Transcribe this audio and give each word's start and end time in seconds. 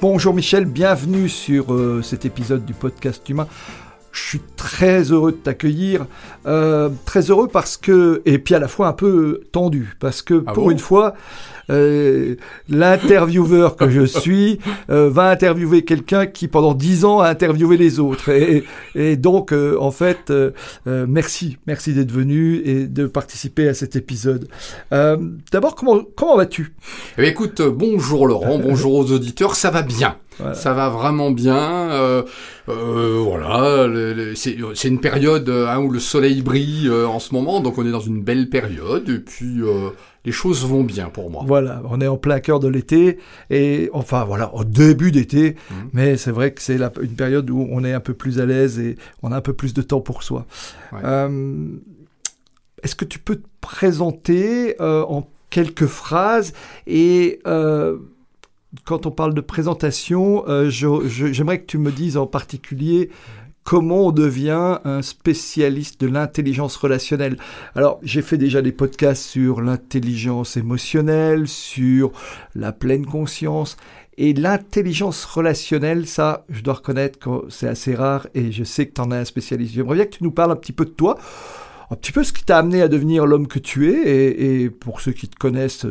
Bonjour 0.00 0.32
Michel, 0.32 0.64
bienvenue 0.64 1.28
sur 1.28 1.72
euh, 1.74 2.02
cet 2.02 2.24
épisode 2.24 2.64
du 2.64 2.72
podcast 2.72 3.28
humain. 3.28 3.48
Je 4.12 4.22
suis 4.22 4.40
très 4.56 5.02
heureux 5.02 5.32
de 5.32 5.36
t'accueillir, 5.36 6.06
euh, 6.46 6.88
très 7.04 7.30
heureux 7.30 7.48
parce 7.48 7.76
que, 7.76 8.22
et 8.24 8.38
puis 8.38 8.54
à 8.54 8.58
la 8.58 8.68
fois 8.68 8.88
un 8.88 8.92
peu 8.92 9.42
tendu, 9.52 9.96
parce 10.00 10.22
que 10.22 10.42
Ah 10.46 10.52
pour 10.52 10.64
bon? 10.64 10.70
une 10.70 10.78
fois, 10.78 11.14
euh, 11.70 12.36
l'intervieweur 12.68 13.76
que 13.76 13.88
je 13.90 14.04
suis 14.04 14.58
euh, 14.90 15.10
va 15.10 15.30
interviewer 15.30 15.84
quelqu'un 15.84 16.26
qui 16.26 16.48
pendant 16.48 16.74
dix 16.74 17.04
ans 17.04 17.20
a 17.20 17.28
interviewé 17.28 17.76
les 17.76 18.00
autres. 18.00 18.30
Et, 18.30 18.64
et 18.94 19.16
donc, 19.16 19.52
euh, 19.52 19.76
en 19.80 19.90
fait, 19.90 20.30
euh, 20.30 20.50
euh, 20.86 21.06
merci, 21.08 21.58
merci 21.66 21.92
d'être 21.92 22.12
venu 22.12 22.56
et 22.64 22.86
de 22.86 23.06
participer 23.06 23.68
à 23.68 23.74
cet 23.74 23.96
épisode. 23.96 24.48
Euh, 24.92 25.16
D'abord, 25.52 25.74
comment, 25.74 26.00
comment 26.16 26.36
vas-tu? 26.36 26.74
Eh 27.18 27.26
écoute, 27.26 27.60
bonjour 27.62 28.26
Laurent, 28.26 28.58
bonjour 28.62 28.94
aux 28.94 29.12
auditeurs, 29.12 29.54
ça 29.54 29.70
va 29.70 29.82
bien. 29.82 30.16
Voilà. 30.38 30.54
Ça 30.54 30.72
va 30.72 30.88
vraiment 30.88 31.32
bien. 31.32 31.90
euh, 31.90 32.22
euh, 32.68 33.20
voilà, 33.24 33.88
c'est 34.36 34.88
une 34.88 35.00
période 35.00 35.48
hein, 35.48 35.78
où 35.80 35.90
le 35.90 35.98
soleil 35.98 36.42
brille 36.42 36.86
euh, 36.88 37.06
en 37.08 37.18
ce 37.18 37.34
moment, 37.34 37.60
donc 37.60 37.76
on 37.78 37.86
est 37.86 37.90
dans 37.90 37.98
une 37.98 38.22
belle 38.22 38.48
période, 38.48 39.08
et 39.08 39.18
puis 39.18 39.60
euh, 39.62 39.88
les 40.28 40.32
choses 40.42 40.60
vont 40.66 40.84
bien 40.84 41.08
pour 41.16 41.30
moi. 41.30 41.42
Voilà, 41.46 41.80
on 41.92 42.00
est 42.00 42.06
en 42.06 42.18
plein 42.18 42.40
cœur 42.40 42.60
de 42.60 42.68
l'été 42.68 43.18
et 43.50 43.88
enfin 43.92 44.24
voilà, 44.24 44.54
au 44.54 44.64
début 44.64 45.10
d'été, 45.10 45.56
Mhm. 45.70 45.76
mais 45.94 46.16
c'est 46.16 46.30
vrai 46.38 46.52
que 46.52 46.60
c'est 46.62 46.78
une 47.08 47.16
période 47.16 47.48
où 47.50 47.66
on 47.70 47.82
est 47.84 47.94
un 47.94 48.00
peu 48.08 48.14
plus 48.14 48.38
à 48.40 48.46
l'aise 48.46 48.78
et 48.78 48.96
on 49.22 49.32
a 49.32 49.36
un 49.36 49.40
peu 49.40 49.54
plus 49.54 49.72
de 49.74 49.82
temps 49.82 50.00
pour 50.08 50.22
soi. 50.22 50.44
Ouais. 50.92 51.00
Euh, 51.04 51.28
Est-ce 52.82 52.94
que 52.94 53.04
tu 53.06 53.18
peux 53.18 53.36
te 53.36 53.46
présenter 53.60 54.76
euh, 54.80 55.02
en 55.08 55.26
quelques 55.50 55.86
phrases 55.86 56.52
et 56.86 57.40
euh, 57.46 57.96
quand 58.84 59.06
on 59.06 59.10
parle 59.10 59.32
de 59.34 59.40
présentation, 59.40 60.44
j'aimerais 60.68 61.58
que 61.60 61.66
tu 61.66 61.78
me 61.78 61.90
dises 61.90 62.16
en 62.18 62.26
particulier 62.26 63.08
comment 63.68 64.06
on 64.06 64.12
devient 64.12 64.78
un 64.84 65.02
spécialiste 65.02 66.00
de 66.00 66.06
l'intelligence 66.06 66.74
relationnelle. 66.76 67.36
Alors, 67.74 68.00
j'ai 68.02 68.22
fait 68.22 68.38
déjà 68.38 68.62
des 68.62 68.72
podcasts 68.72 69.22
sur 69.22 69.60
l'intelligence 69.60 70.56
émotionnelle, 70.56 71.46
sur 71.46 72.10
la 72.54 72.72
pleine 72.72 73.04
conscience. 73.04 73.76
Et 74.16 74.32
l'intelligence 74.32 75.22
relationnelle, 75.26 76.06
ça, 76.06 76.46
je 76.48 76.62
dois 76.62 76.74
reconnaître 76.74 77.18
que 77.18 77.50
c'est 77.50 77.68
assez 77.68 77.94
rare 77.94 78.26
et 78.32 78.52
je 78.52 78.64
sais 78.64 78.86
que 78.86 78.94
tu 78.94 79.02
en 79.02 79.10
as 79.10 79.18
un 79.18 79.26
spécialiste. 79.26 79.74
J'aimerais 79.74 79.96
bien 79.96 80.06
que 80.06 80.16
tu 80.16 80.24
nous 80.24 80.32
parles 80.32 80.52
un 80.52 80.56
petit 80.56 80.72
peu 80.72 80.86
de 80.86 80.90
toi, 80.90 81.18
un 81.90 81.96
petit 81.96 82.12
peu 82.12 82.24
ce 82.24 82.32
qui 82.32 82.44
t'a 82.44 82.56
amené 82.56 82.80
à 82.80 82.88
devenir 82.88 83.26
l'homme 83.26 83.48
que 83.48 83.58
tu 83.58 83.92
es. 83.92 84.62
Et, 84.62 84.70
pour 84.70 85.02
ceux 85.02 85.12
qui 85.12 85.28
te 85.28 85.36
connaissent, 85.36 85.84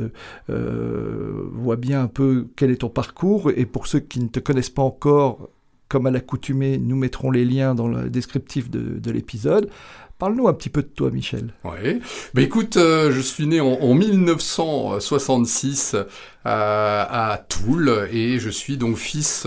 euh, 0.49 1.47
voient 1.53 1.75
bien 1.75 2.01
un 2.01 2.07
peu 2.07 2.47
quel 2.55 2.71
est 2.71 2.77
ton 2.77 2.89
parcours. 2.89 3.51
Et 3.55 3.67
pour 3.67 3.85
ceux 3.85 3.99
qui 3.99 4.19
ne 4.19 4.29
te 4.29 4.39
connaissent 4.39 4.71
pas 4.71 4.81
encore, 4.81 5.51
comme 5.89 6.07
à 6.07 6.11
l'accoutumée, 6.11 6.77
nous 6.77 6.95
mettrons 6.95 7.31
les 7.31 7.45
liens 7.45 7.75
dans 7.75 7.87
le 7.87 8.09
descriptif 8.09 8.69
de, 8.69 8.99
de 8.99 9.11
l'épisode. 9.11 9.69
Parle-nous 10.19 10.47
un 10.47 10.53
petit 10.53 10.69
peu 10.69 10.81
de 10.81 10.87
toi, 10.87 11.11
Michel. 11.11 11.53
Ouais. 11.63 11.99
Bah 12.33 12.41
écoute, 12.41 12.77
euh, 12.77 13.11
je 13.11 13.21
suis 13.21 13.45
né 13.45 13.61
en, 13.61 13.73
en 13.73 13.93
1966 13.93 15.95
euh, 15.95 16.05
à 16.43 17.39
Toul 17.47 18.09
et 18.11 18.39
je 18.39 18.49
suis 18.49 18.77
donc 18.77 18.97
fils 18.97 19.45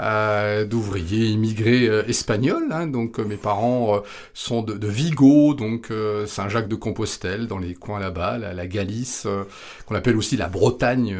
euh, 0.00 0.64
d'ouvriers 0.64 1.26
immigrés 1.26 1.88
euh, 1.88 2.02
espagnols. 2.08 2.68
hein. 2.72 2.86
donc 2.86 3.18
euh, 3.18 3.24
mes 3.24 3.36
parents 3.36 4.02
sont 4.32 4.62
de, 4.62 4.74
de 4.74 4.88
Vigo, 4.88 5.54
donc 5.54 5.90
euh, 5.90 6.26
Saint-Jacques-de-Compostelle, 6.26 7.46
dans 7.46 7.58
les 7.58 7.74
coins 7.74 8.00
là-bas, 8.00 8.38
la, 8.38 8.66
Galice, 8.66 9.26
qu'on 9.86 9.94
appelle 9.94 10.16
aussi 10.16 10.36
la 10.36 10.48
Bretagne 10.48 11.16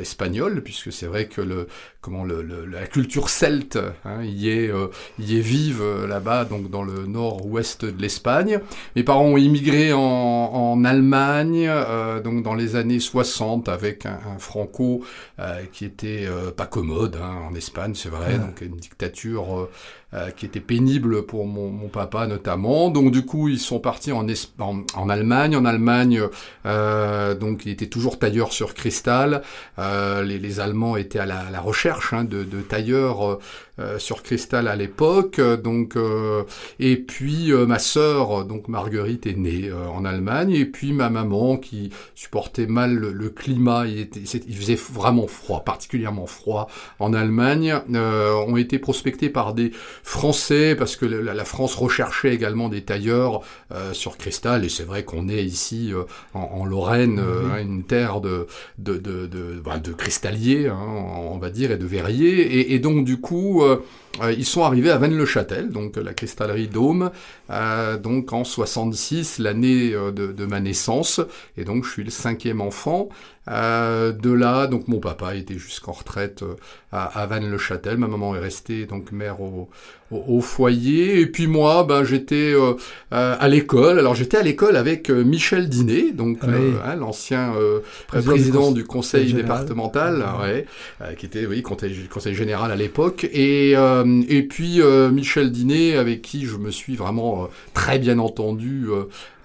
espagnole, 0.00 0.62
puisque 0.62 0.92
c'est 0.92 1.06
vrai 1.06 1.26
que 1.26 1.40
le 1.40 1.68
comment 2.00 2.24
la 2.24 2.86
culture 2.86 3.28
celte 3.28 3.78
hein, 4.04 4.22
y 4.22 4.50
est 4.50 4.70
y 5.18 5.36
est 5.36 5.40
vive 5.40 5.82
là-bas, 6.06 6.44
donc 6.44 6.70
dans 6.70 6.82
le 6.82 7.06
nord-ouest 7.06 7.84
de 7.84 8.00
l'Espagne. 8.00 8.60
Mes 8.96 9.02
parents 9.02 9.24
ont 9.24 9.36
immigré 9.36 9.92
en, 9.92 10.00
en 10.00 10.84
Allemagne, 10.84 11.70
donc 12.24 12.42
dans 12.42 12.54
les 12.54 12.76
années 12.76 13.00
60, 13.00 13.68
avec 13.68 14.06
un, 14.06 14.18
franco 14.38 15.04
qui 15.72 15.84
était 15.84 16.26
pas 16.56 16.66
commode 16.66 17.16
hein, 17.16 17.36
en 17.48 17.54
Espagne, 17.54 17.92
c'est 17.94 18.10
Donc 18.38 18.60
une 18.60 18.76
dictature 18.76 19.68
euh, 20.14 20.30
qui 20.30 20.46
était 20.46 20.60
pénible 20.60 21.22
pour 21.26 21.46
mon, 21.46 21.70
mon 21.70 21.88
papa 21.88 22.26
notamment. 22.26 22.90
Donc 22.90 23.10
du 23.10 23.26
coup, 23.26 23.48
ils 23.48 23.58
sont 23.58 23.78
partis 23.78 24.12
en, 24.12 24.26
Es- 24.28 24.48
en, 24.58 25.08
Allemagne. 25.08 25.54
En 25.56 25.64
Allemagne, 25.64 26.22
euh, 26.66 27.34
donc 27.34 27.66
il 27.66 27.72
était 27.72 27.88
toujours 27.88 28.18
tailleur 28.18 28.52
sur 28.52 28.74
cristal. 28.74 29.42
Euh, 29.78 30.22
les, 30.22 30.38
les 30.38 30.60
Allemands 30.60 30.96
étaient 30.96 31.18
à 31.18 31.26
la, 31.26 31.40
à 31.40 31.50
la 31.50 31.60
recherche 31.60 32.12
hein, 32.12 32.24
de, 32.24 32.42
de 32.42 32.60
tailleurs 32.60 33.26
euh, 33.26 33.38
euh, 33.80 33.98
sur 33.98 34.22
cristal 34.22 34.66
à 34.66 34.76
l'époque. 34.76 35.40
Donc 35.40 35.96
et 36.80 36.96
puis 36.96 37.52
ma 37.52 37.78
sœur, 37.78 38.44
donc 38.44 38.68
Marguerite, 38.68 39.26
est 39.26 39.36
née 39.36 39.70
en 39.72 40.04
Allemagne. 40.04 40.52
Et 40.52 40.64
puis 40.64 40.92
ma 40.92 41.10
maman, 41.10 41.56
qui 41.58 41.90
supportait 42.14 42.66
mal 42.66 42.94
le, 42.94 43.12
le 43.12 43.28
climat, 43.30 43.86
il, 43.86 44.00
était, 44.00 44.20
il 44.20 44.56
faisait 44.56 44.74
vraiment 44.74 45.26
froid, 45.26 45.64
particulièrement 45.64 46.26
froid 46.26 46.68
en 46.98 47.12
Allemagne, 47.12 47.80
ont 47.94 48.56
été 48.56 48.78
prospectés 48.78 49.28
par 49.30 49.54
des 49.54 49.70
Français 50.08 50.74
parce 50.74 50.96
que 50.96 51.04
la, 51.06 51.34
la 51.34 51.44
France 51.44 51.74
recherchait 51.74 52.32
également 52.34 52.68
des 52.68 52.82
tailleurs 52.82 53.42
euh, 53.72 53.92
sur 53.92 54.16
cristal. 54.16 54.64
Et 54.64 54.68
c'est 54.68 54.84
vrai 54.84 55.04
qu'on 55.04 55.28
est 55.28 55.44
ici 55.44 55.92
euh, 55.92 56.04
en, 56.34 56.40
en 56.40 56.64
Lorraine, 56.64 57.18
euh, 57.20 57.60
une 57.62 57.84
terre 57.84 58.20
de 58.20 58.46
de 58.78 58.96
de 58.96 59.26
de, 59.26 59.60
bah, 59.64 59.78
de 59.78 59.92
cristalliers, 59.92 60.68
hein, 60.68 60.78
on 61.30 61.38
va 61.38 61.50
dire, 61.50 61.70
et 61.72 61.76
de 61.78 61.86
verriers. 61.86 62.40
Et, 62.40 62.74
et 62.74 62.78
donc 62.78 63.04
du 63.04 63.20
coup. 63.20 63.62
euh, 63.62 63.82
euh, 64.22 64.32
ils 64.32 64.44
sont 64.46 64.64
arrivés 64.64 64.90
à 64.90 64.98
Vannes-le-Châtel, 64.98 65.70
donc 65.70 65.96
la 65.96 66.12
cristallerie 66.12 66.66
Dôme, 66.66 67.10
euh, 67.50 67.96
donc 67.98 68.32
en 68.32 68.42
66, 68.42 69.38
l'année 69.38 69.90
de, 69.90 70.10
de 70.10 70.46
ma 70.46 70.58
naissance, 70.60 71.20
et 71.56 71.64
donc 71.64 71.84
je 71.84 71.90
suis 71.90 72.04
le 72.04 72.10
cinquième 72.10 72.60
enfant. 72.60 73.10
Euh, 73.50 74.12
de 74.12 74.30
là, 74.30 74.66
donc 74.66 74.88
mon 74.88 74.98
papa 75.00 75.34
était 75.34 75.58
jusqu'en 75.58 75.92
retraite 75.92 76.42
euh, 76.42 76.54
à, 76.92 77.04
à 77.22 77.26
Vannes-le-Châtel, 77.26 77.96
ma 77.96 78.06
maman 78.06 78.34
est 78.36 78.40
restée 78.40 78.84
donc 78.84 79.10
mère 79.10 79.40
au, 79.40 79.70
au, 80.10 80.24
au 80.36 80.40
foyer, 80.40 81.20
et 81.20 81.26
puis 81.26 81.46
moi, 81.46 81.84
ben 81.84 82.04
j'étais 82.04 82.52
euh, 82.54 82.74
euh, 83.12 83.36
à 83.38 83.48
l'école. 83.48 83.98
Alors 83.98 84.14
j'étais 84.14 84.36
à 84.36 84.42
l'école 84.42 84.76
avec 84.76 85.10
euh, 85.10 85.22
Michel 85.24 85.68
Diné, 85.68 86.12
donc 86.12 86.40
Oui. 86.46 86.74
hein, 86.84 86.96
l'ancien 86.96 87.54
euh, 87.54 87.80
Président 88.06 88.32
président, 88.32 88.72
du 88.72 88.84
conseil 88.84 89.32
départemental, 89.32 90.24
Ouais. 90.42 90.66
ouais, 91.00 91.14
qui 91.16 91.24
était 91.26 91.46
oui 91.46 91.62
conseil, 91.62 92.06
conseil 92.12 92.34
général 92.34 92.70
à 92.70 92.76
l'époque, 92.76 93.24
et 93.32 93.72
euh, 93.76 94.22
et 94.28 94.42
puis 94.42 94.82
euh, 94.82 95.10
Michel 95.10 95.50
Diné 95.50 95.96
avec 95.96 96.20
qui 96.22 96.44
je 96.46 96.56
me 96.56 96.70
suis 96.70 96.96
vraiment 96.96 97.44
euh, 97.44 97.46
très 97.72 97.98
bien 97.98 98.18
entendu 98.18 98.88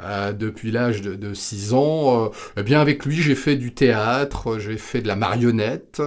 euh, 0.03 0.33
depuis 0.33 0.71
l'âge 0.71 1.01
de, 1.01 1.15
de 1.15 1.33
6 1.33 1.73
ans. 1.73 2.25
Euh, 2.25 2.29
eh 2.57 2.63
bien 2.63 2.79
avec 2.81 3.05
lui 3.05 3.21
j'ai 3.21 3.35
fait 3.35 3.55
du 3.55 3.73
théâtre, 3.73 4.59
j'ai 4.59 4.77
fait 4.77 5.01
de 5.01 5.07
la 5.07 5.15
marionnette. 5.15 6.01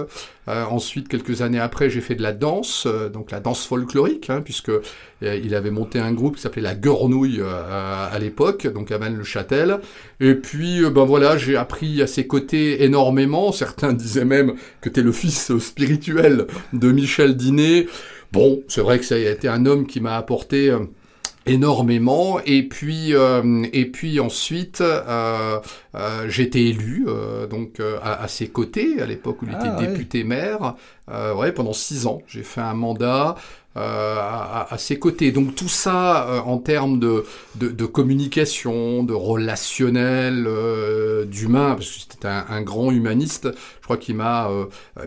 Euh, 0.49 0.63
ensuite 0.63 1.09
quelques 1.09 1.41
années 1.41 1.59
après 1.59 1.89
j'ai 1.89 1.99
fait 1.99 2.15
de 2.15 2.21
la 2.21 2.31
danse, 2.31 2.85
euh, 2.85 3.09
donc 3.09 3.31
la 3.31 3.41
danse 3.41 3.65
folklorique, 3.65 4.29
hein, 4.29 4.41
puisque 4.41 4.69
euh, 4.69 4.81
il 5.21 5.53
avait 5.55 5.71
monté 5.71 5.99
un 5.99 6.13
groupe 6.13 6.37
qui 6.37 6.41
s'appelait 6.41 6.61
la 6.61 6.75
Gornouille 6.75 7.41
à, 7.41 8.17
l'époque, 8.19 8.67
donc 8.67 8.91
à 8.91 8.97
Vannes-le-Châtel. 8.97 9.79
Et 10.21 10.35
puis, 10.35 10.81
ben 10.89 11.03
voilà, 11.03 11.37
j'ai 11.37 11.57
appris 11.57 12.01
à 12.01 12.07
ses 12.07 12.27
côtés 12.27 12.83
énormément. 12.83 13.51
Certains 13.51 13.93
disaient 13.93 14.25
même 14.25 14.53
que 14.79 14.89
t'es 14.89 15.01
le 15.01 15.11
fils 15.11 15.57
spirituel 15.57 16.47
de 16.71 16.91
Michel 16.91 17.35
Diné. 17.35 17.87
Bon, 18.31 18.61
c'est 18.67 18.81
vrai 18.81 18.99
que 18.99 19.05
ça 19.05 19.15
a 19.15 19.17
été 19.17 19.47
un 19.47 19.65
homme 19.65 19.85
qui 19.85 19.99
m'a 19.99 20.15
apporté 20.15 20.73
énormément 21.47 22.39
et 22.45 22.63
puis 22.63 23.13
euh, 23.13 23.65
et 23.73 23.85
puis 23.85 24.19
ensuite 24.19 24.81
euh, 24.81 25.59
j'ai 26.27 26.43
été 26.43 26.67
élu 26.67 27.05
donc 27.49 27.81
à, 28.01 28.27
ses 28.27 28.47
côtés 28.47 29.01
à 29.01 29.05
l'époque 29.05 29.41
où 29.41 29.45
il 29.45 29.51
était 29.51 29.69
ah, 29.69 29.79
député 29.79 30.23
maire. 30.23 30.75
ouais, 31.09 31.51
pendant 31.51 31.73
six 31.73 32.05
ans, 32.05 32.21
j'ai 32.27 32.43
fait 32.43 32.61
un 32.61 32.73
mandat. 32.73 33.35
Euh, 33.77 34.17
à, 34.17 34.77
ses 34.77 34.97
côtés. 34.97 35.31
Donc 35.31 35.55
tout 35.55 35.67
ça, 35.67 36.27
euh, 36.29 36.39
en 36.39 36.57
termes 36.57 36.99
de, 36.99 37.85
communication, 37.85 39.03
de 39.03 39.13
relationnel, 39.13 40.45
euh, 40.47 41.25
d'humain, 41.25 41.75
parce 41.75 41.89
que 41.89 41.99
c'était 41.99 42.27
un, 42.27 42.61
grand 42.61 42.91
humaniste, 42.91 43.49
je 43.53 43.83
crois 43.83 43.97
qu'il 43.97 44.15
m'a 44.15 44.49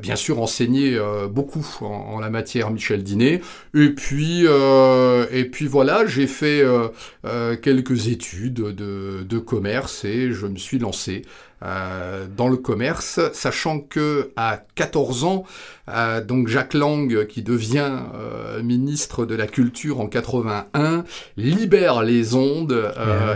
bien 0.01 0.17
sûr 0.17 0.41
enseigné 0.41 0.99
beaucoup 1.31 1.67
en, 1.81 2.21
la 2.21 2.31
matière, 2.31 2.71
Michel 2.71 3.03
Diné. 3.03 3.41
Et 3.75 3.91
puis, 3.91 4.47
voilà, 5.67 6.07
j'ai 6.07 6.27
fait 6.27 6.65
quelques 7.63 8.09
études 8.09 8.55
de, 8.55 9.23
de 9.23 9.39
commerce 9.39 10.05
et 10.05 10.33
je 10.33 10.47
me 10.47 10.57
suis 10.57 10.79
lancé 10.79 11.23
euh, 11.63 12.27
dans 12.35 12.49
le 12.49 12.57
commerce, 12.57 13.21
sachant 13.35 13.81
que 13.81 14.31
à 14.37 14.63
14 14.77 15.25
ans, 15.25 15.45
euh, 15.91 16.25
donc 16.25 16.49
Jacques 16.49 16.73
Lang, 16.73 17.27
qui 17.27 17.43
devient 17.43 17.99
euh, 18.15 18.63
ministre 18.63 19.27
de 19.27 19.35
la 19.35 19.47
Culture 19.47 20.01
en 20.01 20.07
81, 20.07 21.05
libère 21.37 22.03
les 22.03 22.35
ondes, 22.35 22.93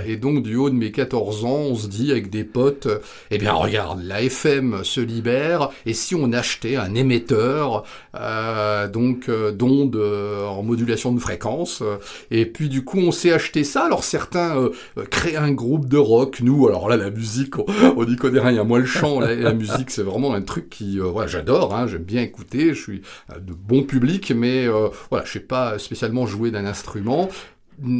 et 0.06 0.16
donc 0.16 0.42
du 0.42 0.56
haut 0.56 0.70
de 0.70 0.74
mes 0.74 0.90
14 0.90 1.44
ans, 1.44 1.48
on 1.48 1.74
se 1.74 1.86
dit 1.86 2.12
avec 2.12 2.30
des 2.30 2.44
potes, 2.44 2.88
eh 3.30 3.36
bien 3.36 3.52
regarde, 3.52 4.02
la 4.02 4.22
FM 4.22 4.84
se 4.84 5.00
libère, 5.00 5.68
et 5.84 5.92
si 5.92 6.14
on 6.14 6.32
achetait 6.32 6.76
un 6.76 6.94
émetteur, 6.94 7.84
donc 8.92 9.30
d'ondes 9.30 9.96
en 9.96 10.62
modulation 10.62 11.12
de 11.12 11.20
fréquence, 11.20 11.82
et 12.30 12.46
puis 12.46 12.68
du 12.68 12.84
coup 12.84 12.98
on 12.98 13.12
s'est 13.12 13.32
acheté 13.32 13.64
ça, 13.64 13.84
alors 13.84 14.04
certains 14.04 14.70
créent 15.10 15.36
un 15.36 15.52
groupe 15.52 15.88
de 15.88 15.98
rock, 15.98 16.40
nous, 16.42 16.68
alors 16.68 16.88
là 16.88 16.96
la 16.96 17.10
musique, 17.10 17.58
on, 17.58 17.66
on 17.96 18.13
connaît 18.16 18.40
rien. 18.40 18.64
Moi, 18.64 18.78
le 18.78 18.86
chant, 18.86 19.20
la, 19.20 19.34
la 19.34 19.52
musique, 19.52 19.90
c'est 19.90 20.02
vraiment 20.02 20.34
un 20.34 20.42
truc 20.42 20.70
qui, 20.70 20.98
euh, 21.00 21.04
voilà, 21.04 21.28
j'adore. 21.28 21.74
Hein, 21.74 21.86
J'aime 21.86 22.04
bien 22.04 22.22
écouter. 22.22 22.74
Je 22.74 22.80
suis 22.80 23.02
euh, 23.30 23.38
de 23.40 23.52
bon 23.52 23.82
public, 23.82 24.32
mais 24.34 24.66
euh, 24.66 24.88
voilà, 25.10 25.24
je 25.24 25.32
sais 25.32 25.40
pas 25.40 25.78
spécialement 25.78 26.26
jouer 26.26 26.50
d'un 26.50 26.66
instrument. 26.66 27.28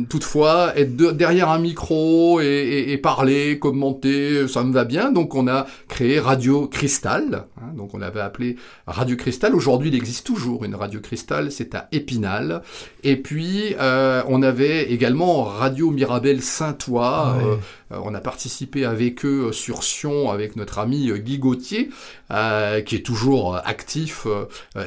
Toutefois, 0.09 0.73
être 0.76 0.97
derrière 0.97 1.49
un 1.49 1.59
micro 1.59 2.41
et, 2.41 2.97
parler, 3.03 3.59
commenter, 3.59 4.47
ça 4.47 4.62
me 4.62 4.73
va 4.73 4.85
bien. 4.85 5.11
Donc 5.11 5.35
on 5.35 5.49
a 5.49 5.67
créé 5.88 6.21
Radio 6.21 6.69
Cristal. 6.69 7.47
Hein, 7.61 7.73
donc 7.76 7.93
on 7.93 7.99
l'avait 7.99 8.21
appelé 8.21 8.56
Radio 8.87 9.17
Cristal. 9.17 9.55
Aujourd'hui, 9.55 9.88
il 9.88 9.97
existe 9.97 10.26
toujours 10.26 10.65
une 10.65 10.76
Radio 10.76 11.00
Cristal. 11.00 11.50
C'est 11.50 11.75
à 11.75 11.88
Épinal. 11.91 12.62
Et 13.03 13.17
puis 13.17 13.75
euh, 13.81 14.23
on 14.29 14.43
avait 14.43 14.93
également 14.93 15.43
Radio 15.43 15.91
Mirabel 15.91 16.41
Saint-Ouen. 16.41 17.03
Ah 17.03 17.38
euh, 17.41 17.56
on 17.91 18.15
a 18.15 18.20
participé 18.20 18.85
avec 18.85 19.25
eux 19.25 19.50
sur 19.53 19.82
Sion 19.82 20.31
avec 20.31 20.55
notre 20.55 20.79
ami 20.79 21.11
Guy 21.19 21.38
Gauthier, 21.38 21.91
euh, 22.31 22.81
qui 22.81 22.97
est 22.97 23.05
toujours 23.05 23.56
actif 23.56 24.27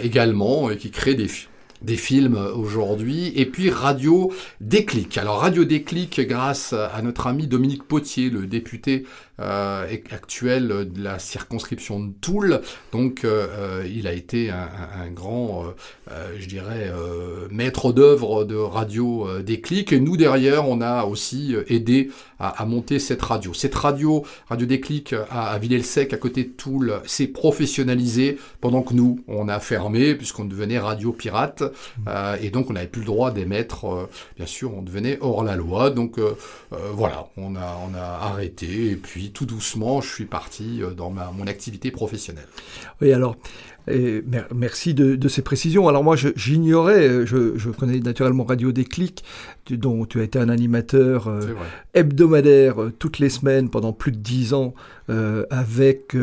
également 0.02 0.70
et 0.72 0.78
qui 0.78 0.92
crée 0.92 1.14
des 1.14 1.28
films 1.28 1.52
des 1.82 1.98
films 1.98 2.36
aujourd'hui, 2.36 3.32
et 3.36 3.46
puis 3.46 3.70
Radio 3.70 4.32
Déclic. 4.62 5.18
Alors 5.18 5.40
Radio 5.40 5.66
Déclic, 5.66 6.20
grâce 6.22 6.74
à 6.74 7.02
notre 7.02 7.28
ami 7.28 7.48
Dominique 7.48 7.84
Potier, 7.84 8.30
le 8.30 8.48
député 8.48 9.06
actuel 9.40 10.90
de 10.92 11.04
la 11.04 11.20
circonscription 11.20 12.00
de 12.00 12.12
Toul. 12.22 12.62
Donc, 12.92 13.24
euh, 13.24 13.48
euh, 13.52 13.88
il 13.88 14.08
a 14.08 14.14
été 14.14 14.50
un, 14.50 14.70
un 15.04 15.10
grand, 15.10 15.66
je 16.38 16.48
dirais, 16.48 16.92
maître 17.52 17.92
d'œuvre 17.92 18.46
de 18.46 18.56
Radio 18.56 19.42
Déclic. 19.42 19.94
Et 19.94 20.00
nous, 20.00 20.18
derrière, 20.18 20.68
on 20.68 20.82
a 20.82 21.06
aussi 21.06 21.56
aidé 21.68 22.12
à, 22.40 22.62
à, 22.62 22.66
monter 22.66 23.00
cette 23.00 23.22
radio. 23.22 23.54
Cette 23.54 23.76
radio, 23.76 24.26
Radio 24.50 24.66
Déclic, 24.66 25.14
à, 25.14 25.50
à 25.50 25.60
Villers-le-Sec, 25.60 26.14
à 26.14 26.18
côté 26.18 26.44
de 26.44 26.50
Toul, 26.50 26.94
s'est 27.06 27.28
professionnalisée 27.28 28.38
pendant 28.62 28.82
que 28.82 28.94
nous, 28.94 29.22
on 29.28 29.48
a 29.50 29.60
fermé, 29.60 30.16
puisqu'on 30.16 30.46
devenait 30.46 30.80
radio 30.80 31.12
pirate. 31.12 31.64
et 32.42 32.50
donc, 32.50 32.70
on 32.70 32.74
n'avait 32.74 32.88
plus 32.88 33.02
le 33.02 33.08
droit 33.08 33.32
d'émettre, 33.32 34.10
bien 34.36 34.46
sûr, 34.46 34.74
on 34.76 34.82
devenait 34.82 35.18
hors 35.22 35.44
la 35.44 35.56
loi. 35.56 35.90
Donc, 35.90 36.20
voilà, 36.72 37.28
on 37.38 37.56
a, 37.56 37.80
on 37.88 37.94
a 37.96 38.02
arrêté. 38.02 38.92
Et 38.92 38.96
puis, 38.96 39.27
tout 39.32 39.46
doucement, 39.46 40.02
je 40.02 40.14
suis 40.14 40.26
parti 40.26 40.82
euh, 40.82 40.92
dans 40.92 41.10
mon 41.10 41.48
activité 41.48 41.92
professionnelle. 41.92 42.48
Oui, 43.02 43.12
alors, 43.14 43.36
et 43.90 44.24
merci 44.54 44.94
de, 44.94 45.28
ces 45.28 45.42
précisions. 45.42 45.88
Alors 45.88 46.04
moi, 46.04 46.16
j'ignorais, 46.36 47.26
je, 47.26 47.58
je, 47.58 47.70
connais 47.70 48.00
naturellement 48.00 48.44
Radio 48.44 48.72
Déclic, 48.72 49.24
dont 49.70 50.06
tu 50.06 50.20
as 50.22 50.24
été 50.24 50.40
un 50.40 50.50
animateur 50.50 51.28
euh, 51.28 51.42
hebdomadaire 51.94 52.82
euh, 52.82 52.94
toutes 52.98 53.20
les 53.20 53.30
semaines 53.30 53.70
pendant 53.70 53.92
plus 53.92 54.12
de 54.12 54.18
dix 54.18 54.54
ans 54.54 54.74
euh, 55.10 55.46
avec 55.50 56.16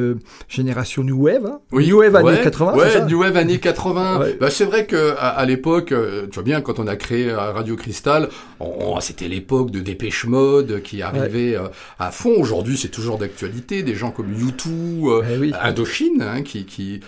Génération 0.48 1.02
New 1.02 1.24
Wave. 1.24 1.46
Hein 1.46 1.60
oui, 1.72 1.88
New 1.88 1.98
Wave 1.98 2.16
années 2.16 2.40
80. 2.42 2.74
Ouais, 2.74 3.04
New 3.06 3.20
Wave 3.20 3.36
années 3.36 3.58
80. 3.58 4.20
Bah, 4.40 4.50
c'est 4.50 4.64
vrai 4.64 4.86
que 4.86 5.14
à, 5.18 5.44
l'époque, 5.46 5.88
tu 5.88 6.34
vois 6.34 6.42
bien, 6.42 6.60
quand 6.60 6.78
on 6.78 6.86
a 6.86 6.96
créé 6.96 7.32
Radio 7.32 7.76
Cristal, 7.76 8.28
c'était 9.00 9.28
l'époque 9.28 9.70
de 9.70 9.80
Dépêche 9.80 10.26
Mode 10.26 10.82
qui 10.82 11.02
arrivait 11.02 11.56
à 11.98 12.10
fond. 12.10 12.34
Aujourd'hui, 12.38 12.76
c'est 12.76 12.88
toujours 12.88 13.18
d'actualité. 13.18 13.82
Des 13.82 13.94
gens 13.94 14.10
comme 14.10 14.32
U2, 14.32 15.22
eh 15.50 15.54
Indochine, 15.62 16.22
hein, 16.22 16.42
qui, 16.42 16.66
qui 16.66 17.00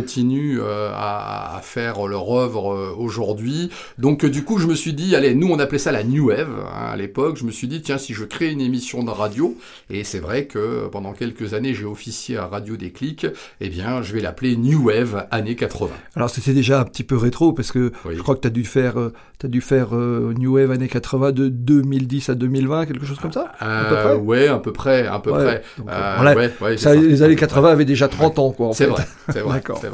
continuent 0.00 0.60
euh, 0.60 0.90
à, 0.94 1.56
à, 1.56 1.60
faire 1.60 2.06
leur 2.06 2.30
œuvre 2.30 2.72
euh, 2.72 2.94
aujourd'hui. 2.96 3.70
Donc 3.98 4.24
euh, 4.24 4.30
du 4.30 4.44
coup, 4.44 4.58
je 4.58 4.66
me 4.66 4.74
suis 4.74 4.92
dit, 4.92 5.14
allez, 5.14 5.34
nous 5.34 5.48
on 5.48 5.58
appelait 5.58 5.78
ça 5.78 5.92
la 5.92 6.02
New 6.02 6.28
Wave 6.28 6.48
hein, 6.50 6.92
à 6.92 6.96
l'époque. 6.96 7.36
Je 7.36 7.44
me 7.44 7.50
suis 7.50 7.68
dit, 7.68 7.82
tiens, 7.82 7.98
si 7.98 8.14
je 8.14 8.24
crée 8.24 8.50
une 8.50 8.60
émission 8.60 9.02
de 9.02 9.10
radio, 9.10 9.56
et 9.88 10.04
c'est 10.04 10.18
vrai 10.18 10.46
que 10.46 10.88
pendant 10.88 11.12
quelques 11.12 11.54
années 11.54 11.74
j'ai 11.74 11.84
officié 11.84 12.36
à 12.36 12.46
Radio 12.46 12.76
Déclic, 12.76 13.26
eh 13.60 13.68
bien, 13.68 14.02
je 14.02 14.12
vais 14.12 14.20
l'appeler 14.20 14.56
New 14.56 14.86
Wave 14.86 15.26
années 15.30 15.56
80. 15.56 15.90
Alors 16.16 16.30
c'était 16.30 16.54
déjà 16.54 16.80
un 16.80 16.84
petit 16.84 17.04
peu 17.04 17.16
rétro 17.16 17.52
parce 17.52 17.72
que 17.72 17.92
je 18.08 18.20
crois 18.20 18.34
que 18.34 18.40
tu 18.40 18.48
as 18.48 18.50
dû 18.50 18.64
faire, 18.64 18.96
as 18.96 19.48
dû 19.48 19.60
faire 19.60 19.92
New 19.92 20.54
Wave 20.54 20.70
années 20.70 20.88
80 20.88 21.32
de 21.32 21.48
2010 21.48 22.30
à 22.30 22.34
2020, 22.34 22.86
quelque 22.86 23.06
chose 23.06 23.18
comme 23.18 23.32
ça 23.32 23.52
à 23.60 23.84
peu 23.84 23.94
près? 23.94 24.14
Ouais, 24.14 24.48
à 24.48 24.58
peu 24.58 24.72
près, 24.72 25.06
à 25.06 25.18
peu 25.18 25.30
près. 25.30 26.76
ça, 26.76 26.94
les 26.94 27.22
années 27.22 27.36
80 27.36 27.70
avaient 27.70 27.84
déjà 27.84 28.08
30 28.08 28.38
ans, 28.38 28.52
quoi. 28.52 28.70
C'est 28.72 28.86
vrai, 28.86 29.04
c'est 29.28 29.40
vrai. 29.40 29.62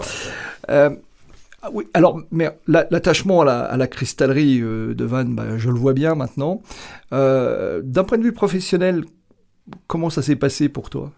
Euh, 0.70 0.90
ah 1.62 1.70
oui, 1.72 1.84
alors, 1.94 2.20
mais 2.30 2.50
l'attachement 2.66 3.40
à 3.42 3.76
la, 3.76 3.86
cristallerie 3.86 4.60
euh, 4.60 4.94
de 4.94 5.04
Vannes, 5.04 5.34
bah, 5.34 5.56
je 5.56 5.70
le 5.70 5.78
vois 5.78 5.94
bien 5.94 6.14
maintenant. 6.14 6.62
Euh, 7.12 7.80
d'un 7.82 8.04
point 8.04 8.18
de 8.18 8.22
vue 8.22 8.32
professionnel, 8.32 9.04
comment 9.86 10.10
ça 10.10 10.22
s'est 10.22 10.36
passé 10.36 10.68
pour 10.68 10.90
toi? 10.90 11.12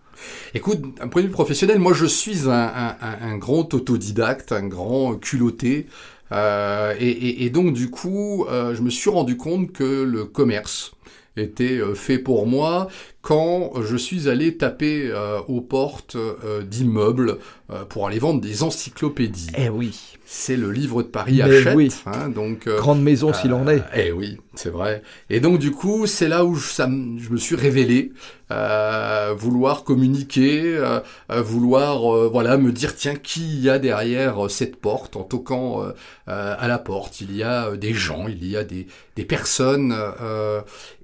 Écoute, 0.55 0.99
d'un 0.99 1.09
point 1.09 1.23
de 1.23 1.27
vue 1.27 1.33
professionnel, 1.33 1.79
moi 1.79 1.93
je 1.93 2.07
suis 2.07 2.49
un, 2.49 3.37
grand 3.39 3.73
autodidacte, 3.73 4.53
un 4.53 4.67
grand 4.67 5.15
culotté. 5.15 5.87
et, 6.33 7.51
donc 7.51 7.73
du 7.73 7.89
coup, 7.89 8.45
je 8.49 8.83
me 8.83 8.91
suis 8.91 9.11
rendu 9.11 9.37
compte 9.37 9.73
que 9.73 10.03
le 10.03 10.25
commerce 10.25 10.93
était 11.37 11.81
fait 11.95 12.19
pour 12.19 12.49
moi 12.49 12.89
quand 13.21 13.83
je 13.83 13.97
suis 13.97 14.29
allé 14.29 14.57
taper 14.57 15.13
aux 15.49 15.61
portes 15.61 16.17
d'immeubles 16.65 17.39
euh, 17.71 17.85
pour 17.85 18.07
aller 18.07 18.19
vendre 18.19 18.41
des 18.41 18.63
encyclopédies. 18.63 19.51
Eh 19.55 19.69
oui. 19.69 19.95
C'est 20.25 20.57
le 20.57 20.71
livre 20.71 21.03
de 21.03 21.09
Paris 21.09 21.43
achète. 21.43 21.75
Oui. 21.75 21.91
Hein, 22.07 22.31
donc 22.31 22.67
euh, 22.67 22.79
grande 22.79 23.03
maison 23.03 23.33
s'il 23.35 23.53
en 23.53 23.67
est. 23.69 23.83
Eh 23.95 24.13
oui, 24.13 24.39
c'est 24.55 24.69
vrai. 24.69 25.03
Et 25.29 25.41
donc 25.41 25.59
du 25.59 25.71
coup, 25.71 26.07
c'est 26.07 26.29
là 26.29 26.45
où 26.45 26.55
je, 26.55 26.67
ça, 26.67 26.87
je, 26.87 27.31
me 27.31 27.37
suis 27.39 27.57
révélé, 27.57 28.13
euh, 28.51 29.35
vouloir 29.37 29.85
communiquer, 29.85 30.63
euh, 30.65 31.01
vouloir 31.43 32.29
voilà 32.29 32.59
me 32.59 32.73
dire 32.73 32.95
tiens 32.95 33.15
qui 33.15 33.59
y 33.61 33.71
a 33.71 33.79
derrière 33.79 34.51
cette 34.51 34.77
porte 34.77 35.17
en 35.17 35.23
toquant 35.23 35.83
à 36.27 36.69
la 36.69 36.79
porte. 36.79 37.23
Il 37.23 37.35
y 37.35 37.43
a 37.43 37.75
des 37.77 37.95
gens, 37.95 38.29
il 38.29 38.47
y 38.47 38.57
a 38.57 38.65
des, 38.65 38.87
des 39.17 39.25
personnes 39.25 39.97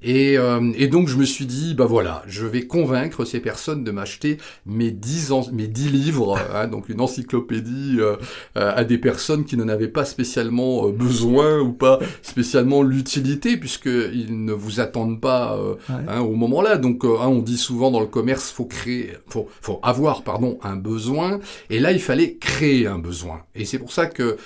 et, 0.02 0.34
et 0.34 0.88
donc 0.88 1.08
je 1.08 1.16
me 1.16 1.24
suis 1.24 1.46
dit 1.46 1.74
bah 1.74 1.86
voilà, 1.86 2.13
je 2.26 2.46
vais 2.46 2.66
convaincre 2.66 3.24
ces 3.24 3.40
personnes 3.40 3.84
de 3.84 3.90
m'acheter 3.90 4.38
mes 4.66 4.90
dix 4.90 5.32
mes 5.52 5.66
dix 5.66 5.88
livres 5.88 6.38
Hein, 6.54 6.68
donc 6.68 6.88
une 6.88 7.00
encyclopédie 7.00 7.96
euh, 7.98 8.16
euh, 8.56 8.72
à 8.74 8.84
des 8.84 8.98
personnes 8.98 9.44
qui 9.44 9.56
n'en 9.56 9.68
avaient 9.68 9.88
pas 9.88 10.04
spécialement 10.04 10.86
euh, 10.86 10.92
besoin 10.92 11.58
ou 11.60 11.72
pas 11.72 11.98
spécialement 12.22 12.82
l'utilité, 12.82 13.56
puisqu'ils 13.56 14.44
ne 14.44 14.52
vous 14.52 14.80
attendent 14.80 15.20
pas 15.20 15.58
hein, 15.88 16.20
au 16.20 16.34
moment-là. 16.34 16.76
Donc 16.76 17.04
hein, 17.04 17.26
on 17.26 17.40
dit 17.40 17.56
souvent 17.56 17.90
dans 17.90 18.00
le 18.00 18.06
commerce, 18.06 18.50
faut 18.50 18.66
créer, 18.66 19.14
faut, 19.28 19.48
faut 19.60 19.80
avoir 19.82 20.22
pardon 20.22 20.58
un 20.62 20.76
besoin, 20.76 21.40
et 21.70 21.80
là 21.80 21.92
il 21.92 22.00
fallait 22.00 22.34
créer 22.34 22.86
un 22.86 22.98
besoin. 22.98 23.42
Et 23.54 23.64
c'est 23.64 23.78
pour 23.78 23.92
ça 23.92 24.06
que 24.06 24.36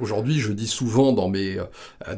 aujourd'hui 0.00 0.38
je 0.38 0.52
dis 0.52 0.66
souvent 0.66 1.12
dans 1.12 1.28
mes 1.28 1.58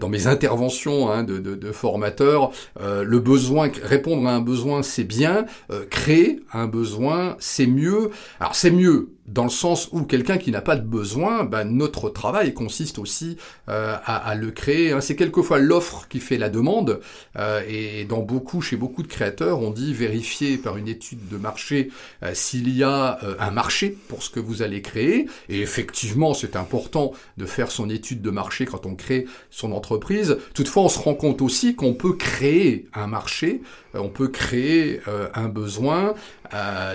dans 0.00 0.08
mes 0.08 0.26
interventions 0.26 1.22
de, 1.22 1.38
de, 1.38 1.54
de, 1.54 1.72
formateurs, 1.72 2.50
le 2.80 3.18
besoin, 3.18 3.70
répondre 3.82 4.26
à 4.28 4.34
un 4.34 4.40
besoin 4.46 4.82
c'est 4.82 5.04
bien, 5.04 5.44
créer 5.90 6.40
un 6.54 6.66
besoin 6.66 7.36
c'est 7.38 7.66
mieux. 7.66 8.10
Alors 8.40 8.54
c'est 8.54 8.70
mieux 8.70 9.10
dans 9.28 9.44
le 9.44 9.50
sens 9.50 9.88
où 9.92 10.02
quelqu'un 10.02 10.38
qui 10.38 10.50
n'a 10.50 10.60
pas 10.60 10.76
de 10.76 10.86
besoin, 10.86 11.44
ben, 11.44 11.64
notre 11.64 12.10
travail 12.10 12.54
consiste 12.54 12.98
aussi 12.98 13.36
euh, 13.68 13.96
à, 14.04 14.16
à, 14.16 14.34
le 14.34 14.50
créer. 14.50 14.92
Hein. 14.92 15.00
C'est 15.00 15.16
quelquefois 15.16 15.58
l'offre 15.58 16.06
qui 16.08 16.20
fait 16.20 16.38
la 16.38 16.48
demande, 16.48 17.00
euh, 17.36 17.62
et 17.68 18.04
dans 18.04 18.20
beaucoup, 18.20 18.60
chez 18.60 18.76
beaucoup 18.76 19.02
de 19.02 19.08
créateurs, 19.08 19.60
on 19.60 19.70
dit 19.70 19.94
vérifier 19.94 20.58
par 20.58 20.76
une 20.76 20.88
étude 20.88 21.28
de 21.28 21.36
marché 21.36 21.90
euh, 22.22 22.30
s'il 22.34 22.68
y 22.76 22.84
a 22.84 23.18
un 23.38 23.50
marché 23.50 23.96
pour 24.08 24.22
ce 24.22 24.30
que 24.30 24.40
vous 24.40 24.62
allez 24.62 24.82
créer. 24.82 25.26
Et 25.48 25.60
effectivement, 25.60 26.34
c'est 26.34 26.54
important 26.54 27.12
de 27.36 27.46
faire 27.46 27.70
son 27.70 27.90
étude 27.90 28.22
de 28.22 28.30
marché 28.30 28.64
quand 28.64 28.86
on 28.86 28.94
crée 28.94 29.26
son 29.50 29.72
entreprise. 29.72 30.38
Toutefois, 30.54 30.84
on 30.84 30.88
se 30.88 30.98
rend 30.98 31.14
compte 31.14 31.42
aussi 31.42 31.74
qu'on 31.74 31.94
peut 31.94 32.12
créer 32.12 32.86
un 32.94 33.06
marché, 33.06 33.62
on 33.94 34.08
peut 34.08 34.28
créer 34.28 35.00
un 35.34 35.48
besoin. 35.48 36.14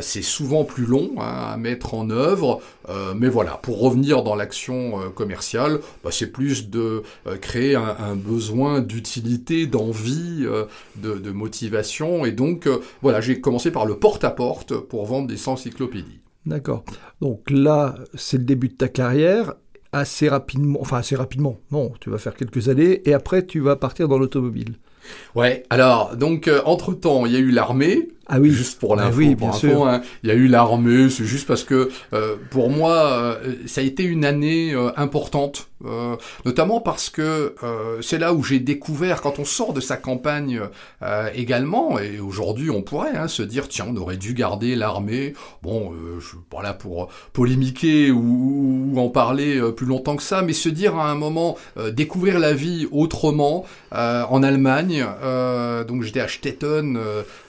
c'est 0.01 0.21
souvent 0.21 0.63
plus 0.63 0.85
long 0.85 1.11
hein, 1.17 1.51
à 1.53 1.57
mettre 1.57 1.93
en 1.93 2.09
œuvre 2.09 2.20
euh, 2.89 3.13
mais 3.15 3.29
voilà, 3.29 3.59
pour 3.61 3.79
revenir 3.79 4.23
dans 4.23 4.35
l'action 4.35 4.99
euh, 4.99 5.09
commerciale, 5.09 5.79
bah, 6.03 6.09
c'est 6.11 6.31
plus 6.31 6.69
de 6.69 7.03
euh, 7.27 7.37
créer 7.37 7.75
un, 7.75 8.15
besoin 8.15 8.81
d'utilité, 8.81 9.67
d'envie, 9.67 10.45
de, 10.97 11.31
motivation. 11.31 12.25
Et 12.25 12.31
donc, 12.31 12.67
voilà, 13.01 13.21
j'ai 13.21 13.39
commencé 13.39 13.71
par 13.71 13.85
le 13.85 13.95
porte-à-porte 13.95 14.75
pour 14.75 15.05
vendre 15.05 15.27
des 15.27 15.47
encyclopédies. 15.47 16.19
D'accord. 16.45 16.83
Donc 17.21 17.49
là, 17.49 17.95
c'est 18.15 18.37
le 18.37 18.43
début 18.43 18.69
de 18.69 18.73
ta 18.73 18.87
carrière 18.87 19.53
assez 19.91 20.29
rapidement, 20.29 20.79
enfin 20.81 20.97
assez 20.97 21.15
rapidement, 21.15 21.59
non, 21.71 21.91
tu 21.99 22.09
vas 22.09 22.17
faire 22.17 22.35
quelques 22.35 22.69
années 22.69 23.01
et 23.07 23.13
après 23.13 23.45
tu 23.45 23.59
vas 23.59 23.75
partir 23.75 24.07
dans 24.07 24.17
l'automobile. 24.17 24.75
Ouais, 25.35 25.63
alors 25.69 26.15
donc 26.15 26.49
entre 26.65 26.93
temps 26.93 27.25
il 27.25 27.33
y 27.33 27.35
a 27.35 27.39
eu 27.39 27.51
l'armée, 27.51 28.07
ah 28.33 28.39
oui. 28.39 28.49
Juste 28.49 28.79
pour 28.79 28.95
l'info. 28.95 29.09
Ah 29.11 29.17
oui, 29.17 29.35
bien 29.35 29.51
sûr. 29.51 29.85
Hein. 29.85 30.01
Il 30.23 30.29
y 30.29 30.31
a 30.31 30.35
eu 30.35 30.47
l'armée, 30.47 31.09
c'est 31.09 31.25
juste 31.25 31.45
parce 31.47 31.65
que 31.65 31.89
euh, 32.13 32.37
pour 32.49 32.69
moi, 32.69 32.93
euh, 32.93 33.55
ça 33.65 33.81
a 33.81 33.83
été 33.83 34.03
une 34.03 34.23
année 34.23 34.73
euh, 34.73 34.89
importante, 34.95 35.67
notamment 36.45 36.79
parce 36.79 37.09
que 37.09 37.55
c'est 38.01 38.19
là 38.19 38.33
où 38.33 38.43
j'ai 38.43 38.59
découvert, 38.59 39.19
quand 39.19 39.39
on 39.39 39.45
sort 39.45 39.73
de 39.73 39.81
sa 39.81 39.97
campagne 39.97 40.61
également, 41.33 41.97
et 41.97 42.19
aujourd'hui 42.19 42.69
on 42.69 42.83
pourrait 42.83 43.15
hein, 43.15 43.27
se 43.27 43.41
dire, 43.41 43.67
tiens, 43.67 43.87
on 43.89 43.97
aurait 43.97 44.17
dû 44.17 44.35
garder 44.35 44.75
l'armée. 44.75 45.33
Bon, 45.63 45.91
je 46.19 46.23
suis 46.23 46.37
pas 46.51 46.61
là 46.61 46.75
pour 46.75 47.09
polémiquer 47.33 48.11
ou, 48.11 48.91
ou, 48.93 48.99
en 48.99 49.09
parler 49.09 49.59
plus 49.75 49.87
longtemps 49.87 50.15
que 50.17 50.21
ça, 50.21 50.43
mais 50.43 50.53
se 50.53 50.69
dire 50.69 50.95
à 50.97 51.09
un 51.09 51.15
moment, 51.15 51.57
découvrir 51.91 52.37
la 52.37 52.53
vie 52.53 52.87
autrement 52.91 53.65
en 53.91 54.43
Allemagne. 54.43 55.03
donc 55.87 56.03
j'étais 56.03 56.19
à 56.19 56.27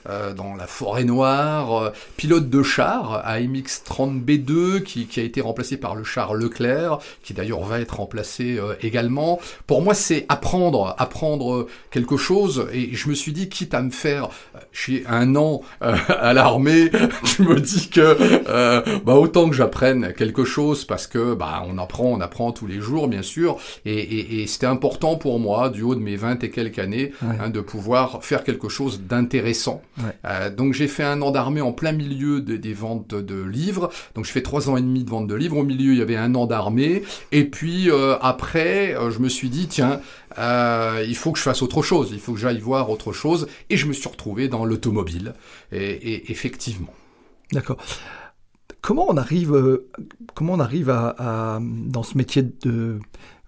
Stettin, 0.03 0.33
dans 0.33 0.55
la 0.55 0.67
Forêt 0.67 1.03
Noire, 1.03 1.73
euh, 1.73 1.89
pilote 2.17 2.49
de 2.49 2.63
char 2.63 3.21
AMX 3.25 3.83
30B2 3.87 4.81
qui, 4.83 5.05
qui, 5.05 5.19
a 5.19 5.23
été 5.23 5.41
remplacé 5.41 5.77
par 5.77 5.95
le 5.95 6.03
char 6.03 6.33
Leclerc, 6.33 6.99
qui 7.23 7.33
d'ailleurs 7.33 7.63
va 7.63 7.79
être 7.79 7.97
remplacé 7.97 8.57
euh, 8.57 8.73
également. 8.81 9.39
Pour 9.67 9.81
moi, 9.81 9.93
c'est 9.93 10.25
apprendre, 10.29 10.95
apprendre 10.97 11.67
quelque 11.91 12.17
chose. 12.17 12.67
Et 12.73 12.93
je 12.93 13.09
me 13.09 13.13
suis 13.13 13.31
dit, 13.31 13.49
quitte 13.49 13.73
à 13.73 13.81
me 13.81 13.91
faire 13.91 14.29
chez 14.71 15.03
un 15.07 15.35
an 15.35 15.61
euh, 15.81 15.95
à 16.09 16.33
l'armée, 16.33 16.91
je 17.23 17.43
me 17.43 17.59
dis 17.59 17.89
que 17.89 19.03
bah, 19.03 19.15
autant 19.15 19.49
que 19.49 19.55
j'apprenne 19.55 20.13
quelque 20.13 20.43
chose 20.43 20.85
parce 20.85 21.07
que 21.07 21.33
bah, 21.33 21.63
on 21.67 21.77
apprend, 21.77 22.05
on 22.05 22.21
apprend 22.21 22.51
tous 22.51 22.67
les 22.67 22.79
jours, 22.79 23.07
bien 23.07 23.21
sûr. 23.21 23.57
Et, 23.85 23.97
et, 23.97 24.41
et 24.41 24.47
c'était 24.47 24.65
important 24.65 25.15
pour 25.15 25.39
moi, 25.39 25.69
du 25.69 25.81
haut 25.81 25.95
de 25.95 26.01
mes 26.01 26.15
20 26.15 26.43
et 26.43 26.49
quelques 26.49 26.79
années, 26.79 27.13
hein, 27.21 27.49
de 27.49 27.61
pouvoir 27.61 28.23
faire 28.23 28.43
quelque 28.43 28.69
chose 28.69 29.01
d'intéressant. 29.01 29.81
Ouais. 29.99 30.49
donc 30.51 30.63
donc 30.63 30.73
j'ai 30.73 30.87
fait 30.87 31.03
un 31.03 31.21
an 31.21 31.31
d'armée 31.31 31.59
en 31.59 31.73
plein 31.73 31.91
milieu 31.91 32.39
des 32.39 32.73
ventes 32.73 33.13
de 33.13 33.43
livres. 33.43 33.89
Donc 34.15 34.23
je 34.23 34.31
fais 34.31 34.41
trois 34.41 34.69
ans 34.69 34.77
et 34.77 34.81
demi 34.81 35.03
de 35.03 35.09
vente 35.09 35.27
de 35.27 35.35
livres. 35.35 35.57
Au 35.57 35.63
milieu, 35.63 35.91
il 35.91 35.99
y 35.99 36.01
avait 36.01 36.15
un 36.15 36.35
an 36.35 36.45
d'armée. 36.45 37.03
Et 37.33 37.43
puis 37.43 37.91
euh, 37.91 38.17
après, 38.21 38.95
euh, 38.95 39.11
je 39.11 39.19
me 39.19 39.27
suis 39.27 39.49
dit, 39.49 39.67
tiens, 39.67 39.99
euh, 40.39 41.03
il 41.05 41.17
faut 41.17 41.33
que 41.33 41.37
je 41.37 41.43
fasse 41.43 41.61
autre 41.61 41.81
chose. 41.81 42.11
Il 42.13 42.21
faut 42.21 42.31
que 42.31 42.39
j'aille 42.39 42.61
voir 42.61 42.89
autre 42.89 43.11
chose. 43.11 43.47
Et 43.69 43.75
je 43.75 43.85
me 43.87 43.93
suis 43.93 44.07
retrouvé 44.07 44.47
dans 44.47 44.63
l'automobile. 44.63 45.33
Et, 45.73 46.31
effectivement. 46.31 46.93
D'accord. 47.51 47.77
Comment 48.79 49.05
on 49.09 49.17
arrive, 49.17 49.81
comment 50.33 50.53
on 50.53 50.59
arrive 50.59 50.89
à, 50.89 51.59
dans 51.61 52.03
ce 52.03 52.17
métier 52.17 52.41
de 52.41 52.99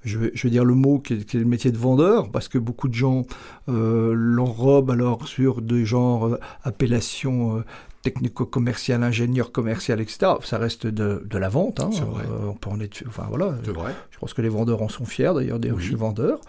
je 0.06 0.20
vais, 0.20 0.50
dire 0.50 0.64
le 0.66 0.76
mot 0.76 1.00
qui 1.00 1.14
est, 1.14 1.34
le 1.34 1.46
métier 1.46 1.72
de 1.72 1.78
vendeur, 1.78 2.30
parce 2.32 2.48
que 2.48 2.58
beaucoup 2.58 2.88
de 2.88 2.94
gens 2.94 3.26
euh, 3.70 4.14
l'enrobent 4.16 4.92
alors 4.92 5.28
sur 5.28 5.62
des 5.62 5.86
genres 5.86 6.28
euh, 6.28 6.40
appellations 6.64 7.58
euh, 7.58 7.62
technico-commercial, 8.06 9.02
ingénieur 9.02 9.52
commercial, 9.52 10.00
etc. 10.00 10.34
Ça 10.44 10.60
reste 10.60 10.86
de, 10.86 11.24
de 11.26 11.38
la 11.40 11.50
vente. 11.50 11.80
Hein. 11.80 11.90
Euh, 11.94 12.50
on 12.50 12.54
peut 12.54 12.70
en 12.70 12.80
être, 12.80 13.04
enfin 13.08 13.26
voilà. 13.28 13.48
Vrai. 13.66 13.96
Je 14.12 14.20
pense 14.20 14.36
que 14.36 14.44
les 14.44 14.50
vendeurs 14.50 14.84
en 14.84 14.90
sont 14.90 15.06
fiers 15.06 15.32
d'ailleurs. 15.34 15.60
D'ailleurs, 15.60 15.80
je 15.80 15.86
suis 15.86 15.96
vendeur. 15.96 16.40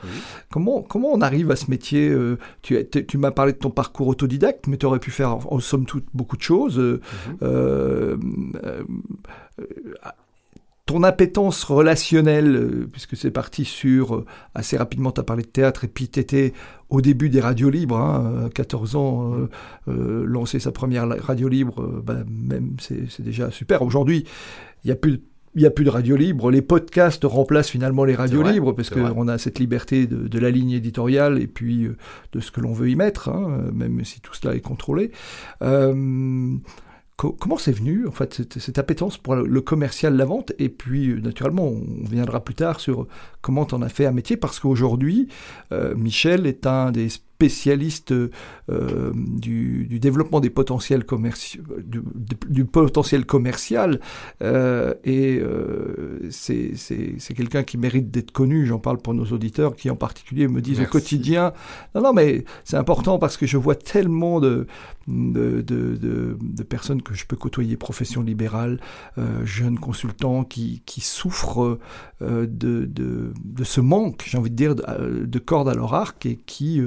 Comment 0.51 0.83
comment 0.83 1.09
on 1.13 1.23
arrive 1.23 1.51
à 1.51 1.57
ce 1.57 1.71
métier 1.71 2.11
euh, 2.11 2.37
Tu, 2.61 2.77
tu 2.87 3.17
m'as 3.17 3.31
parlé 3.31 3.53
de 3.55 3.59
ton 3.59 3.71
parcours 3.71 4.09
autodidacte, 4.09 4.67
mais 4.67 4.77
tu 4.77 4.85
aurais 4.85 4.99
pu 4.99 5.11
faire 5.11 5.39
en 5.51 5.59
somme 5.59 5.87
toute 5.87 6.05
beaucoup 6.13 6.37
de 6.37 6.43
choses. 6.43 6.79
Euh, 6.79 8.17
mhm 8.17 8.53
ton 10.87 11.03
appétence 11.03 11.65
relationnelle, 11.65 12.57
euh, 12.57 12.89
puisque 12.91 13.17
c'est 13.17 13.33
parti 13.33 13.65
sur, 13.65 14.15
euh, 14.15 14.25
assez 14.55 14.77
rapidement, 14.77 15.11
tu 15.11 15.21
as 15.21 15.25
parlé 15.25 15.43
de 15.43 15.49
théâtre, 15.49 15.85
et 15.85 15.89
puis 15.89 16.09
tu 16.09 16.21
étais 16.21 16.53
au 16.89 17.01
début 17.01 17.29
des 17.29 17.41
radios 17.41 17.71
libres, 17.71 17.99
hein, 17.99 18.49
14 18.55 18.95
ans, 18.95 19.35
euh, 19.89 20.25
lancer 20.25 20.61
sa 20.61 20.71
première 20.71 21.09
radio 21.21 21.49
libre, 21.49 22.03
bah, 22.05 22.19
même 22.29 22.77
c'est 22.79 23.23
déjà 23.23 23.51
super. 23.51 23.83
Aujourd'hui, 23.83 24.25
il 24.85 24.87
n'y 24.87 24.93
a 24.93 24.97
plus 24.97 25.21
il 25.57 25.61
n'y 25.61 25.67
a 25.67 25.71
plus 25.71 25.87
de 25.87 25.91
radio 25.91 26.17
libre. 26.17 26.51
Les 26.51 26.61
podcasts 26.61 27.25
remplacent 27.25 27.71
finalement 27.71 28.05
les 28.05 28.15
radios 28.15 28.43
libres 28.43 28.75
parce 28.75 28.91
qu'on 28.91 29.27
a 29.27 29.39
cette 29.39 29.59
liberté 29.59 30.07
de, 30.07 30.39
la 30.39 30.51
ligne 30.51 30.73
éditoriale 30.73 31.41
et 31.41 31.47
puis 31.47 31.89
de 32.33 32.41
ce 32.41 32.51
que 32.51 32.61
l'on 32.61 32.75
veut 32.75 32.91
y 32.91 32.95
mettre, 32.95 33.31
hein, 33.31 33.71
même 33.73 34.05
si 34.05 34.21
tout 34.21 34.35
cela 34.35 34.55
est 34.55 34.61
contrôlé. 34.61 35.13
Euh, 35.63 36.59
comment 37.17 37.57
c'est 37.57 37.73
venu, 37.73 38.07
en 38.07 38.11
fait, 38.11 38.35
cette, 38.35 38.59
cette 38.59 38.79
appétence 38.79 39.17
pour 39.17 39.37
le 39.37 39.61
commercial, 39.61 40.17
la 40.17 40.25
vente? 40.25 40.53
Et 40.59 40.69
puis, 40.69 41.09
euh, 41.09 41.21
naturellement, 41.21 41.67
on 41.67 42.05
viendra 42.05 42.45
plus 42.45 42.55
tard 42.55 42.79
sur 42.81 43.07
comment 43.41 43.67
en 43.73 43.83
as 43.83 43.89
fait 43.89 44.07
un 44.07 44.13
métier, 44.13 44.37
parce 44.37 44.61
qu'aujourd'hui, 44.61 45.29
euh, 45.73 45.95
Michel 45.95 46.47
est 46.47 46.67
un 46.67 46.93
des 46.93 47.09
spécialiste 47.37 48.15
euh, 48.71 49.13
du, 49.15 49.99
développement 50.01 50.41
des 50.41 50.49
potentiels 50.49 51.05
commerciaux, 51.05 51.63
du, 51.85 52.65
potentiel 52.65 53.27
commercial, 53.27 54.01
euh, 54.43 54.95
et 55.05 55.39
euh, 55.39 56.19
c'est 56.31 57.35
quelqu'un 57.37 57.63
qui 57.63 57.77
mérite 57.77 58.11
d'être 58.11 58.31
connu. 58.31 58.65
J'en 58.65 58.79
parle 58.79 58.99
pour 58.99 59.13
nos 59.13 59.27
auditeurs 59.27 59.77
qui 59.77 59.91
en 59.91 59.97
particulier 59.97 60.49
me 60.49 60.63
disent 60.63 60.81
au 60.81 60.87
quotidien, 60.87 61.53
non, 61.95 62.01
non, 62.01 62.13
mais 62.15 62.45
c'est 62.65 62.79
important 62.79 63.19
parce 63.19 63.37
que 63.37 63.47
je 63.47 63.59
vois 63.59 63.75
tellement 63.75 64.41
de, 64.41 64.67
de, 65.07 65.61
de, 65.61 65.99
de, 66.41 66.63
personnes 66.63 67.03
que 67.03 67.13
je 67.13 67.27
peux 67.27 67.37
côtoyer, 67.37 67.77
profession 67.77 68.23
libérale, 68.23 68.81
jeunes 69.45 69.79
consultants 69.79 70.45
qui, 70.45 70.83
qui 70.87 71.03
souffrent 71.03 71.79
de, 72.21 72.47
de, 72.47 72.87
de, 73.45 73.65
ce 73.65 73.83
manque, 73.83 74.25
j'ai 74.27 74.39
envie 74.39 74.51
de 74.51 74.57
dire, 74.57 74.75
de, 74.75 75.39
cordes 75.39 75.69
à 75.69 75.75
leur 75.75 75.93
arc 75.93 76.25
et 76.25 76.37
qui 76.47 76.81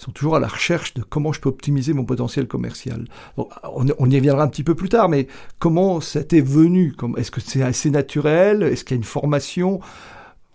sont 0.00 0.12
toujours 0.12 0.36
à 0.36 0.40
la 0.40 0.48
recherche 0.48 0.94
de 0.94 1.02
comment 1.02 1.32
je 1.32 1.40
peux 1.40 1.48
optimiser 1.48 1.92
mon 1.92 2.04
potentiel 2.04 2.46
commercial. 2.46 3.04
on, 3.36 4.10
y 4.10 4.16
reviendra 4.16 4.42
un 4.42 4.48
petit 4.48 4.64
peu 4.64 4.74
plus 4.74 4.88
tard, 4.88 5.08
mais 5.08 5.26
comment 5.58 6.00
ça 6.00 6.24
t'est 6.24 6.40
venu? 6.40 6.94
Est-ce 7.16 7.30
que 7.30 7.40
c'est 7.40 7.62
assez 7.62 7.90
naturel? 7.90 8.62
Est-ce 8.62 8.84
qu'il 8.84 8.96
y 8.96 8.98
a 8.98 9.00
une 9.00 9.04
formation? 9.04 9.80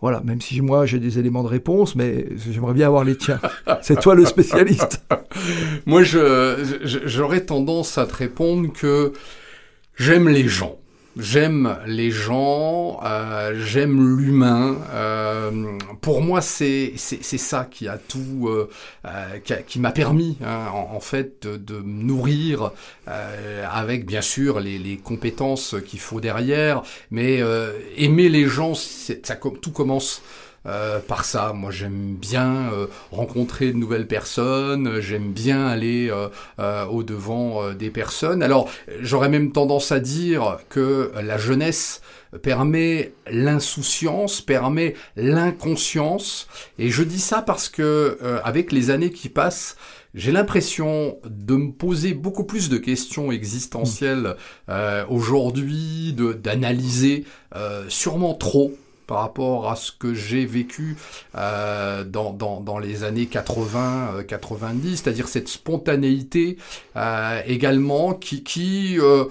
Voilà, 0.01 0.21
même 0.23 0.41
si 0.41 0.61
moi 0.61 0.85
j'ai 0.85 0.99
des 0.99 1.19
éléments 1.19 1.43
de 1.43 1.47
réponse, 1.47 1.95
mais 1.95 2.27
j'aimerais 2.51 2.73
bien 2.73 2.87
avoir 2.87 3.03
les 3.03 3.17
tiens. 3.17 3.39
C'est 3.81 3.99
toi 3.99 4.13
le 4.13 4.25
spécialiste. 4.25 5.01
moi, 5.85 6.03
j'aurais 6.03 7.45
tendance 7.45 7.97
à 7.97 8.05
te 8.05 8.13
répondre 8.13 8.71
que 8.71 9.13
j'aime 9.95 10.29
les 10.29 10.47
gens. 10.47 10.77
J'aime 11.17 11.77
les 11.87 12.11
gens, 12.11 12.99
euh, 13.05 13.53
j'aime 13.65 14.17
l'humain. 14.17 14.77
Euh, 14.93 15.24
pour 16.01 16.21
moi, 16.21 16.41
c'est 16.41 16.97
ça 16.97 17.67
qui 17.69 17.87
a 17.87 17.97
tout, 17.97 18.47
euh, 18.47 18.69
euh 19.05 19.39
qui, 19.65 19.79
m'a 19.79 19.91
permis, 19.91 20.37
hein, 20.43 20.67
en, 20.71 20.99
fait, 20.99 21.47
de, 21.47 21.77
me 21.77 22.03
nourrir 22.03 22.71
euh, 23.07 23.65
avec 23.71 24.05
bien 24.05 24.21
sûr 24.21 24.59
les, 24.59 24.97
compétences 25.03 25.75
qu'il 25.85 25.99
faut 25.99 26.19
derrière, 26.19 26.83
mais 27.11 27.41
aimer 27.97 28.29
les 28.29 28.47
gens, 28.47 28.73
ça 28.75 29.35
tout 29.35 29.71
commence 29.71 30.21
euh, 30.67 30.99
par 30.99 31.25
ça. 31.25 31.53
Moi, 31.53 31.69
j'aime 31.69 32.15
bien 32.15 32.71
euh, 32.73 32.87
rencontrer 33.11 33.71
de 33.71 33.77
nouvelles 33.77 34.07
personnes, 34.07 34.99
j'aime 34.99 35.31
bien 35.31 35.67
aller 35.67 36.11
euh, 36.57 36.85
au 36.85 37.03
devant 37.03 37.71
des 37.73 37.91
personnes. 37.91 38.41
Alors, 38.41 38.67
j'aurais 38.99 39.29
même 39.29 39.51
tendance 39.51 39.91
à 39.91 39.99
dire 39.99 40.57
que 40.69 41.11
la 41.21 41.37
jeunesse 41.37 42.01
permet 42.41 43.13
l'insouciance, 43.29 44.41
permet 44.41 44.95
l'inconscience. 45.15 46.47
Et 46.79 46.89
je 46.89 47.03
dis 47.03 47.19
ça 47.19 47.41
parce 47.41 47.69
que 47.69 48.17
avec 48.43 48.71
les 48.71 48.89
années 48.89 49.11
qui 49.11 49.29
passent, 49.29 49.75
j'ai 50.15 50.31
l'impression 50.31 51.17
de 51.25 51.55
me 51.55 51.71
poser 51.71 52.13
beaucoup 52.13 52.45
plus 52.45 52.69
de 52.69 52.77
questions 52.77 53.31
existentielles 53.33 54.37
euh, 54.69 55.05
aujourd'hui, 55.09 56.13
d'analyser 56.13 57.25
euh, 57.55 57.83
sûrement 57.89 58.33
trop 58.33 58.73
par 59.07 59.19
rapport 59.19 59.69
à 59.69 59.75
ce 59.75 59.91
que 59.91 60.13
j'ai 60.13 60.45
vécu 60.45 60.95
euh, 61.35 62.03
dans, 62.05 62.31
dans, 62.31 62.61
dans, 62.61 62.79
les 62.79 63.03
années 63.03 63.27
80, 63.27 64.23
90, 64.27 64.87
euh, 64.87 64.95
c'est-à-dire 64.95 65.27
cette 65.27 65.49
spontanéité 65.49 66.57
euh, 66.95 67.41
également 67.45 68.13
qui, 68.13 68.41
qui 68.43 68.97
euh, 68.99 69.25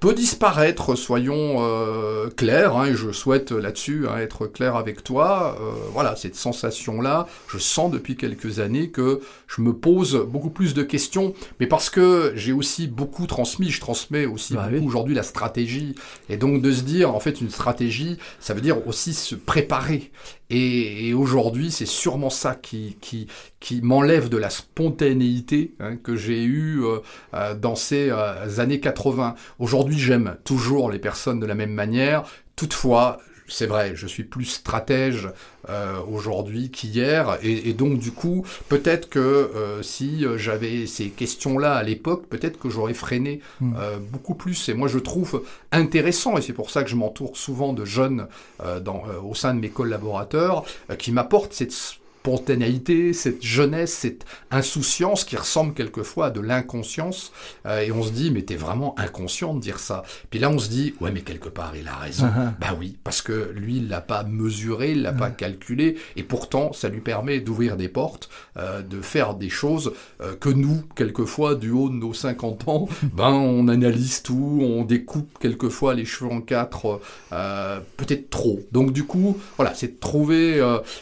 peut 0.00 0.14
disparaître, 0.14 0.94
soyons 0.96 1.58
euh, 1.58 2.30
clairs, 2.30 2.74
hein, 2.74 2.86
et 2.86 2.94
je 2.94 3.12
souhaite 3.12 3.52
là-dessus 3.52 4.06
hein, 4.08 4.16
être 4.18 4.46
clair 4.46 4.74
avec 4.74 5.04
toi. 5.04 5.58
Euh, 5.60 5.72
voilà, 5.92 6.16
cette 6.16 6.36
sensation-là, 6.36 7.26
je 7.48 7.58
sens 7.58 7.90
depuis 7.90 8.16
quelques 8.16 8.60
années 8.60 8.88
que 8.88 9.20
je 9.50 9.62
me 9.62 9.72
pose 9.72 10.26
beaucoup 10.28 10.50
plus 10.50 10.74
de 10.74 10.82
questions, 10.82 11.34
mais 11.58 11.66
parce 11.66 11.90
que 11.90 12.32
j'ai 12.36 12.52
aussi 12.52 12.86
beaucoup 12.86 13.26
transmis, 13.26 13.68
je 13.68 13.80
transmets 13.80 14.24
aussi 14.24 14.54
bah 14.54 14.68
beaucoup 14.70 14.86
aujourd'hui 14.86 15.14
la 15.14 15.24
stratégie, 15.24 15.96
et 16.28 16.36
donc 16.36 16.62
de 16.62 16.70
se 16.70 16.82
dire, 16.82 17.12
en 17.12 17.18
fait, 17.18 17.40
une 17.40 17.50
stratégie, 17.50 18.16
ça 18.38 18.54
veut 18.54 18.60
dire 18.60 18.86
aussi 18.86 19.12
se 19.12 19.34
préparer. 19.34 20.12
Et, 20.50 21.08
et 21.08 21.14
aujourd'hui, 21.14 21.72
c'est 21.72 21.86
sûrement 21.86 22.30
ça 22.30 22.54
qui, 22.54 22.96
qui, 23.00 23.26
qui 23.58 23.82
m'enlève 23.82 24.28
de 24.28 24.36
la 24.36 24.50
spontanéité 24.50 25.74
hein, 25.80 25.96
que 25.96 26.16
j'ai 26.16 26.42
eue 26.44 26.82
euh, 26.84 26.98
euh 27.34 27.54
dans 27.54 27.74
ces 27.74 28.08
euh, 28.10 28.58
années 28.58 28.80
80. 28.80 29.34
Aujourd'hui, 29.58 29.98
j'aime 29.98 30.36
toujours 30.44 30.90
les 30.90 30.98
personnes 31.00 31.40
de 31.40 31.46
la 31.46 31.54
même 31.54 31.72
manière. 31.72 32.22
Toutefois, 32.54 33.18
c'est 33.50 33.66
vrai, 33.66 33.92
je 33.94 34.06
suis 34.06 34.24
plus 34.24 34.44
stratège 34.44 35.28
euh, 35.68 36.00
aujourd'hui 36.10 36.70
qu'hier, 36.70 37.38
et, 37.42 37.68
et, 37.68 37.74
donc 37.74 37.98
du 37.98 38.12
coup, 38.12 38.46
peut-être 38.68 39.08
que 39.08 39.18
euh, 39.18 39.82
si 39.82 40.24
j'avais 40.36 40.86
ces 40.86 41.10
questions-là 41.10 41.74
à 41.74 41.82
l'époque, 41.82 42.26
peut-être 42.26 42.58
que 42.58 42.70
j'aurais 42.70 42.94
freiné 42.94 43.40
hmm. 43.60 43.74
euh, 43.78 43.98
beaucoup 43.98 44.34
plus. 44.34 44.68
Et 44.68 44.74
moi, 44.74 44.88
je 44.88 44.98
trouve 44.98 45.44
intéressant, 45.72 46.36
et 46.38 46.42
c'est 46.42 46.52
pour 46.52 46.70
ça 46.70 46.82
que 46.82 46.90
je 46.90 46.96
m'entoure 46.96 47.36
souvent 47.36 47.72
de 47.72 47.84
jeunes 47.84 48.26
euh, 48.64 48.80
dans, 48.80 49.02
euh, 49.08 49.20
au 49.20 49.34
sein 49.34 49.54
de 49.54 49.60
mes 49.60 49.70
collaborateurs, 49.70 50.64
qui 50.98 51.12
m'apportent 51.12 51.52
cette 51.52 51.72
spontanéité, 52.20 53.14
cette 53.14 53.42
jeunesse, 53.42 53.92
cette 53.94 54.26
insouciance 54.50 55.24
qui 55.24 55.36
ressemble 55.36 55.72
quelquefois 55.72 56.26
à 56.26 56.30
de 56.30 56.40
l'inconscience. 56.40 57.32
Euh, 57.64 57.80
et 57.80 57.92
on 57.92 58.02
se 58.02 58.10
dit, 58.10 58.30
mais 58.30 58.42
t'es 58.42 58.56
vraiment 58.56 58.94
inconscient 58.98 59.54
de 59.54 59.60
dire 59.60 59.78
ça. 59.78 60.02
Puis 60.28 60.38
là, 60.38 60.50
on 60.50 60.58
se 60.58 60.68
dit, 60.68 60.94
ouais, 61.00 61.10
mais 61.12 61.22
quelque 61.22 61.48
part, 61.48 61.72
il 61.76 61.88
a 61.88 61.96
raison. 61.96 62.28
Bah 62.60 62.76
oui, 62.78 62.98
parce 63.04 63.22
que 63.22 63.52
lui, 63.54 63.78
il 63.78 63.88
l'a 63.88 64.02
pas 64.02 64.22
mesuré, 64.24 64.92
il 64.92 65.02
l'a 65.02 65.12
pas 65.12 65.30
calculé, 65.30 65.96
et 66.16 66.22
pourtant, 66.22 66.72
ça 66.72 66.88
lui 66.88 67.00
permet 67.00 67.40
d'ouvrir 67.40 67.76
des 67.76 67.88
portes, 67.88 68.28
euh, 68.58 68.82
de 68.82 69.00
faire 69.00 69.34
des 69.34 69.48
choses 69.48 69.92
euh, 70.20 70.34
que 70.36 70.50
nous, 70.50 70.82
quelquefois, 70.94 71.54
du 71.54 71.70
haut 71.70 71.88
de 71.88 71.94
nos 71.94 72.12
50 72.12 72.68
ans, 72.68 72.88
ben, 73.14 73.30
on 73.30 73.68
analyse 73.68 74.22
tout, 74.22 74.58
on 74.60 74.84
découpe 74.84 75.38
quelquefois 75.38 75.94
les 75.94 76.04
cheveux 76.04 76.30
en 76.30 76.40
quatre, 76.42 77.00
peut-être 77.96 78.28
trop. 78.28 78.60
Donc 78.72 78.92
du 78.92 79.04
coup, 79.04 79.38
voilà, 79.56 79.74
c'est 79.74 79.94
de 79.94 79.98
trouver, 79.98 80.58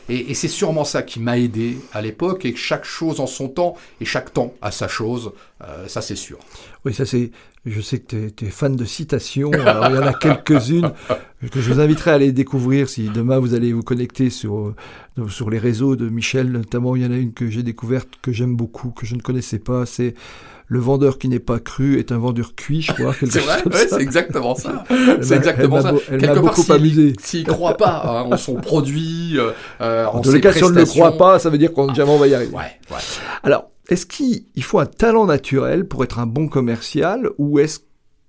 et, 0.09 0.31
et 0.31 0.35
c'est 0.35 0.49
sûrement 0.49 0.85
ça 0.85 1.03
qui 1.09 1.21
m'a 1.21 1.39
aidé 1.39 1.79
à 1.93 2.03
l'époque 2.03 2.45
et 2.45 2.55
chaque 2.55 2.85
chose 2.85 3.19
en 3.19 3.27
son 3.27 3.49
temps 3.49 3.75
et 4.01 4.05
chaque 4.05 4.33
temps 4.33 4.53
a 4.61 4.71
sa 4.71 4.89
chose, 4.89 5.33
euh, 5.65 5.89
ça 5.89 6.03
c'est 6.03 6.17
sûr. 6.17 6.39
Oui, 6.85 6.93
ça 6.95 7.07
c'est. 7.07 7.33
Je 7.67 7.81
sais 7.81 7.99
que 7.99 8.29
tu 8.29 8.47
es, 8.47 8.51
fan 8.51 8.77
de 8.77 8.85
citations. 8.85 9.51
Alors, 9.53 9.91
il 9.91 9.97
y 9.97 9.99
en 9.99 10.07
a 10.07 10.15
quelques-unes 10.15 10.93
que 11.51 11.61
je 11.61 11.73
vous 11.73 11.81
inviterai 11.81 12.13
à 12.13 12.15
aller 12.15 12.33
découvrir 12.33 12.89
si 12.89 13.09
demain 13.11 13.39
vous 13.39 13.53
allez 13.53 13.73
vous 13.73 13.83
connecter 13.83 14.31
sur, 14.31 14.75
sur 15.29 15.51
les 15.51 15.59
réseaux 15.59 15.97
de 15.97 16.09
Michel. 16.09 16.51
Notamment, 16.51 16.97
il 16.97 17.03
y 17.03 17.07
en 17.07 17.11
a 17.11 17.17
une 17.17 17.35
que 17.35 17.51
j'ai 17.51 17.63
découverte 17.63 18.09
que 18.23 18.33
j'aime 18.33 18.57
beaucoup, 18.57 18.91
que 18.91 19.05
je 19.05 19.17
ne 19.17 19.21
connaissais 19.21 19.59
pas. 19.59 19.85
C'est 19.85 20.15
le 20.69 20.79
vendeur 20.79 21.19
qui 21.19 21.29
n'est 21.29 21.39
pas 21.39 21.59
cru 21.59 21.99
est 21.99 22.13
un 22.13 22.19
vendeur 22.19 22.55
cuit, 22.55 22.83
je 22.83 22.93
crois. 22.93 23.15
c'est 23.29 23.41
vrai, 23.41 23.65
ouais, 23.65 23.89
c'est 23.89 24.01
exactement 24.01 24.55
ça. 24.55 24.85
C'est 25.23 25.37
exactement 25.37 25.81
ça. 25.81 25.95
Elle 26.11 26.21
si, 26.55 26.73
amusé. 26.73 27.13
S'il 27.19 27.47
croit 27.47 27.77
pas 27.77 28.03
hein, 28.05 28.33
en 28.33 28.37
son 28.37 28.55
produit, 28.55 29.39
euh, 29.39 30.07
en, 30.07 30.19
en 30.19 30.21
tous 30.21 30.33
les 30.33 30.41
cas, 30.41 30.53
si 30.53 30.63
on 30.65 30.71
ne 30.71 30.75
le 30.75 30.85
croit 30.85 31.17
pas, 31.17 31.39
ça 31.39 31.51
veut 31.51 31.59
dire 31.59 31.73
qu'on 31.73 31.89
ah, 31.89 31.95
jamais 31.95 32.11
on 32.11 32.19
va 32.19 32.27
y 32.27 32.35
arriver. 32.35 32.55
Ouais, 32.55 32.79
ouais. 32.91 32.97
Alors, 33.43 33.71
est-ce 33.89 34.05
qu'il 34.05 34.63
faut 34.63 34.79
un 34.79 34.87
talent 34.87 35.27
naturel 35.27 35.87
pour 35.87 36.05
être 36.05 36.19
un 36.19 36.27
bon 36.27 36.49
commercial 36.49 37.31
ou 37.39 37.59
est-ce 37.59 37.79
que 37.79 37.85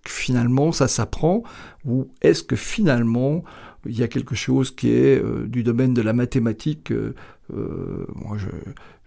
finalement 0.07 0.71
ça 0.71 0.87
s'apprend 0.87 1.43
ou 1.85 2.09
est-ce 2.21 2.43
que 2.43 2.55
finalement 2.55 3.43
il 3.85 3.97
y 3.97 4.03
a 4.03 4.07
quelque 4.07 4.35
chose 4.35 4.71
qui 4.71 4.91
est 4.91 5.21
euh, 5.21 5.45
du 5.47 5.63
domaine 5.63 5.93
de 5.93 6.01
la 6.01 6.13
mathématique 6.13 6.91
euh, 6.91 7.13
euh, 7.53 8.05
moi 8.15 8.37
je, 8.37 8.47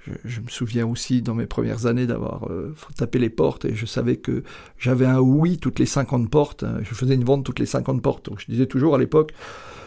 je, 0.06 0.12
je, 0.24 0.40
me 0.40 0.48
souviens 0.48 0.86
aussi 0.86 1.22
dans 1.22 1.34
mes 1.34 1.46
premières 1.46 1.86
années 1.86 2.06
d'avoir 2.06 2.50
euh, 2.50 2.74
tapé 2.96 3.18
les 3.18 3.30
portes 3.30 3.64
et 3.64 3.74
je 3.74 3.86
savais 3.86 4.16
que 4.16 4.42
j'avais 4.78 5.06
un 5.06 5.20
oui 5.20 5.58
toutes 5.58 5.78
les 5.78 5.86
50 5.86 6.28
portes. 6.28 6.64
Hein, 6.64 6.78
je 6.82 6.94
faisais 6.94 7.14
une 7.14 7.24
vente 7.24 7.44
toutes 7.44 7.60
les 7.60 7.66
50 7.66 8.02
portes. 8.02 8.26
Donc 8.26 8.40
je 8.40 8.46
disais 8.50 8.66
toujours 8.66 8.94
à 8.94 8.98
l'époque, 8.98 9.32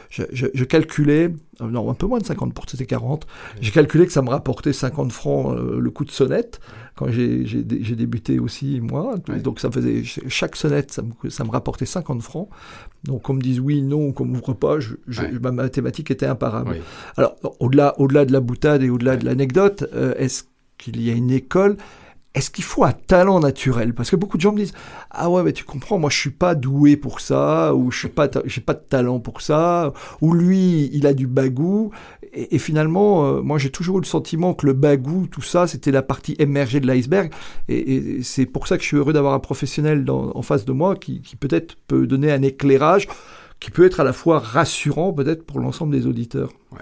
je, 0.10 0.24
je, 0.32 0.48
je, 0.54 0.64
calculais, 0.64 1.34
euh, 1.62 1.68
non, 1.68 1.90
un 1.90 1.94
peu 1.94 2.06
moins 2.06 2.20
de 2.20 2.26
50 2.26 2.54
portes, 2.54 2.70
c'était 2.72 2.86
40. 2.86 3.28
J'ai 3.60 3.72
calculé 3.72 4.06
que 4.06 4.14
ça 4.14 4.22
me 4.22 4.30
rapportait 4.30 4.74
50 4.74 5.12
francs 5.12 5.58
euh, 5.58 5.80
le 5.80 5.92
coup 5.92 6.06
de 6.06 6.12
sonnette 6.12 6.60
quand 6.96 7.08
j'ai 7.10 7.96
débuté 7.96 8.40
aussi, 8.40 8.80
moi. 8.82 9.16
Ouais. 9.28 9.40
Donc 9.40 9.60
ça 9.60 9.70
faisait, 9.70 10.04
chaque 10.04 10.56
sonnette, 10.56 10.92
ça 10.92 11.02
me, 11.02 11.30
ça 11.30 11.44
me, 11.44 11.52
rapportait 11.52 11.86
50 11.86 12.22
francs. 12.22 12.50
Donc 13.04 13.24
qu'on 13.24 13.34
me 13.34 13.42
dise 13.42 13.60
oui, 13.60 13.82
non, 13.82 14.14
qu'on 14.14 14.26
m'ouvre 14.26 14.54
pas, 14.54 14.80
je, 14.80 14.96
ouais. 15.08 15.32
ma 15.42 15.52
mathématique 15.52 16.12
était 16.12 16.26
imparable. 16.26 16.72
Oui. 16.72 16.82
Alors, 17.18 17.36
au-delà 17.60 18.00
au 18.00 18.08
-delà 18.08 18.26
de 18.26 18.32
la 18.32 18.40
boutade 18.40 18.82
et 18.82 18.90
au-delà 18.90 19.18
de 19.18 19.26
l'anecdote, 19.26 19.86
euh, 19.94 20.14
est-ce 20.18 20.44
qu'il 20.78 21.02
y 21.02 21.10
a 21.10 21.14
une 21.14 21.32
école 21.32 21.78
est-ce 22.36 22.52
qu'il 22.52 22.66
faut 22.66 22.84
un 22.84 22.92
talent 22.92 23.40
naturel? 23.40 23.94
Parce 23.94 24.12
que 24.12 24.18
beaucoup 24.18 24.36
de 24.38 24.42
gens 24.42 24.52
me 24.52 24.58
disent 24.58 24.74
ah 25.10 25.30
ouais 25.30 25.42
mais 25.42 25.54
tu 25.54 25.64
comprends 25.64 25.98
moi 25.98 26.10
je 26.10 26.20
suis 26.20 26.32
pas 26.32 26.54
doué 26.54 26.98
pour 26.98 27.22
ça 27.22 27.74
ou 27.74 27.92
je 27.92 28.00
suis 28.00 28.10
pas 28.10 28.30
j'ai 28.44 28.62
pas 28.62 28.74
de 28.74 28.84
talent 28.88 29.20
pour 29.20 29.42
ça 29.42 29.94
ou 30.22 30.34
lui 30.34 30.90
il 30.94 31.08
a 31.08 31.14
du 31.14 31.28
bagou 31.28 31.92
et, 32.34 32.60
finalement 32.60 33.26
euh, 33.26 33.42
moi 33.42 33.58
j'ai 33.58 33.70
toujours 33.70 33.98
eu 33.98 34.02
le 34.02 34.06
sentiment 34.06 34.54
que 34.54 34.66
le 34.66 34.74
bagou 34.74 35.28
tout 35.28 35.42
ça 35.42 35.66
c'était 35.66 35.92
la 35.92 36.02
partie 36.02 36.36
émergée 36.38 36.82
de 36.82 36.88
l'iceberg 36.88 37.32
et, 37.70 38.22
c'est 38.22 38.46
pour 38.46 38.68
ça 38.68 38.76
que 38.78 38.84
je 38.84 38.88
suis 38.88 38.98
heureux 38.98 39.14
d'avoir 39.14 39.34
un 39.34 39.40
professionnel 39.40 40.06
en 40.10 40.42
face 40.42 40.66
de 40.66 40.74
moi 40.74 40.96
qui, 40.96 41.22
qui 41.22 41.38
peut-être 41.38 41.78
peut 41.88 42.06
donner 42.06 42.32
un 42.32 42.42
éclairage 42.42 43.08
qui 43.62 43.72
peut 43.72 43.86
être 43.86 44.02
à 44.02 44.04
la 44.04 44.14
fois 44.14 44.40
rassurant 44.40 45.14
peut-être 45.14 45.46
pour 45.46 45.60
l'ensemble 45.60 45.94
des 45.94 46.06
auditeurs. 46.06 46.50
Ouais. 46.72 46.80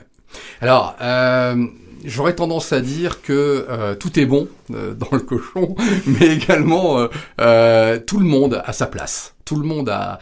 Alors, 0.61 0.95
euh, 1.01 1.67
j'aurais 2.03 2.35
tendance 2.35 2.73
à 2.73 2.81
dire 2.81 3.21
que 3.21 3.65
euh, 3.69 3.95
tout 3.95 4.19
est 4.19 4.25
bon 4.25 4.47
euh, 4.73 4.93
dans 4.95 5.09
le 5.11 5.19
cochon, 5.19 5.75
mais 6.05 6.27
également 6.27 7.07
euh, 7.41 7.99
tout 7.99 8.19
le 8.19 8.25
monde 8.25 8.61
a 8.65 8.73
sa 8.73 8.87
place. 8.87 9.35
Tout 9.45 9.57
le 9.57 9.67
monde 9.67 9.89
a, 9.89 10.19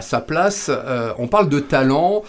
sa 0.00 0.20
place. 0.20 0.70
On 1.18 1.26
parle 1.26 1.48
de 1.48 1.58
talent. 1.58 2.22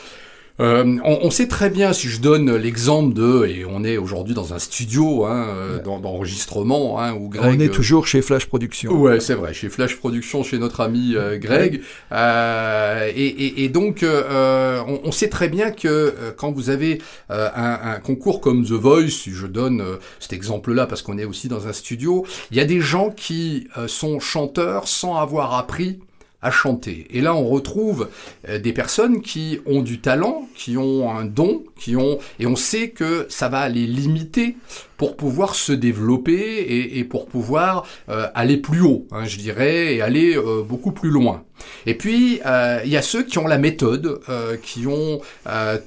Euh, 0.60 0.98
on, 1.04 1.20
on, 1.24 1.32
sait 1.32 1.48
très 1.48 1.70
bien, 1.70 1.94
si 1.94 2.10
je 2.10 2.20
donne 2.20 2.56
l'exemple 2.56 3.14
de, 3.14 3.46
et 3.46 3.66
on 3.66 3.84
est 3.84 3.98
aujourd'hui 3.98 4.34
dans 4.34 4.54
un 4.54 4.60
studio 4.60 5.26
hein, 5.26 5.48
ouais. 5.76 5.82
d'enregistrement, 5.84 7.00
hein, 7.00 7.14
où 7.14 7.30
Greg... 7.30 7.58
On 7.58 7.60
est 7.60 7.70
toujours 7.70 8.08
chez 8.08 8.22
Flash 8.22 8.46
Production. 8.46 8.92
Ouais, 8.92 9.20
c'est 9.20 9.36
vrai, 9.36 9.54
chez 9.54 9.70
Flash 9.70 9.96
Production, 9.96 10.44
chez 10.44 10.58
notre 10.58 10.82
ami 10.82 11.16
euh, 11.16 11.38
Greg. 11.38 11.82
Euh, 12.12 13.10
et, 13.16 13.26
et, 13.26 13.64
et, 13.64 13.70
donc, 13.70 14.04
euh, 14.04 14.82
on, 14.88 15.00
on, 15.06 15.12
sait 15.12 15.30
très 15.30 15.48
bien 15.48 15.72
que 15.72 15.88
euh, 15.88 16.32
quand 16.36 16.52
vous 16.52 16.70
avez 16.70 17.02
un, 17.30 17.80
un, 17.84 18.00
concours 18.00 18.42
comme 18.42 18.66
The 18.66 18.72
Voice, 18.72 19.10
si 19.10 19.32
je 19.32 19.48
donne 19.48 19.84
cet 20.20 20.34
exemple-là, 20.34 20.88
parce 20.88 21.02
qu'on 21.02 21.18
est 21.18 21.26
aussi 21.26 21.48
dans 21.48 21.68
un 21.68 21.74
studio, 21.74 22.26
il 22.52 22.58
y 22.58 22.60
a 22.60 22.66
des 22.66 22.82
gens 22.82 23.12
qui 23.12 23.68
sont 23.88 24.20
chanteurs 24.20 24.88
sans 24.88 25.16
avoir 25.18 25.54
appris 25.54 26.00
à 26.42 26.52
chanter. 26.52 27.06
Et 27.10 27.22
là, 27.22 27.36
on 27.36 27.48
retrouve 27.48 28.10
euh, 28.48 28.60
des 28.60 28.72
personnes 28.72 29.22
qui 29.22 29.60
ont 29.66 29.82
du 29.82 30.00
talent, 30.00 30.48
qui 30.56 30.78
ont 30.78 31.12
un 31.12 31.26
don, 31.26 31.64
qui 31.78 31.96
ont 31.96 32.20
et 32.40 32.48
on 32.48 32.56
sait 32.56 32.90
que 32.90 33.26
ça 33.30 33.50
va 33.50 33.68
les 33.68 33.86
limiter 33.86 34.56
pour 34.98 35.16
pouvoir 35.16 35.56
se 35.56 35.72
développer 35.72 36.98
et, 36.98 37.04
pour 37.06 37.28
pouvoir 37.28 37.86
euh, 38.10 38.28
aller 38.36 38.58
plus 38.58 38.82
haut, 38.82 39.08
hein, 39.12 39.24
je 39.26 39.38
dirais, 39.38 39.96
et 39.96 40.02
aller 40.02 40.36
euh, 40.36 40.62
beaucoup 40.62 40.92
plus 40.92 41.10
loin. 41.10 41.44
Et 41.86 41.94
puis, 41.94 42.40
il 42.86 42.90
y 42.90 42.98
a 42.98 43.02
ceux 43.02 43.24
qui 43.24 43.38
ont 43.38 43.48
la 43.48 43.58
méthode, 43.58 44.22
qui 44.64 44.88
ont 44.88 45.20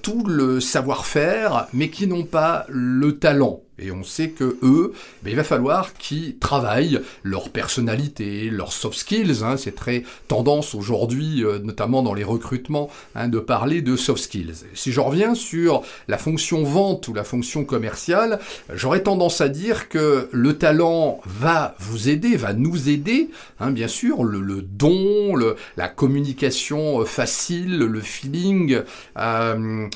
tout 0.02 0.24
le 0.26 0.60
savoir-faire, 0.60 1.66
mais 1.72 1.88
qui 1.88 2.06
n'ont 2.06 2.24
pas 2.24 2.66
le 2.68 3.18
talent. 3.18 3.62
Et 3.82 3.90
on 3.90 4.04
sait 4.04 4.30
que 4.30 4.58
eux, 4.62 4.92
ben, 5.22 5.30
il 5.30 5.36
va 5.36 5.44
falloir 5.44 5.94
qu'ils 5.94 6.38
travaillent 6.38 7.00
leur 7.22 7.50
personnalité, 7.50 8.48
leurs 8.50 8.72
soft 8.72 8.98
skills. 8.98 9.42
Hein, 9.42 9.56
c'est 9.56 9.74
très 9.74 10.04
tendance 10.28 10.74
aujourd'hui, 10.74 11.44
euh, 11.44 11.58
notamment 11.58 12.02
dans 12.02 12.14
les 12.14 12.24
recrutements, 12.24 12.88
hein, 13.14 13.28
de 13.28 13.38
parler 13.38 13.82
de 13.82 13.96
soft 13.96 14.22
skills. 14.22 14.64
Si 14.74 14.92
je 14.92 15.00
reviens 15.00 15.34
sur 15.34 15.82
la 16.08 16.18
fonction 16.18 16.62
vente 16.62 17.08
ou 17.08 17.14
la 17.14 17.24
fonction 17.24 17.64
commerciale, 17.64 18.38
j'aurais 18.72 19.02
tendance 19.02 19.40
à 19.40 19.48
dire 19.48 19.88
que 19.88 20.28
le 20.30 20.58
talent 20.58 21.20
va 21.26 21.74
vous 21.78 22.08
aider, 22.08 22.36
va 22.36 22.52
nous 22.52 22.88
aider, 22.88 23.30
hein, 23.58 23.70
bien 23.70 23.88
sûr, 23.88 24.22
le, 24.22 24.62
don, 24.62 25.34
la 25.76 25.88
communication 25.88 27.00
euh, 27.00 27.04
facile, 27.04 27.78
le 27.78 28.00
feeling, 28.00 28.80
euh, 29.18 29.88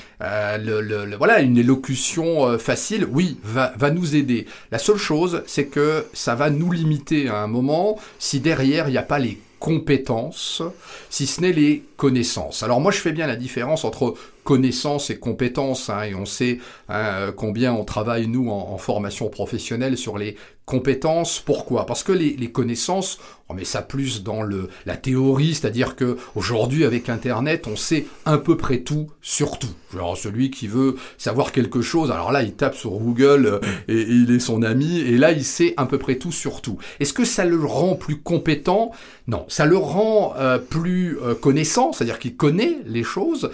voilà, 1.18 1.40
une 1.40 1.58
élocution 1.58 2.58
facile, 2.58 3.06
oui, 3.10 3.38
va 3.44 3.72
va 3.76 3.90
nous 3.90 4.16
aider. 4.16 4.46
La 4.70 4.78
seule 4.78 4.96
chose, 4.96 5.42
c'est 5.46 5.66
que 5.66 6.06
ça 6.12 6.34
va 6.34 6.50
nous 6.50 6.72
limiter 6.72 7.28
à 7.28 7.38
un 7.38 7.46
moment 7.46 7.98
si 8.18 8.40
derrière 8.40 8.88
il 8.88 8.92
n'y 8.92 8.98
a 8.98 9.02
pas 9.02 9.18
les 9.18 9.38
compétences, 9.58 10.62
si 11.08 11.26
ce 11.26 11.40
n'est 11.40 11.52
les 11.52 11.82
connaissances. 11.96 12.62
Alors 12.62 12.80
moi 12.80 12.92
je 12.92 12.98
fais 12.98 13.12
bien 13.12 13.26
la 13.26 13.36
différence 13.36 13.84
entre 13.84 14.14
connaissances 14.44 15.10
et 15.10 15.18
compétences, 15.18 15.90
hein, 15.90 16.02
et 16.02 16.14
on 16.14 16.26
sait 16.26 16.58
hein, 16.88 17.32
combien 17.36 17.72
on 17.72 17.84
travaille 17.84 18.26
nous 18.28 18.50
en, 18.50 18.76
formation 18.78 19.28
professionnelle 19.28 19.96
sur 19.96 20.18
les 20.18 20.36
compétences. 20.66 21.38
Pourquoi? 21.38 21.86
Parce 21.86 22.02
que 22.02 22.12
les, 22.12 22.36
les, 22.36 22.50
connaissances, 22.50 23.18
on 23.48 23.54
met 23.54 23.64
ça 23.64 23.82
plus 23.82 24.24
dans 24.24 24.42
le, 24.42 24.68
la 24.84 24.96
théorie, 24.96 25.54
c'est-à-dire 25.54 25.94
que 25.94 26.16
aujourd'hui 26.34 26.84
avec 26.84 27.08
Internet, 27.08 27.68
on 27.68 27.76
sait 27.76 28.06
un 28.26 28.36
peu 28.36 28.56
près 28.56 28.80
tout 28.80 29.06
sur 29.22 29.60
tout. 29.60 29.70
Genre 29.94 30.16
celui 30.16 30.50
qui 30.50 30.66
veut 30.66 30.96
savoir 31.18 31.52
quelque 31.52 31.82
chose, 31.82 32.10
alors 32.10 32.32
là 32.32 32.42
il 32.42 32.52
tape 32.54 32.74
sur 32.74 32.90
Google 32.90 33.46
euh, 33.46 33.60
et, 33.86 34.02
il 34.02 34.34
est 34.34 34.40
son 34.40 34.62
ami, 34.62 34.98
et 34.98 35.16
là 35.16 35.30
il 35.30 35.44
sait 35.44 35.72
un 35.76 35.86
peu 35.86 35.98
près 35.98 36.16
tout 36.16 36.32
sur 36.32 36.60
tout. 36.60 36.78
Est-ce 36.98 37.12
que 37.12 37.24
ça 37.24 37.44
le 37.44 37.64
rend 37.64 37.94
plus 37.94 38.16
compétent? 38.16 38.90
Non, 39.28 39.44
ça 39.46 39.66
le 39.66 39.76
rend 39.76 40.34
euh, 40.36 40.58
plus 40.58 41.16
euh, 41.22 41.34
connaissant, 41.34 41.92
c'est-à-dire 41.92 42.18
qu'il 42.18 42.36
connaît 42.36 42.78
les 42.86 43.04
choses 43.04 43.50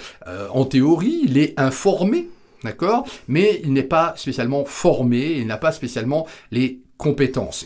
en 0.51 0.64
théorie, 0.64 1.20
il 1.25 1.37
est 1.37 1.59
informé 1.61 2.29
D'accord? 2.64 3.07
Mais 3.27 3.61
il 3.64 3.72
n'est 3.72 3.83
pas 3.83 4.14
spécialement 4.16 4.64
formé, 4.64 5.33
il 5.38 5.46
n'a 5.46 5.57
pas 5.57 5.72
spécialement 5.72 6.27
les 6.53 6.81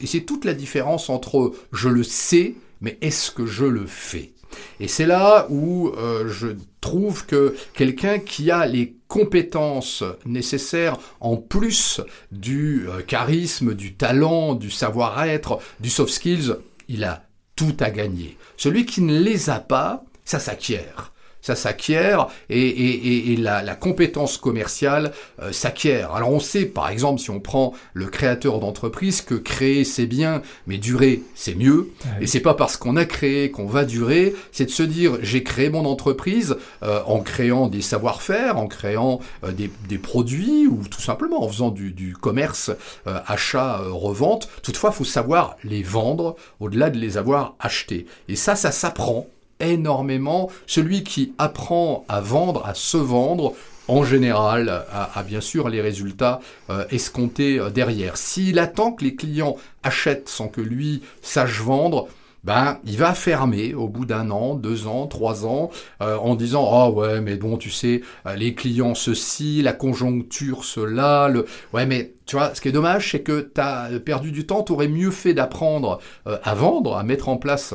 Et 0.02 0.06
c'est 0.06 0.22
toute 0.22 0.44
la 0.44 0.54
différence 0.54 1.10
entre 1.10 1.52
je 1.72 1.88
le 1.88 2.02
sais, 2.02 2.54
mais 2.80 2.98
est-ce 3.00 3.30
que 3.30 3.46
je 3.46 3.64
le 3.64 3.86
fais? 3.86 4.32
Et 4.80 4.88
c'est 4.88 5.06
là 5.06 5.46
où 5.50 5.88
euh, 5.88 6.28
je 6.28 6.48
trouve 6.80 7.26
que 7.26 7.54
quelqu'un 7.74 8.18
qui 8.18 8.50
a 8.50 8.64
les 8.66 8.96
compétences 9.08 10.02
nécessaires 10.24 10.96
en 11.20 11.36
plus 11.36 12.00
du 12.32 12.88
euh, 12.88 13.02
charisme, 13.02 13.74
du 13.74 13.94
talent, 13.94 14.54
du 14.54 14.70
savoir-être, 14.70 15.58
du 15.80 15.90
soft 15.90 16.12
skills, 16.12 16.56
il 16.88 17.04
a 17.04 17.24
tout 17.56 17.76
à 17.80 17.90
gagner. 17.90 18.38
Celui 18.56 18.86
qui 18.86 19.02
ne 19.02 19.18
les 19.18 19.50
a 19.50 19.60
pas, 19.60 20.04
ça 20.24 20.38
s'acquiert 20.38 21.12
ça 21.46 21.54
s'acquiert 21.54 22.26
et, 22.50 23.36
la, 23.38 23.76
compétence 23.76 24.36
commerciale 24.36 25.12
euh, 25.40 25.52
s'acquiert. 25.52 26.12
Alors 26.12 26.32
on 26.32 26.40
sait, 26.40 26.64
par 26.64 26.88
exemple, 26.88 27.20
si 27.20 27.30
on 27.30 27.38
prend 27.38 27.72
le 27.94 28.06
créateur 28.06 28.58
d'entreprise, 28.58 29.22
que 29.22 29.34
créer 29.34 29.84
c'est 29.84 30.06
bien, 30.06 30.42
mais 30.66 30.78
durer 30.78 31.22
c'est 31.36 31.54
mieux. 31.54 31.90
Ah 32.04 32.20
et 32.20 32.26
c'est 32.26 32.40
pas 32.40 32.54
parce 32.54 32.76
qu'on 32.76 32.96
a 32.96 33.04
créé 33.04 33.52
qu'on 33.52 33.66
va 33.66 33.84
durer, 33.84 34.34
c'est 34.50 34.64
de 34.64 34.70
se 34.70 34.82
dire 34.82 35.18
j'ai 35.22 35.44
créé 35.44 35.70
mon 35.70 35.84
entreprise 35.84 36.56
euh, 36.82 37.00
en 37.06 37.20
créant 37.20 37.68
des 37.68 37.82
savoir-faire, 37.82 38.58
en 38.58 38.66
créant 38.66 39.20
euh, 39.44 39.52
des, 39.52 39.98
produits 39.98 40.66
ou 40.66 40.82
tout 40.90 41.00
simplement 41.00 41.44
en 41.44 41.48
faisant 41.48 41.70
du, 41.70 41.92
du 41.92 42.14
commerce, 42.14 42.70
achat, 43.06 43.80
revente. 43.88 44.48
Toutefois, 44.62 44.90
il 44.92 44.96
faut 44.96 45.04
savoir 45.04 45.56
les 45.64 45.82
vendre 45.82 46.36
au-delà 46.60 46.90
de 46.90 46.98
les 46.98 47.16
avoir 47.16 47.54
achetés. 47.60 48.06
Et 48.28 48.36
ça, 48.36 48.56
ça 48.56 48.72
s'apprend 48.72 49.26
énormément. 49.60 50.50
Celui 50.66 51.02
qui 51.02 51.32
apprend 51.38 52.04
à 52.08 52.20
vendre, 52.20 52.64
à 52.66 52.74
se 52.74 52.96
vendre, 52.96 53.54
en 53.88 54.04
général, 54.04 54.84
a, 54.92 55.22
bien 55.22 55.40
sûr 55.40 55.68
les 55.68 55.80
résultats 55.80 56.40
euh, 56.70 56.84
escomptés 56.90 57.58
euh, 57.58 57.70
derrière. 57.70 58.16
S'il 58.16 58.58
attend 58.58 58.92
que 58.92 59.04
les 59.04 59.14
clients 59.14 59.56
achètent 59.82 60.28
sans 60.28 60.48
que 60.48 60.60
lui 60.60 61.02
sache 61.22 61.60
vendre, 61.60 62.08
ben, 62.42 62.78
il 62.84 62.96
va 62.96 63.14
fermer 63.14 63.74
au 63.74 63.88
bout 63.88 64.04
d'un 64.04 64.30
an, 64.30 64.54
deux 64.54 64.86
ans, 64.86 65.06
trois 65.06 65.46
ans, 65.46 65.70
euh, 66.00 66.16
en 66.16 66.34
disant 66.36 66.68
ah 66.72 66.90
ouais 66.90 67.20
mais 67.20 67.36
bon 67.36 67.56
tu 67.56 67.70
sais 67.70 68.02
les 68.36 68.54
clients 68.54 68.94
ceci, 68.94 69.62
la 69.62 69.72
conjoncture 69.72 70.64
cela, 70.64 71.28
le 71.28 71.46
ouais 71.72 71.86
mais 71.86 72.12
tu 72.24 72.36
vois 72.36 72.54
ce 72.54 72.60
qui 72.60 72.68
est 72.68 72.72
dommage 72.72 73.10
c'est 73.10 73.22
que 73.22 73.50
tu 73.52 73.60
as 73.60 73.88
perdu 74.04 74.30
du 74.30 74.46
temps, 74.46 74.62
tu 74.62 74.72
aurais 74.72 74.86
mieux 74.86 75.10
fait 75.10 75.34
d'apprendre 75.34 75.98
à 76.24 76.54
vendre, 76.54 76.96
à 76.96 77.02
mettre 77.02 77.28
en 77.28 77.36
place 77.36 77.74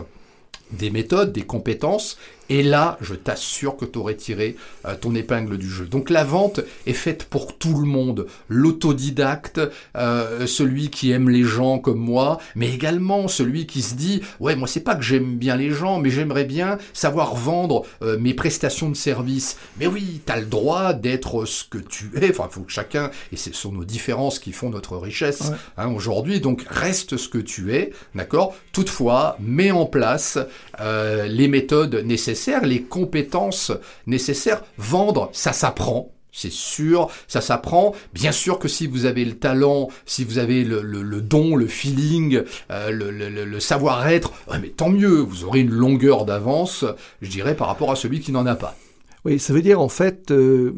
des 0.72 0.90
méthodes, 0.90 1.32
des 1.32 1.44
compétences 1.44 2.18
et 2.52 2.64
là, 2.64 2.98
je 3.00 3.16
t'assure 3.16 3.78
que 3.78 3.86
tu 3.86 3.98
aurais 3.98 4.16
tiré 4.16 4.58
euh, 4.86 4.96
ton 5.00 5.16
épingle 5.16 5.58
du 5.58 5.70
jeu. 5.70 5.86
Donc 5.86 6.10
la 6.10 6.26
vente 6.26 6.60
est 6.86 6.92
faite 6.92 7.24
pour 7.24 7.58
tout 7.58 7.80
le 7.80 7.86
monde. 7.86 8.28
L'autodidacte, 8.50 9.62
euh, 9.96 10.46
celui 10.48 10.90
qui 10.90 11.12
aime 11.12 11.30
les 11.30 11.46
gens 11.46 11.80
comme 11.80 12.00
moi, 12.00 12.40
mais 12.58 12.70
également 12.74 13.30
celui 13.30 13.68
qui 13.68 13.82
se 13.82 13.96
dit, 13.96 14.22
ouais, 14.42 14.58
moi 14.58 14.68
c'est 14.68 14.82
pas 14.82 14.96
que 14.96 15.02
j'aime 15.02 15.38
bien 15.38 15.56
les 15.56 15.70
gens, 15.70 16.00
mais 16.00 16.10
j'aimerais 16.10 16.44
bien 16.44 16.78
savoir 16.92 17.36
vendre 17.36 17.86
euh, 18.02 18.18
mes 18.20 18.34
prestations 18.34 18.90
de 18.90 18.98
service. 18.98 19.56
Mais 19.80 19.88
oui, 19.88 20.20
tu 20.26 20.34
as 20.34 20.42
le 20.42 20.46
droit 20.46 20.92
d'être 20.92 21.46
ce 21.46 21.64
que 21.64 21.78
tu 21.78 22.12
es. 22.22 22.32
Enfin, 22.32 22.50
il 22.52 22.54
faut 22.54 22.64
que 22.64 22.72
chacun, 22.74 23.12
et 23.32 23.38
ce 23.38 23.54
sont 23.54 23.72
nos 23.72 23.86
différences 23.86 24.40
qui 24.40 24.52
font 24.52 24.70
notre 24.70 24.98
richesse 24.98 25.54
hein, 25.78 25.88
aujourd'hui, 25.94 26.42
donc 26.42 26.66
reste 26.70 27.16
ce 27.16 27.30
que 27.30 27.38
tu 27.38 27.74
es, 27.74 27.94
d'accord? 28.14 28.58
Toutefois, 28.74 29.38
mets 29.40 29.72
en 29.72 29.86
place 29.86 30.38
les 30.78 31.48
méthodes 31.48 31.96
nécessaires 32.04 32.41
les 32.64 32.82
compétences 32.82 33.72
nécessaires. 34.08 34.64
Vendre, 34.78 35.30
ça 35.34 35.54
s'apprend. 35.54 36.12
C'est 36.32 36.52
sûr, 36.52 37.10
ça 37.28 37.42
s'apprend. 37.42 37.94
Bien 38.14 38.32
sûr 38.32 38.58
que 38.58 38.70
si 38.70 38.88
vous 38.88 39.06
avez 39.06 39.26
le 39.26 39.34
talent, 39.34 39.90
si 40.06 40.24
vous 40.24 40.38
avez 40.38 40.64
le, 40.64 41.22
don, 41.22 41.56
le 41.56 41.68
feeling, 41.68 42.44
euh, 42.72 42.90
le, 42.90 43.60
savoir-être, 43.60 44.32
mais 44.62 44.70
tant 44.70 44.90
mieux, 44.90 45.20
vous 45.20 45.44
aurez 45.44 45.60
une 45.60 45.72
longueur 45.72 46.26
d'avance, 46.26 46.86
je 47.22 47.30
dirais, 47.30 47.56
par 47.56 47.68
rapport 47.68 47.92
à 47.92 47.96
celui 47.96 48.22
qui 48.22 48.32
n'en 48.32 48.46
a 48.46 48.56
pas. 48.56 48.78
Oui, 49.24 49.38
ça 49.38 49.54
veut 49.54 49.62
dire 49.62 49.80
en 49.80 49.90
fait, 49.90 50.32
euh, 50.32 50.74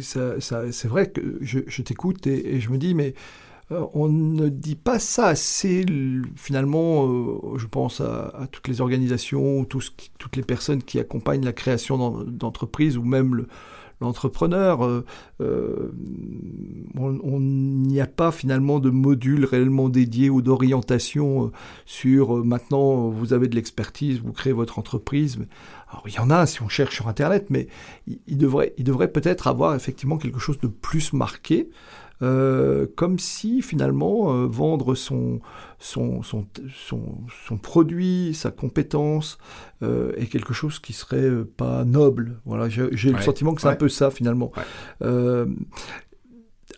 c'est 0.00 0.88
vrai 0.88 1.10
que 1.10 1.20
je, 1.42 1.82
t'écoute 1.82 2.26
et, 2.26 2.60
je 2.60 2.70
me 2.70 2.78
dis, 2.78 2.94
mais 2.94 3.14
on 3.70 4.08
ne 4.08 4.48
dit 4.48 4.74
pas 4.74 4.98
ça 4.98 5.26
assez, 5.26 5.86
finalement, 6.34 7.06
euh, 7.06 7.56
je 7.56 7.66
pense 7.66 8.00
à, 8.00 8.48
toutes 8.50 8.66
les 8.66 8.80
organisations, 8.80 9.64
toutes 9.64 10.36
les 10.36 10.42
personnes 10.42 10.82
qui 10.82 10.98
accompagnent 10.98 11.44
la 11.44 11.52
création 11.52 12.24
d'entreprises 12.24 12.96
ou 12.96 13.04
même 13.04 13.46
l'entrepreneur. 14.00 14.82
Euh, 15.40 15.92
on 16.96 17.40
n'y 17.40 18.00
a 18.00 18.06
pas 18.06 18.32
finalement 18.32 18.80
de 18.80 18.90
module 18.90 19.44
réellement 19.44 19.88
dédié 19.88 20.30
ou 20.30 20.42
d'orientation 20.42 21.52
sur 21.84 22.44
maintenant 22.44 23.08
vous 23.08 23.32
avez 23.32 23.46
de 23.46 23.54
l'expertise, 23.54 24.20
vous 24.20 24.32
créez 24.32 24.52
votre 24.52 24.78
entreprise. 24.78 25.38
Alors 25.90 26.04
il 26.08 26.14
y 26.14 26.18
en 26.18 26.30
a 26.30 26.46
si 26.46 26.62
on 26.62 26.68
cherche 26.68 26.96
sur 26.96 27.08
Internet, 27.08 27.46
mais 27.50 27.68
il 28.26 28.36
devrait 28.36 29.12
peut-être 29.12 29.46
avoir 29.46 29.74
effectivement 29.76 30.18
quelque 30.18 30.40
chose 30.40 30.58
de 30.58 30.66
plus 30.66 31.12
marqué. 31.12 31.68
Euh, 32.22 32.86
comme 32.96 33.18
si 33.18 33.62
finalement 33.62 34.34
euh, 34.34 34.46
vendre 34.46 34.94
son, 34.94 35.40
son, 35.78 36.22
son, 36.22 36.46
son, 36.86 37.56
produit, 37.56 38.34
sa 38.34 38.50
compétence 38.50 39.38
euh, 39.82 40.12
est 40.16 40.26
quelque 40.26 40.52
chose 40.52 40.78
qui 40.78 40.92
serait 40.92 41.30
pas 41.56 41.84
noble. 41.84 42.40
Voilà, 42.44 42.68
j'ai 42.68 43.12
le 43.12 43.20
sentiment 43.20 43.54
que 43.54 43.62
c'est 43.62 43.68
un 43.68 43.76
peu 43.76 43.88
ça 43.88 44.10
finalement. 44.10 44.52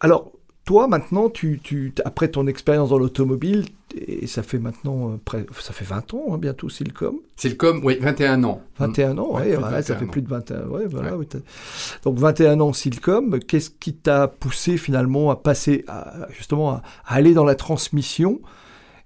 alors, 0.01 0.33
toi, 0.65 0.87
maintenant, 0.87 1.29
tu, 1.29 1.59
tu, 1.63 1.93
après 2.05 2.29
ton 2.29 2.47
expérience 2.47 2.91
dans 2.91 2.99
l'automobile, 2.99 3.65
et 3.97 4.29
ça 4.29 4.45
fait 4.45 4.61
maintenant, 4.61 5.19
euh, 5.35 5.45
ça 5.59 5.73
fait 5.73 5.85
20 5.85 6.15
ans 6.15 6.25
hein, 6.31 6.39
bientôt, 6.39 6.69
Silcom. 6.69 7.17
Silcom, 7.37 7.81
oui, 7.83 7.99
21 8.01 8.45
ans. 8.45 8.63
21 8.79 9.19
ans, 9.19 9.31
oui, 9.35 9.83
ça 9.83 9.97
fait 9.97 10.07
plus 10.07 10.23
de 10.23 10.29
21 10.29 10.69
ouais, 10.69 10.87
voilà, 10.87 11.17
Donc 12.05 12.19
21 12.19 12.61
ans 12.61 12.73
Silcom, 12.73 13.41
qu'est-ce 13.41 13.71
qui 13.71 13.93
t'a 13.93 14.29
poussé 14.29 14.77
finalement 14.77 15.31
à 15.31 15.37
passer, 15.37 15.85
à, 15.89 16.29
justement, 16.31 16.71
à, 16.71 16.83
aller 17.07 17.35
dans 17.35 17.45
la 17.45 17.57
transmission 17.57 18.41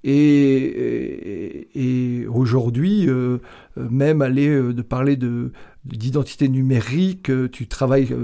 et, 0.05 1.69
et, 1.75 2.27
aujourd'hui, 2.29 3.09
euh, 3.09 3.39
même 3.77 4.23
aller 4.23 4.49
euh, 4.49 4.73
de 4.73 4.83
parler 4.83 5.17
de 5.17 5.51
d'identité 5.87 6.49
numérique, 6.49 7.31
euh, 7.31 7.49
tu 7.49 7.67
travailles, 7.67 8.15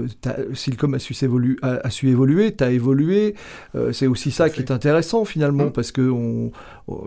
Silcom 0.53 0.93
a 0.93 0.99
su, 0.99 1.15
évoluer, 1.23 1.55
a, 1.61 1.89
su 1.89 2.09
évoluer, 2.09 2.55
tu 2.55 2.63
as 2.63 2.71
évolué, 2.71 3.35
c'est 3.91 4.07
aussi 4.07 4.31
ça 4.31 4.49
qui 4.49 4.61
est 4.61 4.71
intéressant 4.71 5.25
finalement, 5.25 5.67
mmh. 5.67 5.73
parce 5.73 5.91
que 5.91 6.01
on, 6.01 6.51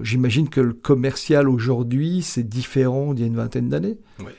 j'imagine 0.02 0.48
que 0.48 0.60
le 0.60 0.72
commercial 0.72 1.48
aujourd'hui, 1.48 2.22
c'est 2.22 2.48
différent 2.48 3.14
d'il 3.14 3.22
y 3.22 3.24
a 3.24 3.28
une 3.28 3.36
vingtaine 3.36 3.68
d'années. 3.68 3.98
Oui. 4.20 4.32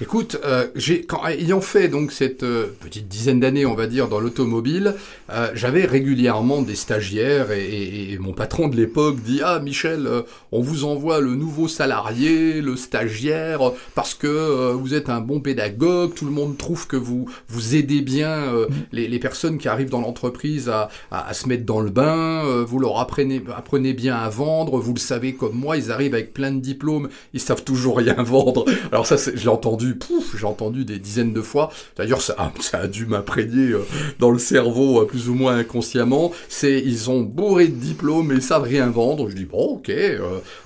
Écoute, 0.00 0.38
euh, 0.44 0.66
quand, 1.06 1.26
ayant 1.26 1.60
fait 1.60 1.88
donc 1.88 2.12
cette 2.12 2.42
euh, 2.42 2.66
petite 2.80 3.08
dizaine 3.08 3.40
d'années, 3.40 3.66
on 3.66 3.74
va 3.74 3.86
dire, 3.86 4.08
dans 4.08 4.20
l'automobile, 4.20 4.94
euh, 5.30 5.50
j'avais 5.54 5.84
régulièrement 5.84 6.62
des 6.62 6.74
stagiaires 6.74 7.50
et, 7.52 8.18
mon 8.20 8.32
patron 8.32 8.68
de 8.68 8.76
l'époque 8.76 9.16
dit 9.22 9.40
ah 9.42 9.58
Michel, 9.58 10.06
euh, 10.06 10.22
on 10.52 10.60
vous 10.60 10.84
envoie 10.84 11.20
le 11.20 11.34
nouveau 11.34 11.66
salarié, 11.68 12.60
le 12.60 12.76
stagiaire, 12.76 13.72
parce 13.94 14.14
que 14.14 14.72
vous 14.72 14.94
êtes 14.94 15.08
un 15.08 15.20
bon 15.20 15.40
pédagogue, 15.40 16.14
tout 16.14 16.24
le 16.24 16.30
monde 16.30 16.56
trouve 16.56 16.86
que 16.86 16.96
vous 16.96 17.28
vous 17.48 17.74
aidez 17.74 18.00
bien 18.00 18.52
mm. 18.52 18.66
les, 18.92 19.08
les, 19.08 19.18
personnes 19.18 19.58
qui 19.58 19.68
arrivent 19.68 19.90
dans 19.90 20.00
l'entreprise 20.00 20.68
à, 20.68 20.88
à, 21.10 21.28
à, 21.28 21.34
se 21.34 21.48
mettre 21.48 21.64
dans 21.64 21.80
le 21.80 21.90
bain, 21.90 22.62
vous 22.64 22.78
leur 22.78 22.98
apprenez 22.98 23.42
apprenez 23.56 23.92
bien 23.92 24.16
à 24.16 24.28
vendre, 24.28 24.78
vous 24.78 24.94
le 24.94 25.00
savez 25.00 25.34
comme 25.34 25.54
moi, 25.54 25.76
ils 25.76 25.90
arrivent 25.90 26.14
avec 26.14 26.32
plein 26.32 26.52
de 26.52 26.60
diplômes, 26.60 27.08
ils 27.32 27.40
savent 27.40 27.64
toujours 27.64 27.98
rien 27.98 28.22
vendre. 28.22 28.64
Alors 28.90 29.06
ça, 29.06 29.16
je 29.16 29.30
l'ai 29.30 29.48
pouf, 29.98 30.36
j'ai 30.36 30.46
entendu 30.46 30.84
des 30.84 30.98
dizaines 30.98 31.32
de 31.32 31.40
fois. 31.40 31.70
D'ailleurs, 31.96 32.20
ça, 32.22 32.36
a 32.72 32.86
dû 32.88 33.06
m'imprégner 33.06 33.72
dans 34.18 34.30
le 34.30 34.38
cerveau 34.38 35.04
plus 35.06 35.28
ou 35.28 35.34
moins 35.34 35.56
inconsciemment. 35.56 36.32
C'est 36.48 36.80
ils 36.80 37.10
ont 37.10 37.20
bourré 37.20 37.68
de 37.68 37.74
diplômes 37.74 38.32
et 38.32 38.36
ils 38.36 38.42
savent 38.42 38.62
rien 38.62 38.88
vendre. 38.88 39.30
Je 39.30 39.36
dis 39.36 39.44
bon, 39.44 39.76
ok, 39.76 39.90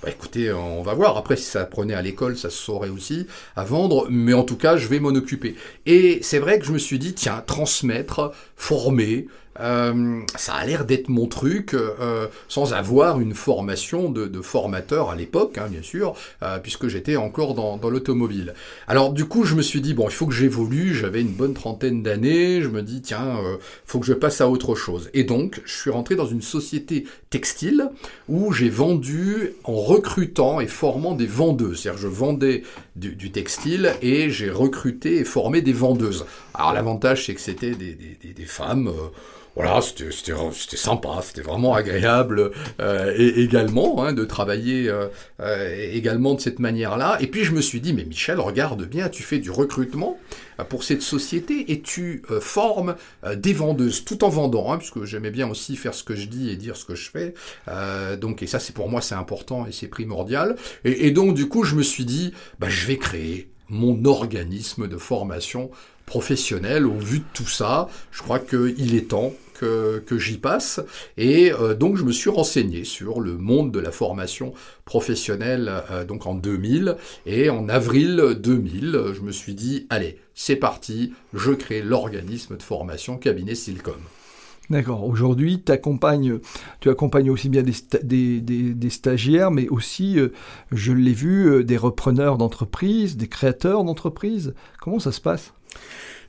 bah, 0.02 0.10
écoutez, 0.10 0.52
on 0.52 0.82
va 0.82 0.94
voir. 0.94 1.16
Après, 1.16 1.36
si 1.36 1.44
ça 1.44 1.62
apprenait 1.62 1.94
à 1.94 2.02
l'école, 2.02 2.36
ça 2.36 2.50
se 2.50 2.58
saurait 2.58 2.90
aussi 2.90 3.26
à 3.54 3.64
vendre. 3.64 4.06
Mais 4.10 4.32
en 4.32 4.42
tout 4.42 4.56
cas, 4.56 4.76
je 4.76 4.88
vais 4.88 5.00
m'en 5.00 5.10
occuper. 5.10 5.54
Et 5.86 6.20
c'est 6.22 6.38
vrai 6.38 6.58
que 6.58 6.64
je 6.66 6.72
me 6.72 6.78
suis 6.78 6.98
dit, 6.98 7.14
tiens, 7.14 7.42
transmettre, 7.46 8.32
former, 8.56 9.26
euh, 9.60 10.20
ça 10.36 10.54
a 10.54 10.66
l'air 10.66 10.84
d'être 10.84 11.08
mon 11.08 11.26
truc, 11.26 11.74
euh, 11.74 12.26
sans 12.48 12.74
avoir 12.74 13.20
une 13.20 13.34
formation 13.34 14.10
de, 14.10 14.26
de 14.26 14.40
formateur 14.40 15.10
à 15.10 15.16
l'époque, 15.16 15.58
hein, 15.58 15.68
bien 15.70 15.82
sûr, 15.82 16.14
euh, 16.42 16.58
puisque 16.58 16.88
j'étais 16.88 17.16
encore 17.16 17.54
dans, 17.54 17.76
dans 17.76 17.90
l'automobile. 17.90 18.54
Alors 18.88 19.12
du 19.12 19.24
coup, 19.24 19.44
je 19.44 19.54
me 19.54 19.62
suis 19.62 19.80
dit 19.80 19.94
bon, 19.94 20.08
il 20.08 20.12
faut 20.12 20.26
que 20.26 20.34
j'évolue. 20.34 20.94
J'avais 20.94 21.20
une 21.20 21.32
bonne 21.32 21.54
trentaine 21.54 22.02
d'années. 22.02 22.62
Je 22.62 22.68
me 22.68 22.82
dis 22.82 23.02
tiens, 23.02 23.38
euh, 23.38 23.56
faut 23.84 23.98
que 24.00 24.06
je 24.06 24.12
passe 24.14 24.40
à 24.40 24.48
autre 24.48 24.74
chose. 24.74 25.10
Et 25.14 25.24
donc, 25.24 25.60
je 25.64 25.74
suis 25.80 25.90
rentré 25.90 26.16
dans 26.16 26.26
une 26.26 26.42
société 26.42 27.04
textile 27.30 27.90
où 28.28 28.52
j'ai 28.52 28.70
vendu 28.70 29.52
en 29.64 29.74
recrutant 29.74 30.60
et 30.60 30.66
formant 30.66 31.14
des 31.14 31.26
vendeuses. 31.26 31.80
C'est-à-dire, 31.80 32.00
je 32.00 32.08
vendais 32.08 32.62
du, 32.94 33.14
du 33.14 33.30
textile 33.30 33.92
et 34.02 34.30
j'ai 34.30 34.50
recruté 34.50 35.18
et 35.18 35.24
formé 35.24 35.62
des 35.62 35.72
vendeuses. 35.72 36.26
Alors 36.54 36.72
l'avantage, 36.72 37.26
c'est 37.26 37.34
que 37.34 37.40
c'était 37.40 37.72
des, 37.72 37.94
des, 37.94 38.18
des, 38.22 38.32
des 38.32 38.44
femmes. 38.44 38.90
Voilà, 39.56 39.80
c'était 39.80 40.76
sympa, 40.76 41.20
c'était 41.22 41.40
vraiment 41.40 41.72
agréable 41.72 42.50
euh, 42.78 43.14
également 43.16 44.04
hein, 44.04 44.12
de 44.12 44.26
travailler 44.26 44.90
euh, 44.90 45.06
euh, 45.40 45.74
également 45.92 46.34
de 46.34 46.40
cette 46.42 46.58
manière-là. 46.58 47.16
Et 47.20 47.26
puis 47.26 47.42
je 47.42 47.52
me 47.52 47.62
suis 47.62 47.80
dit, 47.80 47.94
mais 47.94 48.04
Michel, 48.04 48.38
regarde 48.38 48.84
bien, 48.84 49.08
tu 49.08 49.22
fais 49.22 49.38
du 49.38 49.50
recrutement 49.50 50.18
pour 50.68 50.84
cette 50.84 51.00
société 51.00 51.72
et 51.72 51.80
tu 51.80 52.22
euh, 52.30 52.38
formes 52.38 52.96
euh, 53.24 53.34
des 53.34 53.54
vendeuses 53.54 54.04
tout 54.04 54.24
en 54.24 54.28
vendant, 54.28 54.72
hein, 54.72 54.76
puisque 54.76 55.04
j'aimais 55.04 55.30
bien 55.30 55.48
aussi 55.48 55.76
faire 55.76 55.94
ce 55.94 56.04
que 56.04 56.14
je 56.14 56.26
dis 56.26 56.50
et 56.50 56.56
dire 56.56 56.76
ce 56.76 56.84
que 56.84 56.94
je 56.94 57.10
fais. 57.10 57.34
donc 58.18 58.42
et 58.42 58.46
ça 58.46 58.58
c'est 58.58 58.74
pour 58.74 58.90
moi 58.90 59.00
c'est 59.00 59.14
important 59.14 59.66
et 59.66 59.72
c'est 59.72 59.88
primordial. 59.88 60.56
Et, 60.84 61.06
et, 61.06 61.10
donc 61.12 61.34
du 61.34 61.48
coup 61.48 61.64
je 61.64 61.76
me 61.76 61.82
suis 61.82 62.04
dit, 62.04 62.34
bah, 62.58 62.68
je 62.68 62.86
vais 62.86 62.98
créer 62.98 63.48
mon 63.70 64.04
organisme 64.04 64.86
de 64.86 64.98
formation 64.98 65.70
professionnelle 66.04 66.86
au 66.86 66.98
vu 66.98 67.20
de 67.20 67.24
tout 67.32 67.48
ça. 67.48 67.88
Je 68.12 68.22
crois 68.22 68.38
qu'il 68.38 68.94
est 68.94 69.08
temps 69.08 69.32
que, 69.58 69.98
que 69.98 70.18
j'y 70.18 70.38
passe. 70.38 70.80
Et 71.16 71.52
euh, 71.52 71.74
donc 71.74 71.96
je 71.96 72.04
me 72.04 72.12
suis 72.12 72.30
renseigné 72.30 72.84
sur 72.84 73.20
le 73.20 73.36
monde 73.36 73.72
de 73.72 73.80
la 73.80 73.90
formation 73.90 74.52
professionnelle 74.84 75.82
euh, 75.90 76.04
donc 76.04 76.26
en 76.26 76.34
2000. 76.34 76.96
Et 77.26 77.50
en 77.50 77.68
avril 77.68 78.36
2000, 78.38 79.12
je 79.14 79.20
me 79.20 79.32
suis 79.32 79.54
dit, 79.54 79.86
allez, 79.90 80.18
c'est 80.34 80.56
parti, 80.56 81.12
je 81.34 81.52
crée 81.52 81.82
l'organisme 81.82 82.56
de 82.56 82.62
formation 82.62 83.16
cabinet 83.16 83.54
Silcom. 83.54 84.00
D'accord. 84.68 85.04
Aujourd'hui, 85.04 85.62
tu 85.64 85.70
accompagnes 85.70 86.40
aussi 87.30 87.48
bien 87.48 87.62
des, 87.62 87.72
des, 88.02 88.40
des, 88.40 88.74
des 88.74 88.90
stagiaires, 88.90 89.50
mais 89.50 89.68
aussi, 89.68 90.18
euh, 90.18 90.32
je 90.72 90.92
l'ai 90.92 91.12
vu, 91.12 91.48
euh, 91.48 91.64
des 91.64 91.76
repreneurs 91.76 92.36
d'entreprises, 92.36 93.16
des 93.16 93.28
créateurs 93.28 93.84
d'entreprises. 93.84 94.54
Comment 94.80 94.98
ça 94.98 95.12
se 95.12 95.20
passe? 95.20 95.52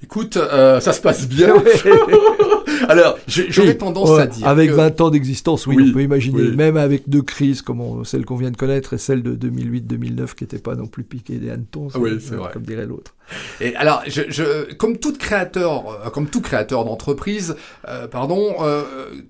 Écoute, 0.04 0.38
euh, 0.38 0.80
ça 0.80 0.94
se 0.94 1.02
passe 1.02 1.28
bien. 1.28 1.56
Alors, 2.90 3.18
j'aurais 3.28 3.70
oui, 3.70 3.78
tendance 3.78 4.10
ouais, 4.10 4.22
à 4.22 4.28
dire. 4.28 4.48
Avec 4.48 4.70
que... 4.70 4.76
20 4.76 5.02
ans 5.02 5.10
d'existence, 5.10 5.68
oui, 5.68 5.76
oui, 5.78 5.88
on 5.90 5.94
peut 5.94 6.04
imaginer. 6.04 6.42
Oui. 6.42 6.56
Même 6.56 6.78
avec 6.78 7.10
deux 7.10 7.22
crises 7.22 7.62
comme 7.62 8.06
celle 8.06 8.26
qu'on 8.26 8.38
vient 8.38 8.52
de 8.52 8.58
connaître 8.58 8.94
et 8.94 8.98
celle 8.98 9.24
de 9.24 9.36
2008-2009 9.36 10.36
qui 10.36 10.44
n'était 10.44 10.60
pas 10.60 10.76
non 10.76 10.88
plus 10.88 11.04
piquée 11.04 11.38
des 11.38 11.50
hannetons, 11.50 11.88
vrai. 11.88 12.18
comme 12.54 12.64
dirait 12.64 12.86
l'autre. 12.86 13.14
Et 13.62 13.76
alors, 13.76 14.04
je, 14.08 14.24
je, 14.30 14.74
comme 14.74 14.98
tout 14.98 15.14
créateur, 15.14 15.90
euh, 15.90 16.10
comme 16.10 16.30
tout 16.30 16.42
créateur 16.42 16.86
d'entreprise, 16.86 17.56
euh, 17.88 18.08
pardon, 18.08 18.56
euh, 18.62 18.84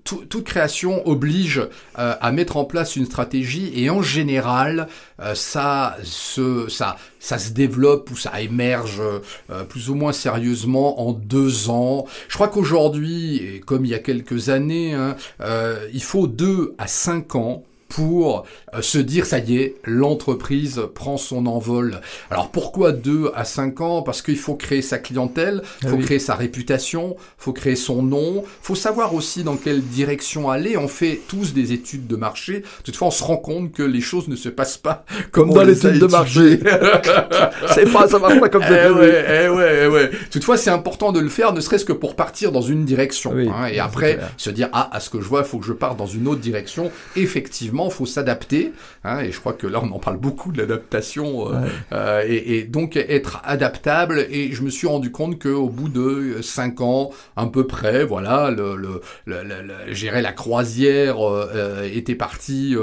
tout, 0.04 0.24
toute 0.28 0.44
création 0.44 1.06
oblige 1.06 1.62
à 1.94 2.30
mettre 2.32 2.56
en 2.56 2.64
place 2.64 2.96
une 2.96 3.06
stratégie 3.06 3.72
et 3.74 3.90
en 3.90 4.02
général, 4.02 4.88
ça 5.34 5.96
se, 6.04 6.68
ça, 6.68 6.96
ça 7.18 7.38
se 7.38 7.50
développe 7.50 8.10
ou 8.10 8.16
ça 8.16 8.40
émerge 8.40 9.02
plus 9.68 9.90
ou 9.90 9.94
moins 9.94 10.12
sérieusement 10.12 11.00
en 11.06 11.12
deux 11.12 11.70
ans. 11.70 12.06
Je 12.28 12.34
crois 12.34 12.48
qu'aujourd'hui, 12.48 13.60
comme 13.66 13.84
il 13.84 13.90
y 13.90 13.94
a 13.94 13.98
quelques 13.98 14.48
années, 14.48 14.94
hein, 14.94 15.16
il 15.92 16.02
faut 16.02 16.26
deux 16.26 16.74
à 16.78 16.86
cinq 16.86 17.34
ans 17.34 17.64
pour 17.88 18.44
euh, 18.74 18.82
se 18.82 18.98
dire 18.98 19.26
ça 19.26 19.38
y 19.38 19.56
est, 19.56 19.76
l'entreprise 19.84 20.82
prend 20.94 21.16
son 21.16 21.46
envol. 21.46 22.00
Alors 22.30 22.50
pourquoi 22.50 22.92
2 22.92 23.32
à 23.34 23.44
5 23.44 23.80
ans? 23.80 24.02
Parce 24.02 24.22
qu'il 24.22 24.36
faut 24.36 24.54
créer 24.54 24.82
sa 24.82 24.98
clientèle, 24.98 25.62
il 25.82 25.88
faut 25.88 25.94
ah 25.94 25.98
oui. 25.98 26.04
créer 26.04 26.18
sa 26.18 26.34
réputation, 26.34 27.16
faut 27.38 27.52
créer 27.52 27.76
son 27.76 28.02
nom, 28.02 28.44
faut 28.62 28.74
savoir 28.74 29.14
aussi 29.14 29.42
dans 29.42 29.56
quelle 29.56 29.82
direction 29.82 30.50
aller. 30.50 30.76
On 30.76 30.88
fait 30.88 31.20
tous 31.28 31.54
des 31.54 31.72
études 31.72 32.06
de 32.06 32.16
marché. 32.16 32.62
Toutefois, 32.84 33.08
on 33.08 33.12
se 33.12 33.24
rend 33.24 33.38
compte 33.38 33.72
que 33.72 33.82
les 33.82 34.00
choses 34.00 34.28
ne 34.28 34.36
se 34.36 34.48
passent 34.48 34.76
pas 34.76 35.04
comme, 35.32 35.50
dans 35.50 35.62
les 35.62 35.86
études 35.86 36.00
de 36.00 36.06
marché. 36.06 36.60
c'est 37.74 37.90
pas 37.90 38.06
ça 38.06 38.18
marche 38.18 38.40
pas 38.40 38.48
comme 38.48 38.62
ça. 38.68 38.86
Eh 38.86 38.90
ouais, 38.90 39.24
eh 39.28 39.48
ouais, 39.48 39.80
eh 39.84 39.86
ouais. 39.88 40.10
Toutefois, 40.30 40.56
c'est 40.56 40.70
important 40.70 41.12
de 41.12 41.20
le 41.20 41.28
faire, 41.28 41.52
ne 41.52 41.60
serait-ce 41.60 41.84
que 41.84 41.92
pour 41.92 42.16
partir 42.16 42.52
dans 42.52 42.62
une 42.62 42.84
direction. 42.84 43.32
Oui, 43.34 43.48
hein, 43.48 43.66
et 43.66 43.78
après, 43.78 44.18
se 44.36 44.50
dire 44.50 44.68
ah, 44.72 44.90
à 44.92 45.00
ce 45.00 45.10
que 45.10 45.20
je 45.20 45.26
vois, 45.26 45.40
il 45.40 45.46
faut 45.46 45.58
que 45.58 45.66
je 45.66 45.72
parte 45.72 45.96
dans 45.96 46.06
une 46.06 46.28
autre 46.28 46.40
direction. 46.40 46.90
Effectivement, 47.16 47.77
il 47.86 47.92
faut 47.92 48.06
s'adapter. 48.06 48.72
Hein, 49.08 49.20
et 49.20 49.32
je 49.32 49.40
crois 49.40 49.52
que 49.54 49.66
là, 49.66 49.80
on 49.82 49.90
en 49.92 49.98
parle 49.98 50.18
beaucoup 50.18 50.52
de 50.52 50.58
l'adaptation. 50.58 51.48
Euh, 51.48 51.62
ouais. 51.62 51.68
euh, 51.92 52.24
et, 52.26 52.58
et, 52.58 52.64
donc 52.64 52.96
être 52.96 53.40
adaptable. 53.44 54.26
Et 54.30 54.52
je 54.52 54.62
me 54.62 54.70
suis 54.70 54.86
rendu 54.86 55.10
compte 55.10 55.40
qu'au 55.40 55.68
bout 55.68 55.88
de 55.88 56.38
cinq 56.42 56.80
ans, 56.80 57.10
à 57.36 57.46
peu 57.46 57.66
près, 57.66 58.04
voilà, 58.04 58.50
le, 58.50 58.76
le, 58.76 59.00
le, 59.26 59.42
le 59.42 60.20
la 60.20 60.32
croisière 60.32 61.16
euh, 61.20 61.88
était 61.90 62.14
partie 62.14 62.76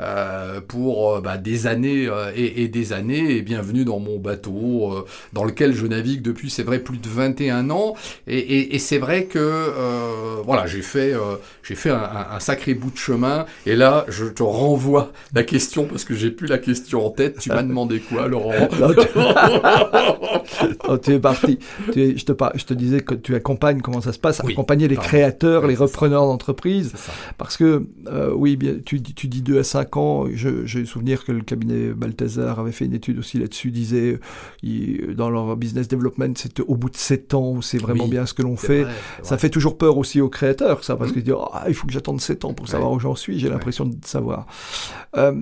euh, 0.00 0.60
pour 0.68 1.20
bah, 1.20 1.36
des 1.36 1.66
années 1.66 2.08
et, 2.34 2.62
et, 2.62 2.68
des 2.68 2.92
années. 2.92 3.36
Et 3.36 3.42
bienvenue 3.42 3.84
dans 3.84 3.98
mon 3.98 4.18
bateau, 4.18 5.04
dans 5.32 5.44
lequel 5.44 5.74
je 5.74 5.86
navigue 5.86 6.22
depuis, 6.22 6.50
c'est 6.50 6.62
vrai, 6.62 6.78
plus 6.78 6.98
de 6.98 7.08
21 7.08 7.70
ans. 7.70 7.94
Et, 8.26 8.74
et 8.74 8.78
c'est 8.78 8.98
vrai 8.98 9.24
que 9.24 10.42
voilà, 10.44 10.66
j'ai 10.66 10.82
fait, 10.82 11.14
j'ai 11.62 11.74
fait 11.74 11.90
un, 11.90 12.26
un, 12.32 12.40
sacré 12.40 12.74
bout 12.74 12.90
de 12.90 12.96
chemin. 12.96 13.46
Et 13.66 13.74
là, 13.74 14.04
je 14.08 14.26
te 14.26 14.42
renvoie 14.42 15.12
la 15.34 15.42
question 15.42 15.71
parce 15.88 16.04
que 16.04 16.14
j'ai 16.14 16.30
plus 16.30 16.46
la 16.46 16.58
question 16.58 17.06
en 17.06 17.10
tête. 17.10 17.38
Tu 17.38 17.48
m'as 17.48 17.62
demandé 17.62 18.00
quoi, 18.00 18.28
Laurent 18.28 18.52
non, 18.80 18.92
tu... 18.92 19.08
oh, 20.88 20.98
tu... 20.98 21.12
es 21.12 21.18
parti. 21.18 21.58
Tu 21.92 22.02
es... 22.02 22.16
je, 22.16 22.24
te 22.24 22.32
par... 22.32 22.52
je 22.56 22.64
te 22.64 22.74
disais 22.74 23.00
que 23.00 23.14
tu 23.14 23.34
accompagnes, 23.34 23.80
comment 23.80 24.00
ça 24.00 24.12
se 24.12 24.18
passe, 24.18 24.40
oui, 24.44 24.52
accompagner 24.52 24.88
les 24.88 24.96
pardon. 24.96 25.08
créateurs, 25.08 25.62
oui, 25.62 25.70
les 25.70 25.76
repreneurs 25.76 26.26
d'entreprise. 26.26 26.92
Parce 27.38 27.56
que, 27.56 27.86
euh, 28.08 28.32
oui, 28.34 28.56
bien, 28.56 28.76
tu, 28.84 29.02
tu 29.02 29.28
dis 29.28 29.42
2 29.42 29.58
à 29.58 29.64
5 29.64 29.96
ans. 29.96 30.26
J'ai 30.34 30.80
le 30.80 30.86
souvenir 30.86 31.24
que 31.24 31.32
le 31.32 31.40
cabinet 31.40 31.92
Balthazar 31.92 32.60
avait 32.60 32.72
fait 32.72 32.84
une 32.84 32.94
étude 32.94 33.18
aussi 33.18 33.38
là-dessus, 33.38 33.70
disait 33.70 34.18
il, 34.62 35.14
dans 35.16 35.30
leur 35.30 35.56
business 35.56 35.88
development, 35.88 36.34
c'est 36.36 36.60
au 36.60 36.76
bout 36.76 36.90
de 36.90 36.96
7 36.96 37.34
ans 37.34 37.50
où 37.50 37.62
c'est 37.62 37.78
vraiment 37.78 38.04
oui, 38.04 38.10
bien 38.10 38.26
ce 38.26 38.34
que 38.34 38.42
l'on 38.42 38.56
fait. 38.56 38.82
Vrai, 38.82 38.92
ça 39.22 39.38
fait 39.38 39.50
toujours 39.50 39.78
peur 39.78 39.98
aussi 39.98 40.20
aux 40.20 40.28
créateurs, 40.28 40.84
ça, 40.84 40.96
parce 40.96 41.10
mmh. 41.10 41.14
qu'ils 41.14 41.22
disent 41.24 41.34
oh, 41.36 41.48
il 41.68 41.74
faut 41.74 41.86
que 41.86 41.92
j'attende 41.92 42.20
7 42.20 42.44
ans 42.44 42.52
pour 42.52 42.68
savoir 42.68 42.92
où 42.92 43.00
j'en 43.00 43.14
suis. 43.14 43.38
J'ai 43.38 43.48
l'impression 43.48 43.86
de 43.86 43.96
savoir. 44.04 44.46
Euh, 45.16 45.32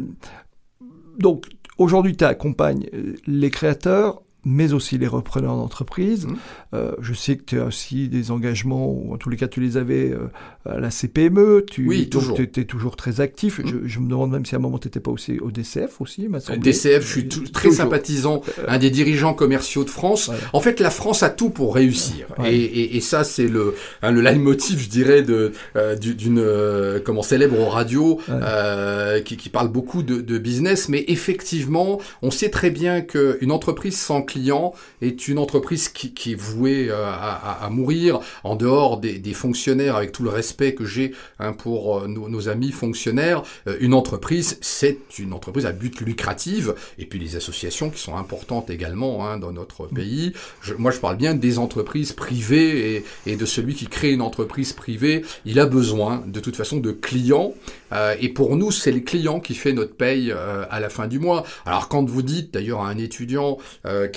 donc, 1.19 1.47
aujourd'hui, 1.79 2.17
tu 2.17 2.25
accompagnes 2.25 2.87
les 3.27 3.51
créateurs, 3.51 4.23
mais 4.45 4.73
aussi 4.73 4.99
les 4.99 5.07
repreneurs 5.07 5.57
d'entreprise. 5.57 6.27
Mmh. 6.27 6.37
Euh, 6.75 6.93
je 7.01 7.15
sais 7.15 7.37
que 7.37 7.45
tu 7.45 7.61
as 7.61 7.65
aussi 7.67 8.09
des 8.09 8.31
engagements, 8.31 8.87
ou 8.89 9.13
en 9.13 9.17
tous 9.17 9.31
les 9.31 9.37
cas 9.37 9.49
tu 9.49 9.61
les 9.61 9.77
avais 9.77 10.11
euh, 10.11 10.29
à 10.69 10.79
la 10.79 10.91
CPME, 10.91 11.65
tu 11.71 11.87
oui, 11.87 12.09
toujours. 12.09 12.41
étais 12.41 12.65
toujours 12.65 12.97
très 12.97 13.21
actif. 13.21 13.59
Mmh. 13.59 13.67
Je, 13.67 13.77
je, 13.85 14.01
me 14.01 14.09
demande 14.09 14.31
même 14.31 14.45
si 14.45 14.55
à 14.55 14.59
un 14.59 14.61
moment 14.61 14.79
tu 14.79 14.89
n'étais 14.89 15.01
pas 15.01 15.11
aussi 15.11 15.39
au 15.39 15.51
DCF 15.51 16.01
aussi, 16.01 16.29
m'a 16.29 16.39
DCF, 16.39 17.05
je 17.05 17.13
suis 17.13 17.29
tout, 17.29 17.41
très 17.49 17.69
toujours. 17.69 17.85
sympathisant, 17.85 18.43
un 18.69 18.79
des 18.79 18.91
dirigeants 18.91 19.35
commerciaux 19.35 19.85
de 19.85 19.91
France. 19.91 20.29
Ouais. 20.29 20.37
En 20.53 20.61
fait, 20.61 20.81
la 20.81 20.91
France 20.91 21.23
a 21.23 21.31
tout 21.31 21.51
pour 21.51 21.75
réussir. 21.75 22.27
Ouais. 22.39 22.55
Et, 22.55 22.63
et, 22.63 22.97
et, 22.97 23.01
ça, 23.01 23.25
c'est 23.25 23.49
le, 23.49 23.75
hein, 24.03 24.11
le 24.11 24.21
leitmotiv, 24.21 24.81
je 24.81 24.89
dirais, 24.89 25.23
de 25.23 25.53
euh, 25.77 25.97
d'une 25.97 26.39
euh, 26.39 27.01
comment 27.05 27.23
célèbre 27.23 27.61
radio 27.69 28.21
ouais. 28.29 28.35
Euh, 28.43 29.21
qui, 29.21 29.37
qui, 29.37 29.49
parle 29.49 29.69
beaucoup 29.69 30.03
de, 30.03 30.21
de, 30.21 30.39
business. 30.39 30.89
Mais 30.89 31.05
effectivement, 31.09 32.01
on 32.23 32.31
sait 32.31 32.51
très 32.51 32.71
bien 32.71 33.01
qu'une 33.01 33.53
entreprise 33.53 33.99
sans 33.99 34.23
client 34.31 34.73
est 35.03 35.29
une 35.29 35.39
entreprise 35.39 35.89
qui, 35.89 36.33
est 36.33 36.35
vouée 36.35 36.89
euh, 36.89 37.05
à, 37.05 37.69
mourir 37.71 38.21
en 38.45 38.57
dehors 38.57 38.99
des, 38.99 39.35
fonctionnaires, 39.35 39.97
avec 39.97 40.13
tout 40.13 40.23
le 40.23 40.31
respect 40.31 40.75
que 40.75 40.85
j'ai 40.85 41.13
hein, 41.39 41.53
pour 41.53 42.01
euh, 42.01 42.07
nos, 42.07 42.49
amis 42.49 42.71
fonctionnaires. 42.71 43.43
Euh, 43.67 43.77
une 43.81 43.95
entreprise, 43.95 44.59
c'est 44.61 44.99
une 45.19 45.33
entreprise 45.33 45.67
à 45.67 45.73
but 45.73 46.01
lucratif, 46.01 46.69
et 46.99 47.07
puis 47.07 47.19
les 47.19 47.37
associations 47.37 47.91
qui 47.91 48.01
sont 48.01 48.17
importantes 48.17 48.71
également 48.71 49.27
hein, 49.27 49.39
dans 49.39 49.53
notre 49.53 49.87
pays. 49.87 50.33
Moi, 50.79 50.91
je 50.91 50.99
parle 50.99 51.17
bien 51.17 51.35
des 51.35 51.59
entreprises 51.59 52.13
privées 52.13 53.05
et, 53.27 53.37
de 53.37 53.47
celui 53.47 53.75
qui 53.75 53.87
crée 53.87 54.13
une 54.13 54.23
entreprise 54.23 54.73
privée. 54.73 55.25
Il 55.45 55.59
a 55.59 55.67
besoin, 55.67 56.23
de 56.27 56.41
toute 56.41 56.57
façon, 56.57 56.79
de 56.79 56.93
clients. 56.93 57.55
Et 58.21 58.29
pour 58.29 58.57
nous, 58.57 58.71
c'est 58.71 58.93
le 58.93 59.01
client 59.01 59.41
qui 59.41 59.55
fait 59.55 59.73
notre 59.73 59.95
paye 59.95 60.33
à 60.33 60.79
la 60.79 60.89
fin 60.89 61.09
du 61.09 61.19
mois. 61.19 61.45
Alors, 61.67 61.89
quand 61.89 62.09
vous 62.09 62.23
dites, 62.23 62.53
d'ailleurs, 62.55 62.83
à 62.83 62.89
un 62.89 62.99
étudiant 62.99 63.59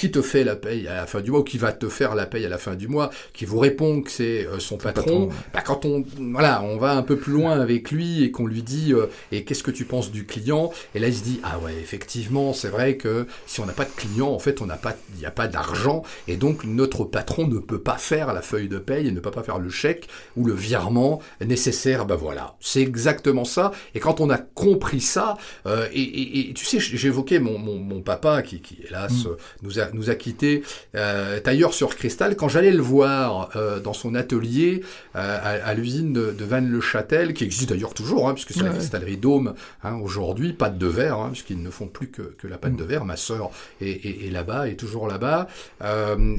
qui 0.04 0.12
te 0.12 0.22
fait 0.22 0.44
la 0.44 0.58
paye 0.58 0.86
à 0.90 0.96
la 0.96 1.06
fin 1.06 1.22
du 1.22 1.32
mois 1.32 1.40
ou 1.40 1.44
qui 1.44 1.58
va 1.58 1.72
te 1.72 1.88
faire 1.88 2.14
la 2.14 2.26
paye 2.26 2.46
à 2.46 2.50
la 2.50 2.58
fin 2.58 2.76
du 2.76 2.90
mois, 2.90 3.10
qui 3.32 3.46
vous 3.46 3.58
répond 3.58 4.02
que 4.02 4.12
c'est 4.12 4.46
son 4.60 4.76
patron, 4.76 5.30
bah, 5.54 5.62
quand 5.62 5.86
on 5.86 6.04
voilà, 6.34 6.62
on 6.62 6.76
va 6.76 6.92
un 6.92 7.04
peu 7.04 7.16
plus 7.16 7.32
loin 7.32 7.58
avec 7.58 7.90
lui 7.90 8.22
et 8.22 8.30
qu'on 8.30 8.46
lui 8.46 8.64
dit 8.64 8.94
et 9.32 9.46
qu'est-ce 9.46 9.64
que 9.64 9.72
tu 9.72 9.86
penses 9.86 10.12
du 10.12 10.26
client? 10.26 10.74
Et 10.94 11.00
là 11.00 11.08
il 11.08 11.16
se 11.16 11.24
dit 11.24 11.40
ah 11.44 11.58
ouais 11.60 11.74
effectivement 11.82 12.52
c'est 12.52 12.68
vrai 12.68 12.98
que 12.98 13.28
si 13.46 13.62
on 13.62 13.66
n'a 13.66 13.72
pas 13.72 13.86
de 13.86 13.92
client 13.92 14.28
en 14.28 14.40
fait 14.40 14.62
on 14.62 14.66
n'a 14.66 14.76
pas 14.76 14.94
il 15.14 15.20
n'y 15.20 15.26
a 15.26 15.32
pas 15.32 15.48
d'argent 15.48 16.04
et 16.28 16.36
donc 16.36 16.66
notre 16.66 17.06
patron 17.06 17.48
ne 17.48 17.60
peut 17.60 17.80
pas 17.80 17.98
faire 17.98 18.34
la 18.34 18.42
feuille 18.42 18.68
de 18.68 18.80
paye 18.80 19.08
et 19.08 19.12
ne 19.12 19.22
peut 19.22 19.32
pas 19.32 19.44
faire 19.44 19.60
le 19.60 19.70
chèque 19.70 20.10
ou 20.36 20.46
le 20.46 20.54
virement 20.54 21.22
nécessaire. 21.40 22.06
Ben 22.06 22.16
voilà, 22.16 22.58
c'est 22.60 22.82
exactement 22.82 23.46
ça. 23.46 23.72
Et 23.96 24.02
quand 24.02 24.20
on 24.20 24.30
a 24.30 24.38
compris 24.38 25.00
ça, 25.00 25.38
euh, 25.66 25.88
et, 25.94 26.52
tu 26.54 26.66
sais, 26.66 26.82
j'évoquais 26.82 27.40
mon, 27.40 27.58
mon, 27.58 28.02
papa 28.02 28.42
qui, 28.42 28.60
qui 28.60 28.80
hélas 28.86 29.26
mm. 29.26 29.30
nous 29.62 29.80
a 29.80 29.93
nous 29.94 30.10
a 30.10 30.16
quitté 30.16 30.64
euh, 30.96 31.40
tailleur 31.40 31.74
sur 31.74 31.96
cristal. 31.96 32.36
Quand 32.36 32.48
j'allais 32.48 32.72
le 32.72 32.82
voir 32.82 33.50
euh, 33.56 33.80
dans 33.80 33.94
son 33.94 34.16
atelier 34.16 34.82
à, 35.14 35.74
l'usine 35.74 36.14
de, 36.14 36.32
de 36.32 36.46
Vannes-le-Châtel, 36.46 37.34
qui 37.34 37.44
existe 37.44 37.70
d'ailleurs 37.70 37.94
toujours, 37.94 38.28
hein, 38.28 38.34
puisque 38.34 38.54
c'est 38.54 38.64
la 38.64 38.70
cristallerie 38.70 39.18
Dôme 39.18 39.54
hein, 39.84 39.96
aujourd'hui, 40.02 40.54
pâte 40.54 40.78
de 40.78 40.88
verre, 40.88 41.18
hein, 41.18 41.30
puisqu'ils 41.32 41.62
ne 41.62 41.70
font 41.70 41.88
plus 41.88 42.08
que, 42.08 42.22
que 42.22 42.48
la 42.48 42.58
pâte 42.58 42.74
mm. 42.74 42.78
de 42.78 42.84
verre. 42.84 43.06
Ma 43.06 43.16
sœur 43.16 43.52
est, 43.80 44.26
est, 44.26 44.32
là-bas, 44.32 44.68
est 44.68 44.76
toujours 44.76 45.08
là-bas. 45.08 45.48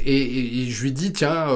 Et, 0.04 0.62
et, 0.62 0.70
je 0.70 0.82
lui 0.82 0.92
dis 0.92 1.12
tiens, 1.12 1.46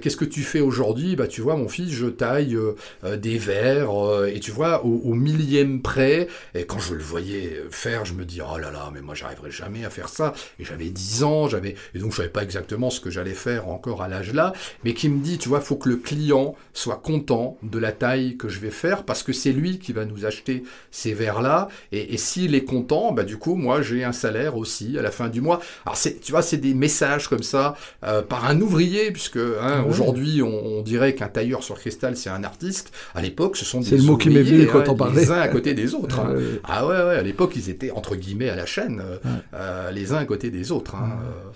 qu'est-ce 0.00 0.16
que 0.16 0.24
tu 0.24 0.42
fais 0.42 0.60
aujourd'hui? 0.60 1.16
Bah 1.16 1.26
tu 1.26 1.40
vois, 1.40 1.56
mon 1.56 1.68
fils, 1.68 1.92
je 1.92 2.06
taille 2.06 2.56
des 3.04 3.38
verres 3.38 4.26
et 4.26 4.40
tu 4.40 4.50
vois 4.50 4.84
au, 4.84 5.14
millième 5.14 5.82
près. 5.82 6.28
Et 6.54 6.64
quand 6.64 6.78
je 6.78 6.94
le 6.94 7.02
voyais 7.02 7.62
faire, 7.70 8.04
je 8.04 8.14
me 8.14 8.24
dis 8.24 8.40
oh 8.40 8.58
là 8.58 8.70
là, 8.70 8.90
mais 8.92 9.00
moi 9.00 9.14
j'arriverai 9.14 9.50
jamais 9.50 9.84
à 9.84 9.90
faire 9.90 10.08
ça. 10.08 10.32
Et 10.58 10.64
j'avais 10.64 10.88
10 10.88 11.15
ans, 11.24 11.48
j'avais 11.48 11.74
et 11.94 11.98
donc 11.98 12.12
je 12.12 12.16
savais 12.16 12.28
pas 12.28 12.42
exactement 12.42 12.90
ce 12.90 13.00
que 13.00 13.10
j'allais 13.10 13.34
faire 13.34 13.68
encore 13.68 14.02
à 14.02 14.08
l'âge 14.08 14.32
là, 14.32 14.52
mais 14.84 14.94
qui 14.94 15.08
me 15.08 15.22
dit 15.22 15.38
tu 15.38 15.48
vois, 15.48 15.60
faut 15.60 15.76
que 15.76 15.88
le 15.88 15.96
client 15.96 16.54
soit 16.72 16.96
content 16.96 17.56
de 17.62 17.78
la 17.78 17.92
taille 17.92 18.36
que 18.36 18.48
je 18.48 18.60
vais 18.60 18.70
faire 18.70 19.04
parce 19.04 19.22
que 19.22 19.32
c'est 19.32 19.52
lui 19.52 19.78
qui 19.78 19.92
va 19.92 20.04
nous 20.04 20.24
acheter 20.24 20.62
ces 20.90 21.14
verres 21.14 21.40
là. 21.40 21.68
Et, 21.92 22.16
s'il 22.16 22.54
est 22.54 22.64
content, 22.64 23.12
bah 23.12 23.24
du 23.24 23.36
coup 23.36 23.54
moi 23.54 23.82
j'ai 23.82 24.04
un 24.04 24.12
salaire 24.12 24.56
aussi 24.56 24.98
à 24.98 25.02
la 25.02 25.10
fin 25.10 25.28
du 25.28 25.40
mois. 25.40 25.60
Alors 25.84 25.96
c'est 25.96 26.20
tu 26.20 26.32
vois 26.32 26.42
c'est 26.42 26.56
des 26.56 26.74
messages 26.74 27.28
comme 27.28 27.42
ça 27.42 27.76
euh, 28.04 28.22
par 28.22 28.46
un 28.46 28.60
ouvrier 28.60 29.10
puisque 29.10 29.36
hein, 29.36 29.84
aujourd'hui 29.88 30.42
on, 30.42 30.82
dirait 30.82 31.14
qu'un 31.14 31.28
tailleur 31.28 31.62
sur 31.62 31.78
cristal 31.78 32.16
c'est 32.16 32.30
un 32.30 32.44
artiste. 32.44 32.92
À 33.14 33.22
l'époque 33.22 33.56
ce 33.56 33.64
sont 33.64 33.80
des 33.80 33.86
c'est 33.86 33.96
le 33.96 34.02
mot 34.02 34.16
qui 34.16 34.30
m'est 34.30 34.42
venu 34.42 34.66
quand 34.66 34.88
on 34.88 34.94
parlait 34.94 35.22
les 35.22 35.30
uns 35.30 35.40
à 35.40 35.48
côté 35.48 35.74
des 35.74 35.94
autres. 35.94 36.20
Hein. 36.20 36.34
Ah 36.64 36.86
ouais 36.86 36.96
ouais 36.96 37.16
à 37.16 37.22
l'époque 37.22 37.52
ils 37.56 37.70
étaient 37.70 37.90
entre 37.90 38.16
guillemets 38.16 38.50
à 38.50 38.56
la 38.56 38.66
chaîne 38.66 39.02
euh, 39.54 39.90
les 39.90 40.12
uns 40.12 40.18
à 40.18 40.24
côté 40.24 40.50
des 40.50 40.72
autres. 40.72 40.94
Hein, 40.94 41.05
euh. 41.12 41.50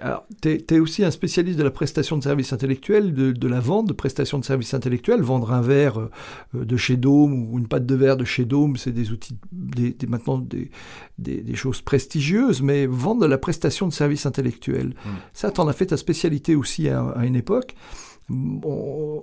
Alors, 0.00 0.24
tu 0.40 0.62
es, 0.68 0.78
aussi 0.78 1.04
un 1.04 1.10
spécialiste 1.10 1.58
de 1.58 1.64
la 1.64 1.70
prestation 1.70 2.16
de 2.16 2.22
services 2.22 2.52
intellectuels, 2.52 3.12
de, 3.12 3.48
la 3.48 3.58
vente 3.58 3.88
de 3.88 3.92
prestations 3.92 4.38
de 4.38 4.44
services 4.44 4.72
intellectuels. 4.72 5.20
Vendre 5.20 5.52
un 5.52 5.60
verre 5.60 5.98
euh, 5.98 6.64
de 6.64 6.76
chez 6.76 6.96
Dome 6.96 7.50
ou 7.52 7.58
une 7.58 7.66
pâte 7.66 7.86
de 7.86 7.94
verre 7.96 8.16
de 8.16 8.24
chez 8.24 8.44
Dome, 8.44 8.76
c'est 8.76 8.92
des 8.92 9.10
outils, 9.10 9.36
des, 9.50 9.94
maintenant 10.06 10.38
des, 10.38 10.70
des, 11.18 11.56
choses 11.56 11.80
prestigieuses, 11.80 12.62
mais 12.62 12.86
vendre 12.86 13.22
de 13.22 13.26
la 13.26 13.38
prestation 13.38 13.88
de 13.88 13.92
services 13.92 14.26
intellectuels, 14.26 14.90
mmh. 14.90 15.08
ça, 15.32 15.50
tu 15.50 15.60
en 15.60 15.66
as 15.66 15.72
fait 15.72 15.86
ta 15.86 15.96
spécialité 15.96 16.54
aussi 16.54 16.88
à, 16.88 17.14
une 17.24 17.36
époque. 17.36 17.74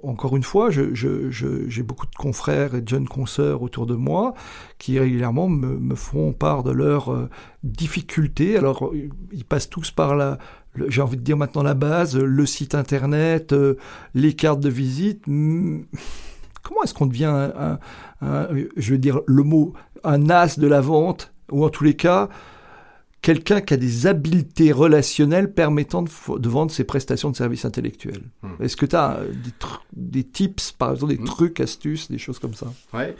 Encore 0.04 0.36
une 0.36 0.44
fois, 0.44 0.70
j'ai 0.70 1.84
beaucoup 1.84 2.06
de 2.06 2.16
confrères 2.16 2.76
et 2.76 2.82
de 2.82 2.88
jeunes 2.88 3.08
consoeurs 3.08 3.62
autour 3.62 3.86
de 3.86 3.96
moi 3.96 4.34
qui 4.78 5.00
régulièrement 5.00 5.48
me, 5.48 5.96
font 5.96 6.34
part 6.34 6.64
de 6.64 6.72
leurs 6.72 7.12
euh, 7.12 7.30
difficultés. 7.64 8.58
Alors, 8.58 8.92
ils 9.32 9.46
passent 9.46 9.70
tous 9.70 9.92
par 9.92 10.16
la, 10.16 10.38
j'ai 10.88 11.02
envie 11.02 11.18
de 11.18 11.22
dire 11.22 11.38
maintenant 11.38 11.64
la 11.64 11.74
base, 11.74 12.18
le 12.18 12.46
site 12.46 12.76
internet, 12.76 13.54
euh, 13.54 13.76
les 14.14 14.34
cartes 14.34 14.60
de 14.60 14.70
visite. 14.70 15.24
Hmm, 15.26 15.82
comment 16.62 16.84
est-ce 16.84 16.94
qu'on 16.94 17.08
devient, 17.08 17.50
je 18.22 18.92
veux 18.92 18.98
dire 18.98 19.22
le 19.26 19.44
mot, 19.44 19.74
un 20.04 20.30
as 20.30 20.60
de 20.60 20.68
la 20.68 20.82
vente, 20.82 21.34
ou 21.52 21.66
en 21.66 21.70
tous 21.70 21.84
les 21.84 21.96
cas, 21.96 22.30
quelqu'un 23.22 23.62
qui 23.62 23.74
a 23.74 23.78
des 23.78 24.08
habiletés 24.08 24.72
relationnelles 24.72 25.52
permettant 25.52 26.04
de, 26.04 26.50
vendre 26.50 26.72
ses 26.72 26.84
prestations 26.84 27.30
de 27.30 27.36
services 27.36 27.66
intellectuels. 27.66 28.22
Hmm. 28.42 28.64
Est-ce 28.64 28.78
que 28.78 28.86
tu 28.86 28.96
as 28.96 29.20
des, 29.94 30.24
tips, 30.24 30.72
par 30.72 30.94
exemple, 30.94 31.16
des 31.16 31.22
hmm. 31.22 31.26
trucs, 31.26 31.60
astuces, 31.60 32.10
des 32.10 32.20
choses 32.20 32.40
comme 32.40 32.54
ça? 32.54 32.68
Ouais. 32.94 33.16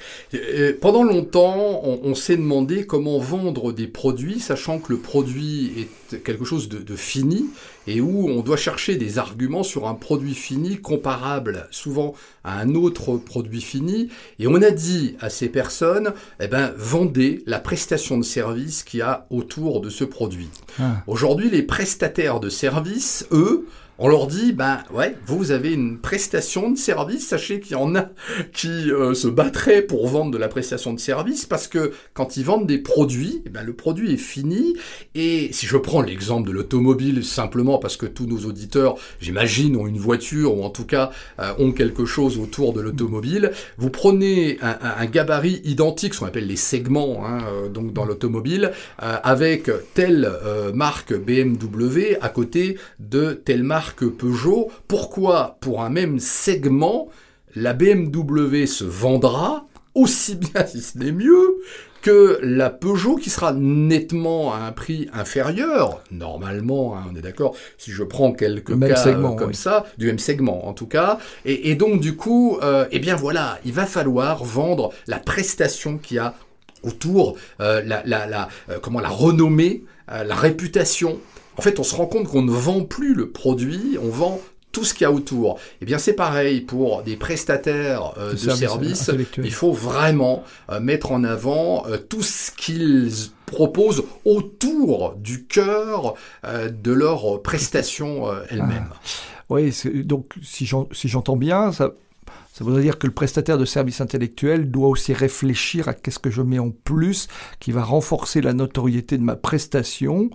pendant 0.80 1.04
longtemps, 1.04 1.82
on, 1.84 2.16
s'est 2.16 2.38
demandé 2.38 2.86
comment 2.86 3.20
vendre 3.20 3.74
des 3.74 3.88
produits, 3.88 4.40
sachant 4.40 4.80
que 4.80 4.94
le 4.94 5.00
produit 5.00 5.74
est 5.78 6.07
quelque 6.24 6.46
chose 6.46 6.70
de, 6.70 6.80
de 6.80 6.96
fini 6.96 7.46
et 7.88 8.02
où 8.02 8.30
on 8.30 8.42
doit 8.42 8.58
chercher 8.58 8.96
des 8.96 9.18
arguments 9.18 9.64
sur 9.64 9.88
un 9.88 9.94
produit 9.94 10.36
fini 10.36 10.78
comparable 10.78 11.68
souvent 11.72 12.14
à 12.44 12.60
un 12.60 12.76
autre 12.76 13.18
produit 13.18 13.62
fini. 13.62 14.10
Et 14.40 14.48
on 14.48 14.62
a 14.62 14.72
dit 14.72 15.16
à 15.20 15.30
ces 15.30 15.50
personnes, 15.50 16.14
eh 16.40 16.48
ben, 16.48 16.74
vendez 16.78 17.44
la 17.46 17.60
prestation 17.60 18.18
de 18.18 18.24
service 18.24 18.84
qu'il 18.84 19.00
y 19.00 19.04
a 19.04 19.26
autour 19.30 19.82
de 19.82 19.90
ce 19.90 20.04
produit. 20.04 20.50
Ah. 20.80 21.04
Aujourd'hui, 21.08 21.50
les 21.50 21.64
prestataires 21.64 22.40
de 22.40 22.50
services, 22.50 23.28
eux, 23.32 23.68
on 24.00 24.08
leur 24.08 24.28
dit, 24.28 24.54
ben 24.54 24.84
ouais, 24.94 25.16
vous 25.26 25.52
avez 25.52 25.74
une 25.74 25.98
prestation 25.98 26.70
de 26.70 26.78
service, 26.78 27.28
sachez 27.28 27.60
qu'il 27.60 27.72
y 27.74 27.76
en 27.76 27.96
a 27.96 28.10
qui 28.54 28.92
euh, 28.92 29.14
se 29.14 29.28
battraient 29.28 29.82
pour 29.82 30.08
vendre 30.08 30.32
de 30.32 30.38
la 30.38 30.48
prestation 30.48 30.94
de 30.94 31.00
service, 31.00 31.46
parce 31.46 31.68
que 31.68 31.92
quand 32.14 32.38
ils 32.38 32.44
vendent 32.44 32.68
des 32.68 32.78
produits, 32.78 33.42
eh 33.46 33.50
ben, 33.50 33.64
le 33.64 33.74
produit 33.74 34.14
est 34.14 34.18
fini, 34.18 34.76
et 35.16 35.50
si 35.52 35.66
je 35.66 35.78
prends 35.78 36.02
l'exemple 36.02 36.48
de 36.48 36.54
l'automobile, 36.54 37.24
simplement 37.24 37.80
parce 37.80 37.98
que 37.98 38.06
tous 38.06 38.28
nos 38.28 38.46
auditeurs, 38.46 38.96
j'imagine, 39.20 39.76
ont 39.76 39.88
une 39.88 39.98
voiture, 39.98 40.56
ou 40.56 40.64
en 40.64 40.70
tout 40.70 40.86
cas 40.86 41.12
euh, 41.40 41.54
ont 41.58 41.72
quelque 41.72 42.06
chose 42.06 42.38
autour 42.38 42.74
de 42.74 42.82
l'automobile, 42.82 43.52
vous 43.78 43.90
prenez 43.90 44.60
un, 44.62 45.06
gabarit 45.08 45.62
identique, 45.64 46.14
ce 46.14 46.20
qu'on 46.20 46.26
appelle 46.28 46.48
les 46.48 46.56
segments, 46.56 47.26
hein, 47.26 47.40
euh, 47.48 47.70
donc 47.70 47.94
dans 47.94 48.06
l'automobile, 48.06 48.72
avec 48.98 49.70
telle 49.94 50.32
marque 50.74 51.14
BMW 51.14 52.18
à 52.22 52.30
côté 52.30 52.78
de 53.00 53.34
telle 53.34 53.64
marque 53.64 53.87
que 53.96 54.06
Peugeot, 54.06 54.70
pourquoi 54.88 55.58
pour 55.62 55.82
un 55.82 55.90
même 55.90 56.20
segment, 56.20 57.10
la 57.56 57.74
BMW 57.74 58.66
se 58.66 58.84
vendra 58.84 59.66
aussi 59.96 60.36
bien, 60.36 60.66
si 60.66 60.82
ce 60.82 60.98
n'est 60.98 61.12
mieux, 61.12 61.58
que 62.02 62.40
la 62.42 62.70
Peugeot 62.70 63.16
qui 63.16 63.30
sera 63.30 63.52
nettement 63.54 64.54
à 64.54 64.60
un 64.60 64.72
prix 64.72 65.10
inférieur, 65.12 66.04
normalement, 66.12 66.96
hein, 66.96 67.04
on 67.12 67.16
est 67.16 67.22
d'accord, 67.22 67.56
si 67.78 67.92
je 67.92 68.04
prends 68.04 68.32
quelques 68.32 68.80
cas 68.80 68.96
segment, 68.96 69.36
comme 69.36 69.54
ça, 69.54 69.86
du 69.98 70.08
même 70.08 70.20
segment 70.20 70.68
en 70.68 70.74
tout 70.74 70.86
cas, 70.86 71.18
et, 71.46 71.76
donc 71.76 72.00
du 72.00 72.16
coup, 72.16 72.60
euh, 72.62 72.86
eh 72.92 73.00
bien 73.00 73.16
voilà, 73.16 73.60
il 73.66 73.74
va 73.74 73.86
falloir 73.86 74.44
vendre 74.44 74.94
la 75.08 75.18
prestation 75.18 75.98
qu'il 75.98 76.18
y 76.18 76.20
a 76.20 76.36
autour, 76.84 77.36
euh, 77.60 77.82
la, 77.84 78.04
la, 78.06 78.48
euh, 78.70 78.78
comment 78.82 79.00
la 79.00 79.10
renommée, 79.10 79.84
la 80.08 80.36
réputation 80.36 81.20
en 81.58 81.62
fait, 81.62 81.80
on 81.80 81.84
se 81.84 81.96
rend 81.96 82.06
compte 82.06 82.28
qu'on 82.28 82.44
ne 82.44 82.52
vend 82.52 82.84
plus 82.84 83.14
le 83.14 83.30
produit, 83.30 83.98
on 84.02 84.10
vend 84.10 84.40
tout 84.72 84.84
ce 84.84 84.94
qu'il 84.94 85.04
y 85.04 85.06
a 85.06 85.12
autour. 85.12 85.60
Eh 85.82 85.86
bien, 85.86 85.98
c'est 85.98 86.14
pareil 86.14 86.62
pour 86.62 87.02
des 87.02 87.16
prestataires 87.16 88.14
euh, 88.20 88.34
de, 88.34 88.38
services. 88.38 89.10
Il 89.38 89.54
faut 89.54 89.72
vraiment 89.72 90.44
euh, 90.70 90.80
mettre 90.80 91.12
en 91.12 91.24
avant 91.24 91.88
euh, 91.88 91.98
tout 91.98 92.22
ce 92.22 92.52
qu'ils 92.52 93.12
proposent 93.48 94.04
autour 94.24 95.16
du 95.16 95.46
cœur 95.46 96.14
de 96.44 96.92
leur 96.92 97.42
prestation 97.42 98.26
elle-même. 98.50 98.90
Ah. 98.92 98.98
Oui, 99.50 99.74
donc 100.04 100.34
si 100.44 100.66
j'entends 100.66 101.38
bien, 101.38 101.72
ça, 101.72 101.94
ça 102.58 102.64
voudrait 102.64 102.82
dire 102.82 102.98
que 102.98 103.06
le 103.06 103.14
prestataire 103.14 103.60
de 103.60 103.66
services 103.66 104.02
intellectuels 104.02 104.72
doit 104.72 104.88
aussi 104.88 105.14
réfléchir 105.14 105.88
à 105.88 105.94
qu'est-ce 105.94 106.18
que 106.18 106.32
je 106.32 106.42
mets 106.42 106.58
en 106.58 106.72
plus 106.72 107.28
qui 107.60 107.72
va 107.72 107.84
renforcer 107.84 108.42
la 108.42 108.54
notoriété 108.54 109.16
de 109.20 109.22
ma 109.22 109.36
prestation 109.36 110.32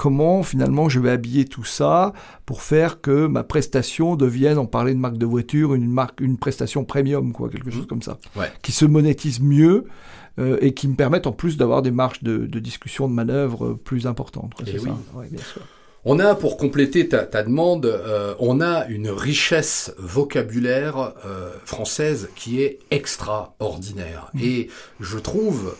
comment 0.00 0.42
finalement 0.42 0.88
je 0.88 0.98
vais 0.98 1.10
habiller 1.10 1.44
tout 1.44 1.64
ça 1.64 2.14
pour 2.46 2.62
faire 2.62 3.02
que 3.02 3.26
ma 3.26 3.44
prestation 3.44 4.16
devienne, 4.16 4.56
on 4.56 4.66
parlait 4.66 4.94
de 4.94 4.98
marque 4.98 5.18
de 5.18 5.26
voiture, 5.26 5.74
une 5.74 5.90
marque, 5.90 6.22
une 6.22 6.38
prestation 6.38 6.86
premium, 6.86 7.34
quoi, 7.34 7.50
quelque 7.50 7.70
chose 7.70 7.82
mmh. 7.82 7.86
comme 7.86 8.00
ça, 8.00 8.16
qui 8.62 8.72
se 8.72 8.86
monétise 8.86 9.40
mieux 9.40 9.84
euh, 10.38 10.56
et 10.62 10.72
qui 10.72 10.88
me 10.88 10.94
permette 10.94 11.26
en 11.26 11.32
plus 11.32 11.58
d'avoir 11.58 11.82
des 11.82 11.90
marges 11.90 12.22
de, 12.22 12.46
discussion, 12.60 13.08
de 13.08 13.12
manœuvre 13.12 13.74
plus 13.74 14.06
importantes. 14.06 14.52
Eh 14.66 14.78
on 16.06 16.18
a, 16.18 16.34
pour 16.34 16.56
compléter 16.56 17.06
ta, 17.06 17.42
demande, 17.42 17.84
euh, 17.84 18.34
on 18.38 18.62
a 18.62 18.86
une 18.86 19.10
richesse 19.10 19.92
vocabulaire 19.98 21.12
euh, 21.26 21.50
française 21.66 22.30
qui 22.36 22.62
est 22.62 22.78
extraordinaire. 22.90 24.30
Mmh. 24.32 24.40
Et 24.42 24.68
je 24.98 25.18
trouve 25.18 25.76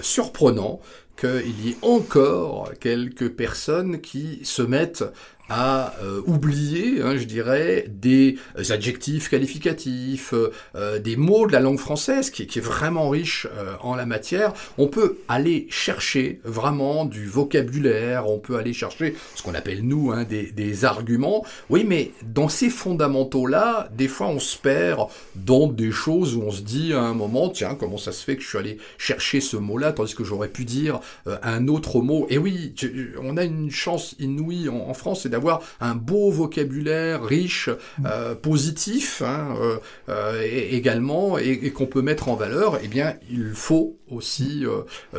surprenant 0.00 0.80
qu'il 1.22 1.64
y 1.64 1.70
ait 1.70 1.76
encore 1.82 2.72
quelques 2.80 3.30
personnes 3.30 4.00
qui 4.00 4.40
se 4.44 4.62
mettent 4.62 5.04
à 5.48 5.94
euh, 6.02 6.22
oublier, 6.26 7.02
hein, 7.02 7.16
je 7.16 7.24
dirais, 7.24 7.86
des 7.88 8.38
adjectifs 8.70 9.28
qualificatifs, 9.28 10.34
euh, 10.74 10.98
des 10.98 11.16
mots 11.16 11.46
de 11.46 11.52
la 11.52 11.60
langue 11.60 11.78
française 11.78 12.30
qui, 12.30 12.42
est 12.42 12.60
vraiment 12.60 13.08
riche 13.08 13.46
euh, 13.56 13.74
en 13.80 13.94
la 13.94 14.06
matière. 14.06 14.52
On 14.78 14.86
peut 14.86 15.18
aller 15.28 15.66
chercher 15.70 16.40
vraiment 16.44 17.04
du 17.04 17.26
vocabulaire, 17.26 18.28
on 18.28 18.38
peut 18.38 18.56
aller 18.56 18.72
chercher 18.72 19.14
ce 19.34 19.42
qu'on 19.42 19.54
appelle 19.54 19.82
nous 19.82 20.12
hein, 20.12 20.24
des, 20.24 20.52
des, 20.52 20.84
arguments. 20.84 21.44
Oui, 21.70 21.84
mais 21.86 22.12
dans 22.22 22.48
ces 22.48 22.70
fondamentaux-là, 22.70 23.88
des 23.96 24.08
fois 24.08 24.28
on 24.28 24.38
se 24.38 24.56
perd 24.56 25.08
dans 25.34 25.66
des 25.66 25.90
choses 25.90 26.36
où 26.36 26.42
on 26.42 26.50
se 26.50 26.62
dit 26.62 26.92
à 26.92 27.00
un 27.00 27.14
moment, 27.14 27.50
tiens, 27.50 27.74
comment 27.74 27.98
ça 27.98 28.12
se 28.12 28.24
fait 28.24 28.36
que 28.36 28.42
je 28.42 28.48
suis 28.48 28.58
allé 28.58 28.78
chercher 28.96 29.40
ce 29.40 29.56
mot-là, 29.56 29.92
tandis 29.92 30.14
que 30.14 30.24
j'aurais 30.24 30.48
pu 30.48 30.64
dire 30.64 31.00
un 31.26 31.68
autre 31.68 32.00
mot. 32.00 32.26
Et 32.30 32.38
oui, 32.38 32.74
on 33.22 33.36
a 33.36 33.44
une 33.44 33.70
chance 33.70 34.14
inouïe 34.18 34.68
en, 34.68 34.88
en 34.88 34.94
France, 34.94 35.26
d'avoir 35.32 35.56
avoir 35.56 35.62
un 35.80 35.96
beau 35.96 36.30
vocabulaire 36.30 37.24
riche, 37.24 37.68
euh, 38.04 38.34
positif 38.34 39.22
hein, 39.22 39.54
euh, 39.60 39.78
euh, 40.08 40.42
également, 40.70 41.38
et, 41.38 41.70
qu'on 41.72 41.86
peut 41.86 42.02
mettre 42.02 42.28
en 42.28 42.36
valeur, 42.36 42.78
eh 42.82 42.88
bien, 42.88 43.14
il 43.30 43.52
faut 43.54 43.96
aussi 44.08 44.64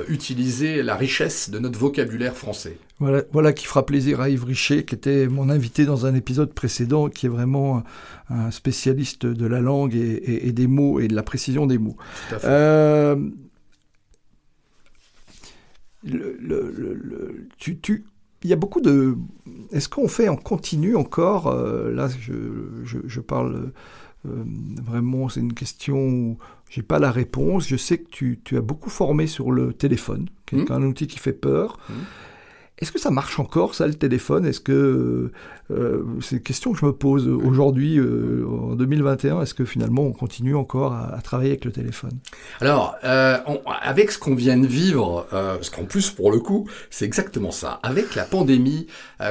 utiliser 0.08 0.84
la 0.84 0.96
richesse 0.96 1.50
de 1.50 1.60
notre 1.60 1.80
vocabulaire 1.80 2.36
français. 2.36 2.78
Voilà, 3.00 3.24
voilà 3.32 3.52
qui 3.52 3.66
fera 3.66 3.86
plaisir 3.86 4.22
à 4.22 4.30
Yves 4.30 4.46
Richer, 4.46 4.86
qui 4.86 4.96
était 4.96 5.28
mon 5.28 5.50
invité 5.50 5.86
dans 5.86 6.06
un 6.06 6.14
épisode 6.14 6.54
précédent, 6.54 7.10
qui 7.10 7.26
est 7.26 7.30
vraiment 7.30 7.84
un 8.30 8.52
spécialiste 8.52 9.26
de 9.26 9.46
la 9.48 9.60
langue 9.60 9.96
et, 9.96 10.52
des 10.52 10.68
mots 10.68 11.00
et 11.00 11.08
de 11.08 11.16
la 11.16 11.24
précision 11.24 11.66
des 11.66 11.80
mots. 11.80 11.98
Le, 16.06 17.48
tu, 17.58 17.80
tu, 17.80 18.06
il 18.44 18.50
y 18.50 18.54
a 18.54 18.58
beaucoup 18.58 18.82
de. 18.82 19.18
Est-ce 19.72 19.90
qu'on 19.90 20.08
fait 20.08 20.30
en 20.30 20.36
continu 20.36 20.96
encore 20.96 21.48
euh, 21.48 21.92
Là, 21.92 22.08
je, 22.08 22.34
je, 22.84 23.20
parle 23.20 23.72
euh, 24.28 24.44
vraiment, 24.84 25.30
c'est 25.30 25.40
une 25.40 25.54
question 25.54 25.98
où 25.98 26.38
j'ai 26.70 26.84
pas 26.84 27.00
la 27.00 27.12
réponse. 27.12 27.68
Je 27.68 27.78
sais 27.78 27.98
que 27.98 28.10
tu, 28.10 28.40
tu, 28.44 28.58
as 28.58 28.62
beaucoup 28.62 28.90
formé 28.90 29.28
sur 29.28 29.52
le 29.52 29.74
téléphone, 29.74 30.30
qui 30.46 30.58
est 30.58 30.70
mmh. 30.70 30.74
un 30.74 30.84
outil 30.84 31.08
qui 31.08 31.20
fait 31.20 31.34
peur. 31.34 31.80
Mmh. 31.90 31.94
Est-ce 32.80 32.92
que 32.92 33.00
ça 33.00 33.12
marche 33.12 33.40
encore, 33.40 33.76
ça, 33.76 33.88
le 33.88 33.94
téléphone? 33.94 34.46
Est-ce 34.46 34.60
que 34.60 35.32
euh, 35.72 36.04
c'est 36.22 36.38
une 36.38 36.42
question 36.42 36.74
que 36.74 36.80
je 36.80 36.86
me 36.86 36.94
pose 36.94 37.28
aujourd'hui, 37.28 37.98
euh, 37.98 38.46
en 38.48 38.76
2021. 38.76 39.42
Est-ce 39.42 39.54
que 39.54 39.66
finalement 39.66 40.04
on 40.04 40.12
continue 40.12 40.56
encore 40.56 40.94
à, 40.94 41.20
travailler 41.24 41.52
avec 41.52 41.66
le 41.66 41.72
téléphone? 41.72 42.12
Alors, 42.60 42.96
euh, 43.04 43.38
avec 43.82 44.12
ce 44.12 44.20
qu'on 44.20 44.36
vient 44.36 44.58
de 44.58 44.68
vivre, 44.68 45.26
parce 45.32 45.70
qu'en 45.70 45.86
plus 45.86 46.12
pour 46.12 46.32
le 46.32 46.40
coup, 46.40 46.68
c'est 46.90 47.06
exactement 47.06 47.52
ça. 47.52 47.80
Avec 47.84 48.16
la 48.16 48.24
pandémie 48.24 48.88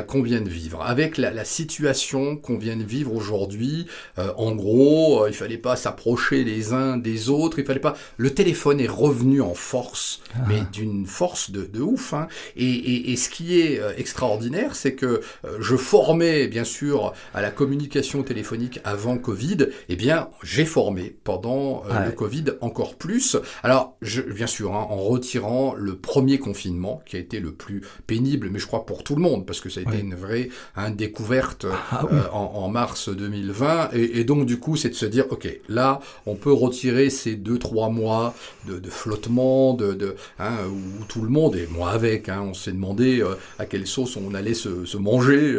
qu'on 0.07 0.23
vient 0.23 0.41
de 0.41 0.49
vivre, 0.49 0.83
avec 0.83 1.19
la, 1.19 1.43
situation 1.45 2.37
qu'on 2.37 2.57
vient 2.57 2.77
de 2.77 2.85
vivre 2.85 3.15
aujourd'hui, 3.15 3.87
en 4.17 4.55
gros, 4.55 5.27
il 5.27 5.35
fallait 5.35 5.59
pas 5.59 5.77
s'approcher 5.77 6.45
les 6.45 6.73
uns 6.73 6.97
des 6.97 7.29
autres. 7.29 7.59
Il 7.59 7.65
fallait 7.65 7.81
pas. 7.81 7.95
Le 8.17 8.31
téléphone 8.31 8.81
est 8.81 8.89
revenu 8.89 9.43
en 9.43 9.55
force, 9.55 10.21
ah. 10.35 10.45
mais 10.49 10.63
d'une 10.73 11.07
force 11.07 11.51
de, 11.51 11.65
de 11.65 11.81
ouf. 11.81 12.15
Hein. 12.15 12.29
Et, 12.57 12.65
et, 12.65 13.13
et, 13.13 13.17
ce 13.17 13.29
qui 13.29 13.61
est 13.61 13.81
extraordinaire, 13.97 14.75
c'est 14.75 14.95
que 14.95 15.21
je 15.59 15.77
formais 15.77 16.22
bien 16.23 16.65
sûr 16.65 17.13
à 17.35 17.43
la 17.43 17.51
communication 17.51 18.23
téléphonique 18.23 18.81
avant 18.85 19.19
Covid, 19.19 19.67
eh 19.89 19.97
bien 19.97 20.29
j'ai 20.43 20.65
formé 20.65 21.17
pendant 21.25 21.83
euh, 21.91 22.07
le 22.07 22.13
Covid 22.13 22.45
encore 22.61 22.95
plus. 22.95 23.37
Alors 23.63 23.97
je, 24.03 24.23
bien 24.23 24.47
sûr 24.47 24.75
hein, 24.75 24.87
en 24.89 24.99
retirant 24.99 25.75
le 25.75 25.97
premier 25.97 26.39
confinement 26.39 27.03
qui 27.07 27.17
a 27.17 27.19
été 27.19 27.41
le 27.41 27.53
plus 27.53 27.83
pénible, 28.07 28.51
mais 28.51 28.59
je 28.59 28.67
crois 28.67 28.87
pour 28.87 29.03
tout 29.03 29.17
le 29.17 29.23
monde 29.23 29.47
parce 29.47 29.61
que 29.61 29.69
ça 29.69 29.81
a 29.81 29.83
été 29.83 30.01
une 30.01 30.15
vraie 30.15 30.49
hein, 30.77 30.91
découverte 30.91 31.67
ah 31.91 32.05
euh, 32.13 32.29
en, 32.31 32.69
mars 32.69 33.09
2020 33.09 33.91
et, 33.93 34.25
donc 34.25 34.47
du 34.47 34.59
coup 34.59 34.77
c'est 34.77 34.89
de 34.89 34.95
se 34.95 35.07
dire 35.07 35.27
ok 35.31 35.49
là 35.69 36.01
on 36.27 36.37
peut 36.37 36.53
retirer 36.53 37.11
ces 37.11 37.35
deux 37.35 37.59
trois 37.59 37.91
mois 37.91 38.35
de, 38.67 38.81
flottement 38.89 39.75
de, 39.75 39.93
de 39.93 40.15
hein, 40.39 40.53
où 40.71 41.05
tout 41.05 41.23
le 41.23 41.29
monde 41.29 41.57
et 41.57 41.67
moi 41.67 41.91
avec 41.91 42.29
on 42.29 42.55
s'est 42.55 42.73
demandé 42.73 43.21
euh, 43.21 43.35
à 43.59 43.67
quelle 43.67 43.87
sauce 43.87 44.17
on 44.17 44.35
allait 44.35 44.55
se, 44.55 44.85
se 44.85 44.97
manger 44.97 45.59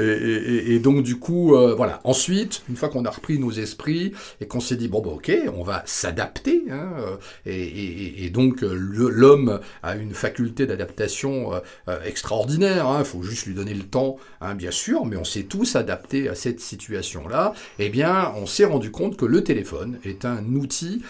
et, 0.00 0.78
donc 0.78 1.02
du 1.02 1.18
coup, 1.18 1.54
euh, 1.54 1.74
voilà. 1.74 2.00
Ensuite, 2.04 2.62
une 2.68 2.76
fois 2.76 2.88
qu'on 2.88 3.04
a 3.04 3.10
repris 3.10 3.38
nos 3.38 3.50
esprits 3.50 4.12
et 4.40 4.46
qu'on 4.46 4.60
s'est 4.60 4.76
dit 4.76 4.88
bon 4.88 5.00
bah 5.00 5.10
ok, 5.10 5.32
on 5.56 5.62
va 5.62 5.82
s'adapter. 5.86 6.64
Hein, 6.70 6.90
euh, 6.98 7.16
et, 7.46 8.30
donc 8.30 8.60
l'homme 8.62 9.60
a 9.82 9.96
une 9.96 10.14
faculté 10.14 10.66
d'adaptation 10.66 11.52
euh, 11.88 11.98
extraordinaire. 12.04 12.86
Il 12.88 13.00
hein, 13.00 13.04
faut 13.04 13.22
juste 13.22 13.46
lui 13.46 13.54
donner 13.54 13.74
le 13.74 13.82
temps, 13.82 14.16
hein, 14.40 14.54
bien 14.54 14.70
sûr, 14.70 15.04
mais 15.04 15.16
on 15.16 15.24
s'est 15.24 15.44
tous 15.44 15.76
adaptés 15.76 16.28
à 16.28 16.34
cette 16.34 16.60
situation-là. 16.60 17.54
Eh 17.78 17.88
bien, 17.88 18.32
on 18.36 18.46
s'est 18.46 18.64
rendu 18.64 18.90
compte 18.90 19.16
que 19.16 19.24
le 19.24 19.42
téléphone 19.42 19.98
est 20.04 20.24
un 20.24 20.44
outil 20.54 21.02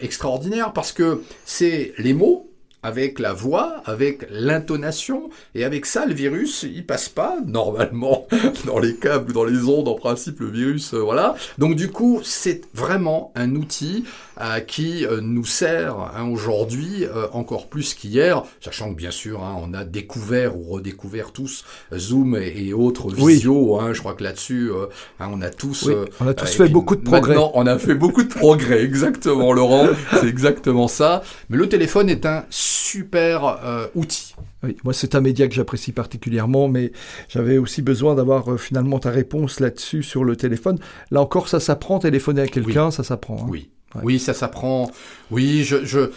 extraordinaire 0.00 0.72
parce 0.72 0.92
que 0.92 1.22
c'est 1.44 1.92
les 1.98 2.14
mots 2.14 2.50
avec 2.86 3.18
la 3.18 3.32
voix, 3.32 3.82
avec 3.84 4.28
l'intonation, 4.30 5.28
et 5.56 5.64
avec 5.64 5.86
ça, 5.86 6.06
le 6.06 6.14
virus, 6.14 6.62
il 6.62 6.86
passe 6.86 7.08
pas 7.08 7.36
normalement 7.46 8.28
dans 8.64 8.78
les 8.78 8.94
câbles 8.94 9.32
dans 9.32 9.42
les 9.42 9.64
ondes. 9.64 9.88
En 9.88 9.94
principe, 9.94 10.38
le 10.38 10.50
virus, 10.50 10.94
euh, 10.94 10.98
voilà. 10.98 11.34
Donc 11.58 11.74
du 11.74 11.90
coup, 11.90 12.20
c'est 12.22 12.62
vraiment 12.74 13.32
un 13.34 13.56
outil 13.56 14.04
qui 14.66 15.06
euh, 15.06 15.20
nous 15.22 15.44
sert 15.44 15.96
hein, 16.14 16.28
aujourd'hui 16.28 17.04
euh, 17.04 17.26
encore 17.32 17.68
plus 17.68 17.94
qu'hier, 17.94 18.42
sachant 18.60 18.92
que 18.92 18.96
bien 18.96 19.10
sûr 19.10 19.42
hein, 19.42 19.56
on 19.62 19.72
a 19.72 19.84
découvert 19.84 20.56
ou 20.56 20.64
redécouvert 20.64 21.32
tous 21.32 21.64
Zoom 21.94 22.36
et, 22.36 22.72
autres 22.72 23.10
visio. 23.10 23.78
Hein, 23.80 23.92
je 23.92 24.00
crois 24.00 24.14
que 24.14 24.22
là-dessus 24.22 24.70
hein, 25.20 25.28
on 25.32 25.40
a 25.40 25.50
tous 25.50 25.88
on 26.20 26.26
a 26.26 26.34
tous 26.34 26.54
fait 26.54 26.68
beaucoup 26.68 26.96
de 26.96 27.02
progrès. 27.02 27.34
Maintenant, 27.34 27.52
on 27.54 27.66
a 27.66 27.78
fait 27.78 27.94
beaucoup 27.94 28.22
de 28.22 28.28
progrès, 28.28 28.82
exactement 28.84 29.52
Laurent, 29.52 29.88
c'est 30.20 30.28
exactement 30.28 30.88
ça. 30.88 31.22
Mais 31.48 31.56
le 31.56 31.68
téléphone 31.68 32.10
est 32.10 32.26
un 32.26 32.44
super 32.50 33.88
outil. 33.94 34.34
Oui, 34.62 34.76
moi 34.84 34.92
c'est 34.92 35.14
un 35.14 35.20
média 35.20 35.48
que 35.48 35.54
j'apprécie 35.54 35.92
particulièrement, 35.92 36.68
mais 36.68 36.92
j'avais 37.28 37.58
aussi 37.58 37.82
besoin 37.82 38.14
d'avoir 38.14 38.58
finalement 38.58 38.98
ta 38.98 39.10
réponse 39.10 39.60
là-dessus 39.60 40.02
sur 40.02 40.24
le 40.24 40.36
téléphone. 40.36 40.78
Là 41.10 41.20
encore, 41.20 41.48
ça 41.48 41.60
s'apprend, 41.60 41.98
téléphoner 41.98 42.42
à 42.42 42.46
quelqu'un, 42.46 42.90
ça 42.90 43.02
s'apprend. 43.02 43.36
Hein. 43.40 43.48
Oui, 43.48 43.70
oui, 44.02 44.18
ça 44.18 44.34
s'apprend. 44.34 44.90
Oui, 45.30 45.64
je, 45.64 45.84
je, 45.84 46.10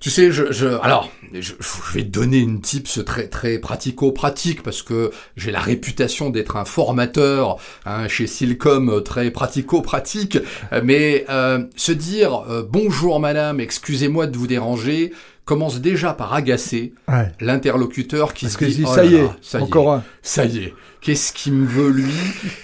tu 0.00 0.08
sais, 0.08 0.32
je, 0.32 0.50
je 0.50 0.66
alors, 0.82 1.10
je, 1.32 1.52
vais 1.92 2.02
te 2.02 2.08
donner 2.08 2.38
une 2.38 2.62
tips 2.62 3.04
très 3.04 3.28
très 3.28 3.58
pratico-pratique 3.58 4.62
parce 4.62 4.82
que 4.82 5.10
j'ai 5.36 5.50
la 5.50 5.60
réputation 5.60 6.30
d'être 6.30 6.56
un 6.56 6.64
formateur 6.64 7.58
hein, 7.84 8.08
chez 8.08 8.26
Silcom 8.26 8.88
euh, 8.88 9.00
très 9.00 9.30
pratico-pratique, 9.30 10.38
mais 10.82 11.26
euh, 11.28 11.64
se 11.76 11.92
dire 11.92 12.44
euh, 12.48 12.62
bonjour 12.66 13.20
madame, 13.20 13.60
excusez-moi 13.60 14.26
de 14.26 14.38
vous 14.38 14.46
déranger, 14.46 15.12
commence 15.44 15.80
déjà 15.80 16.14
par 16.14 16.32
agacer 16.32 16.94
l'interlocuteur 17.40 18.32
qui 18.32 18.48
se 18.48 18.64
dit, 18.64 18.84
oh 18.86 18.94
ça, 18.94 19.04
y 19.04 19.16
est, 19.16 19.28
encore 19.56 19.92
un. 19.92 20.04
Ça 20.22 20.46
y 20.46 20.64
est, 20.64 20.74
qu'est-ce 21.00 21.32
qu'il 21.32 21.54
me 21.54 21.66
veut 21.66 21.90
lui? 21.90 22.12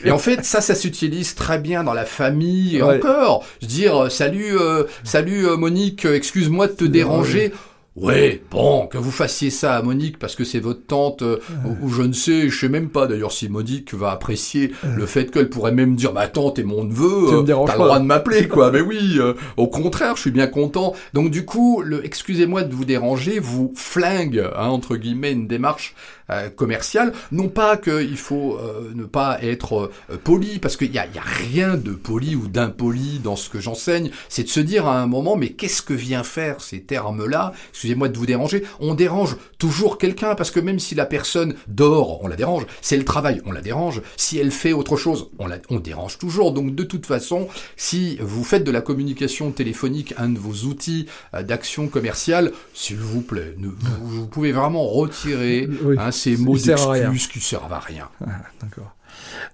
Et 0.05 0.11
en 0.11 0.19
fait, 0.19 0.45
ça, 0.45 0.61
ça 0.61 0.75
s'utilise 0.75 1.35
très 1.35 1.59
bien 1.59 1.85
dans 1.85 1.95
la 1.95 2.05
famille 2.05 2.77
et 2.77 2.83
encore. 2.83 3.45
Je 3.63 3.67
dire, 3.67 4.11
salut, 4.11 4.59
euh, 4.59 4.85
salut 5.05 5.47
euh, 5.47 5.57
Monique, 5.57 6.05
excuse-moi 6.05 6.69
de 6.69 6.73
te 6.73 6.85
déranger. 6.85 7.53
Ouais, 7.97 8.43
bon, 8.51 8.89
que 8.89 8.99
vous 8.99 9.11
fassiez 9.11 9.49
ça 9.49 9.75
à 9.75 9.81
Monique 9.81 10.19
parce 10.19 10.37
que 10.37 10.45
c'est 10.45 10.61
votre 10.61 10.85
tante, 10.85 11.23
euh, 11.23 11.39
ou, 11.81 11.89
je 11.89 12.03
ne 12.03 12.13
sais, 12.13 12.51
je 12.51 12.61
sais 12.61 12.69
même 12.69 12.91
pas 12.91 13.07
d'ailleurs 13.07 13.33
si 13.33 13.49
Monique 13.49 13.95
va 13.95 14.11
apprécier 14.11 14.73
le 14.97 15.07
fait 15.07 15.31
qu'elle 15.31 15.49
pourrait 15.49 15.73
même 15.73 15.97
dire 15.97 16.13
ma 16.13 16.29
tante 16.29 16.59
et 16.59 16.65
mon 16.65 16.85
neveu, 16.85 17.33
euh, 17.33 17.43
t'as 17.43 17.73
le 17.73 17.79
droit 17.79 17.99
de 17.99 18.05
m'appeler 18.05 18.49
quoi. 18.49 18.71
Mais 18.71 18.83
oui, 18.83 19.15
euh, 19.17 19.33
au 19.57 19.67
contraire, 19.67 20.17
je 20.17 20.21
suis 20.21 20.31
bien 20.31 20.47
content. 20.47 20.93
Donc 21.15 21.31
du 21.31 21.47
coup, 21.47 21.81
le 21.83 22.05
excusez-moi 22.05 22.65
de 22.65 22.75
vous 22.75 22.85
déranger, 22.85 23.39
vous 23.39 23.73
flingue 23.75 24.45
hein, 24.55 24.67
entre 24.67 24.97
guillemets 24.97 25.33
une 25.33 25.49
démarche 25.49 25.95
euh, 26.31 26.51
commercial. 26.51 27.13
Non 27.31 27.49
pas 27.49 27.77
qu'il 27.77 28.17
faut 28.17 28.59
euh, 28.59 28.93
ne 28.95 29.05
pas 29.05 29.39
être 29.43 29.91
euh, 30.11 30.17
poli, 30.17 30.59
parce 30.59 30.77
qu'il 30.77 30.91
n'y 30.91 30.99
a, 30.99 31.03
a 31.03 31.21
rien 31.21 31.77
de 31.77 31.93
poli 31.93 32.35
ou 32.35 32.49
d'impoli 32.49 33.21
dans 33.23 33.37
ce 33.37 33.49
que 33.49 33.61
j'enseigne. 33.61 34.11
C'est 34.29 34.45
de 34.45 34.49
se 34.49 34.61
dire 34.61 34.87
à 34.87 35.01
un 35.01 35.07
moment, 35.07 35.37
mais 35.37 35.51
qu'est-ce 35.51 35.83
que 35.83 35.95
vient 35.95 36.23
faire 36.23 36.61
ces 36.61 36.81
termes-là? 36.81 37.53
Excusez-moi 37.71 38.09
de 38.09 38.19
vous 38.19 38.27
déranger. 38.27 38.65
On 38.81 38.95
dérange 38.95 39.37
toujours 39.59 39.99
quelqu'un, 39.99 40.35
parce 40.35 40.51
que 40.51 40.61
même 40.61 40.79
si 40.79 40.95
la 40.95 41.07
personne 41.07 41.55
dort, 41.69 42.25
on 42.25 42.29
la 42.29 42.37
dérange. 42.37 42.67
Si 42.81 42.95
elle 42.95 43.05
travaille, 43.05 43.41
on 43.47 43.53
la 43.53 43.61
dérange. 43.61 44.03
Si 44.17 44.39
elle 44.39 44.51
fait 44.51 44.73
autre 44.73 44.97
chose, 44.97 45.31
on 45.39 45.47
la 45.47 45.59
on 45.71 45.79
dérange 45.79 46.19
toujours. 46.19 46.53
Donc 46.53 46.75
de 46.75 46.83
toute 46.83 47.07
façon, 47.07 47.49
si 47.77 48.19
vous 48.21 48.45
faites 48.45 48.65
de 48.65 48.71
la 48.71 48.81
communication 48.81 49.51
téléphonique 49.51 50.15
un 50.19 50.29
de 50.29 50.39
vos 50.39 50.67
outils 50.67 51.07
d'action 51.33 51.89
commerciale, 51.89 52.53
s'il 52.75 52.97
vous 52.97 53.21
plaît, 53.21 53.55
vous, 54.03 54.27
pouvez 54.27 54.53
vraiment 54.53 54.87
retirer 54.87 55.69
hein, 55.99 56.11
ces 56.17 56.37
mots 56.37 56.57
d'excuse 56.57 57.27
qui 57.29 57.41
servent 57.41 57.73
à 57.73 57.81
rien. 57.81 58.09
Ah, 58.27 58.43
d'accord. 58.63 58.95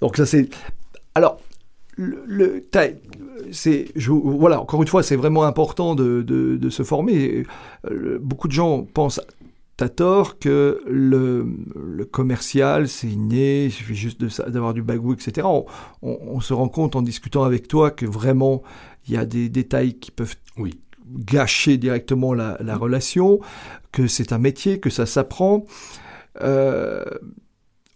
Donc 0.00 0.16
ça 0.16 0.26
c'est. 0.26 0.48
Alors, 1.14 1.38
le, 1.96 2.64
c'est, 3.50 3.92
voilà, 3.96 4.60
encore 4.60 4.80
une 4.80 4.88
fois, 4.88 5.02
c'est 5.02 5.16
vraiment 5.16 5.44
important 5.44 5.94
de, 5.94 6.22
de, 6.22 6.70
se 6.70 6.82
former. 6.82 7.44
Euh, 7.90 8.18
beaucoup 8.20 8.48
de 8.48 8.52
gens 8.52 8.82
pensent 8.82 9.20
t'as 9.76 9.88
tort 9.88 10.38
que 10.38 10.80
le, 10.86 11.46
le 11.74 12.04
commercial, 12.04 12.88
c'est 12.88 13.08
inné, 13.08 13.64
il 13.66 13.72
suffit 13.72 13.94
juste 13.94 14.22
d'avoir 14.48 14.74
du 14.74 14.82
bagou, 14.82 15.14
etc. 15.14 15.46
On, 15.46 15.64
on, 16.02 16.40
se 16.40 16.52
rend 16.52 16.68
compte 16.68 16.94
en 16.94 17.02
discutant 17.02 17.42
avec 17.42 17.68
toi 17.68 17.90
que 17.90 18.06
vraiment, 18.06 18.62
il 19.08 19.14
y 19.14 19.16
a 19.16 19.24
des 19.24 19.48
détails 19.48 19.94
qui 19.94 20.10
peuvent 20.10 20.36
oui. 20.56 20.78
gâcher 21.08 21.78
directement 21.78 22.34
la, 22.34 22.58
la 22.60 22.76
relation, 22.76 23.40
que 23.92 24.06
c'est 24.06 24.32
un 24.32 24.38
métier, 24.38 24.78
que 24.78 24.90
ça 24.90 25.06
s'apprend. 25.06 25.64
Euh, 26.40 27.04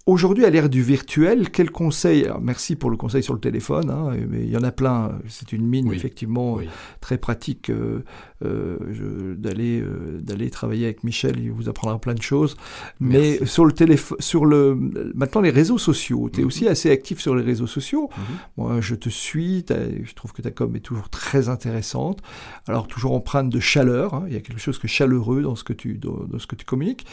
Aujourd'hui, 0.09 0.45
à 0.45 0.51
l'ère 0.51 0.69
du 0.69 0.83
virtuel, 0.83 1.51
quel 1.51 1.73
conseil 1.73 2.31
Merci 2.41 2.77
pour 2.77 2.91
le 2.91 2.97
conseil 2.97 3.25
sur 3.25 3.35
le 3.35 3.41
téléphone, 3.41 3.91
hein, 3.91 4.13
mais 4.29 4.45
il 4.45 4.51
y 4.51 4.57
en 4.57 4.63
a 4.63 4.71
plein. 4.71 5.19
C'est 5.27 5.53
une 5.53 5.67
mine 5.67 5.93
effectivement 5.93 6.61
très 7.01 7.19
pratique 7.19 7.71
euh, 7.71 8.05
euh, 8.45 9.35
d'aller 9.35 9.81
euh, 9.81 10.21
d'aller 10.21 10.49
travailler 10.51 10.85
avec 10.85 11.03
Michel. 11.03 11.41
Il 11.41 11.51
vous 11.51 11.69
apprendra 11.69 11.99
plein 11.99 12.15
de 12.15 12.23
choses. 12.23 12.57
Mais 13.01 13.45
sur 13.47 13.65
le 13.65 13.73
téléphone, 13.73 14.17
sur 14.21 14.47
le 14.47 14.79
maintenant 15.17 15.41
les 15.41 15.51
réseaux 15.51 15.77
sociaux, 15.77 16.31
tu 16.33 16.39
es 16.39 16.43
mhm. 16.43 16.47
aussi 16.47 16.69
assez 16.69 16.93
actif 16.93 17.19
sur 17.19 17.35
les 17.35 17.43
réseaux 17.43 17.67
sociaux. 17.67 18.09
Mhm. 18.17 18.25
Moi, 18.59 18.81
je 18.81 18.95
te 18.95 19.09
suis. 19.09 19.65
Je 19.69 20.15
trouve 20.15 20.33
que 20.33 20.41
ta 20.41 20.53
com 20.53 20.77
est 20.77 20.81
toujours 20.81 21.09
très 21.09 21.49
intéressante. 21.49 22.23
Alors 22.69 22.87
toujours 22.87 23.11
empreinte 23.11 23.51
de 23.51 23.59
chaleur. 23.59 24.15
Hein, 24.15 24.27
il 24.29 24.35
y 24.35 24.37
a 24.37 24.41
quelque 24.41 24.61
chose 24.61 24.81
de 24.81 24.87
chaleureux 24.87 25.43
dans 25.43 25.57
ce 25.57 25.65
que 25.65 25.73
tu 25.73 25.95
dans 25.99 26.39
ce 26.39 26.47
que 26.47 26.55
tu 26.55 26.65
communiques. 26.65 27.07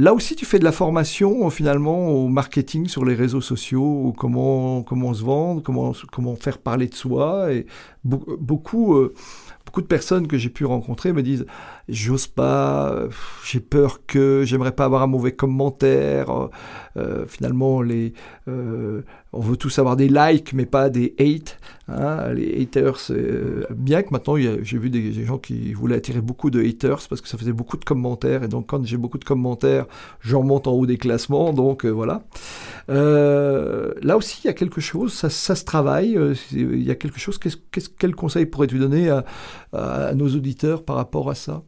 Là 0.00 0.14
aussi, 0.14 0.36
tu 0.36 0.44
fais 0.44 0.60
de 0.60 0.64
la 0.64 0.70
formation 0.70 1.50
finalement 1.50 2.10
au 2.10 2.28
marketing 2.28 2.86
sur 2.86 3.04
les 3.04 3.16
réseaux 3.16 3.40
sociaux, 3.40 4.14
comment 4.16 4.84
comment 4.84 5.12
se 5.12 5.24
vendre, 5.24 5.60
comment 5.60 5.92
comment 6.12 6.36
faire 6.36 6.58
parler 6.58 6.86
de 6.86 6.94
soi. 6.94 7.52
Et 7.52 7.66
beaucoup 8.04 8.94
euh, 8.94 9.12
beaucoup 9.66 9.82
de 9.82 9.88
personnes 9.88 10.28
que 10.28 10.38
j'ai 10.38 10.50
pu 10.50 10.64
rencontrer 10.64 11.12
me 11.12 11.20
disent 11.20 11.46
j'ose 11.88 12.26
pas, 12.26 13.08
j'ai 13.44 13.60
peur 13.60 14.00
que, 14.06 14.42
j'aimerais 14.44 14.72
pas 14.72 14.84
avoir 14.84 15.02
un 15.02 15.06
mauvais 15.06 15.32
commentaire. 15.32 16.50
Euh, 16.96 17.26
finalement, 17.26 17.80
les, 17.80 18.12
euh, 18.48 19.02
on 19.32 19.40
veut 19.40 19.56
tous 19.56 19.78
avoir 19.78 19.96
des 19.96 20.08
likes, 20.08 20.52
mais 20.52 20.66
pas 20.66 20.90
des 20.90 21.14
hates. 21.18 21.58
Hein. 21.88 22.32
Les 22.34 22.60
haters, 22.62 22.98
euh, 23.10 23.64
bien 23.70 24.02
que 24.02 24.08
maintenant, 24.10 24.36
j'ai 24.36 24.78
vu 24.78 24.90
des, 24.90 25.12
gens 25.24 25.38
qui 25.38 25.72
voulaient 25.72 25.96
attirer 25.96 26.20
beaucoup 26.20 26.50
de 26.50 26.62
haters 26.62 27.00
parce 27.08 27.20
que 27.20 27.28
ça 27.28 27.38
faisait 27.38 27.52
beaucoup 27.52 27.76
de 27.76 27.84
commentaires. 27.84 28.42
Et 28.42 28.48
donc, 28.48 28.66
quand 28.66 28.84
j'ai 28.84 28.96
beaucoup 28.96 29.18
de 29.18 29.24
commentaires, 29.24 29.86
je 30.20 30.36
remonte 30.36 30.66
en 30.66 30.72
haut 30.72 30.86
des 30.86 30.98
classements. 30.98 31.52
Donc, 31.52 31.86
voilà. 31.86 32.22
là 32.88 34.16
aussi, 34.16 34.40
il 34.44 34.46
y 34.46 34.50
a 34.50 34.54
quelque 34.54 34.80
chose, 34.80 35.12
ça, 35.14 35.30
ça 35.30 35.54
se 35.54 35.64
travaille. 35.64 36.18
il 36.52 36.82
y 36.82 36.90
a 36.90 36.94
quelque 36.94 37.18
chose. 37.18 37.38
quel 37.98 38.14
conseil 38.14 38.46
pourrais-tu 38.46 38.78
donner 38.78 39.10
à 39.72 40.14
nos 40.14 40.28
auditeurs 40.28 40.84
par 40.84 40.96
rapport 40.96 41.30
à 41.30 41.34
ça? 41.34 41.62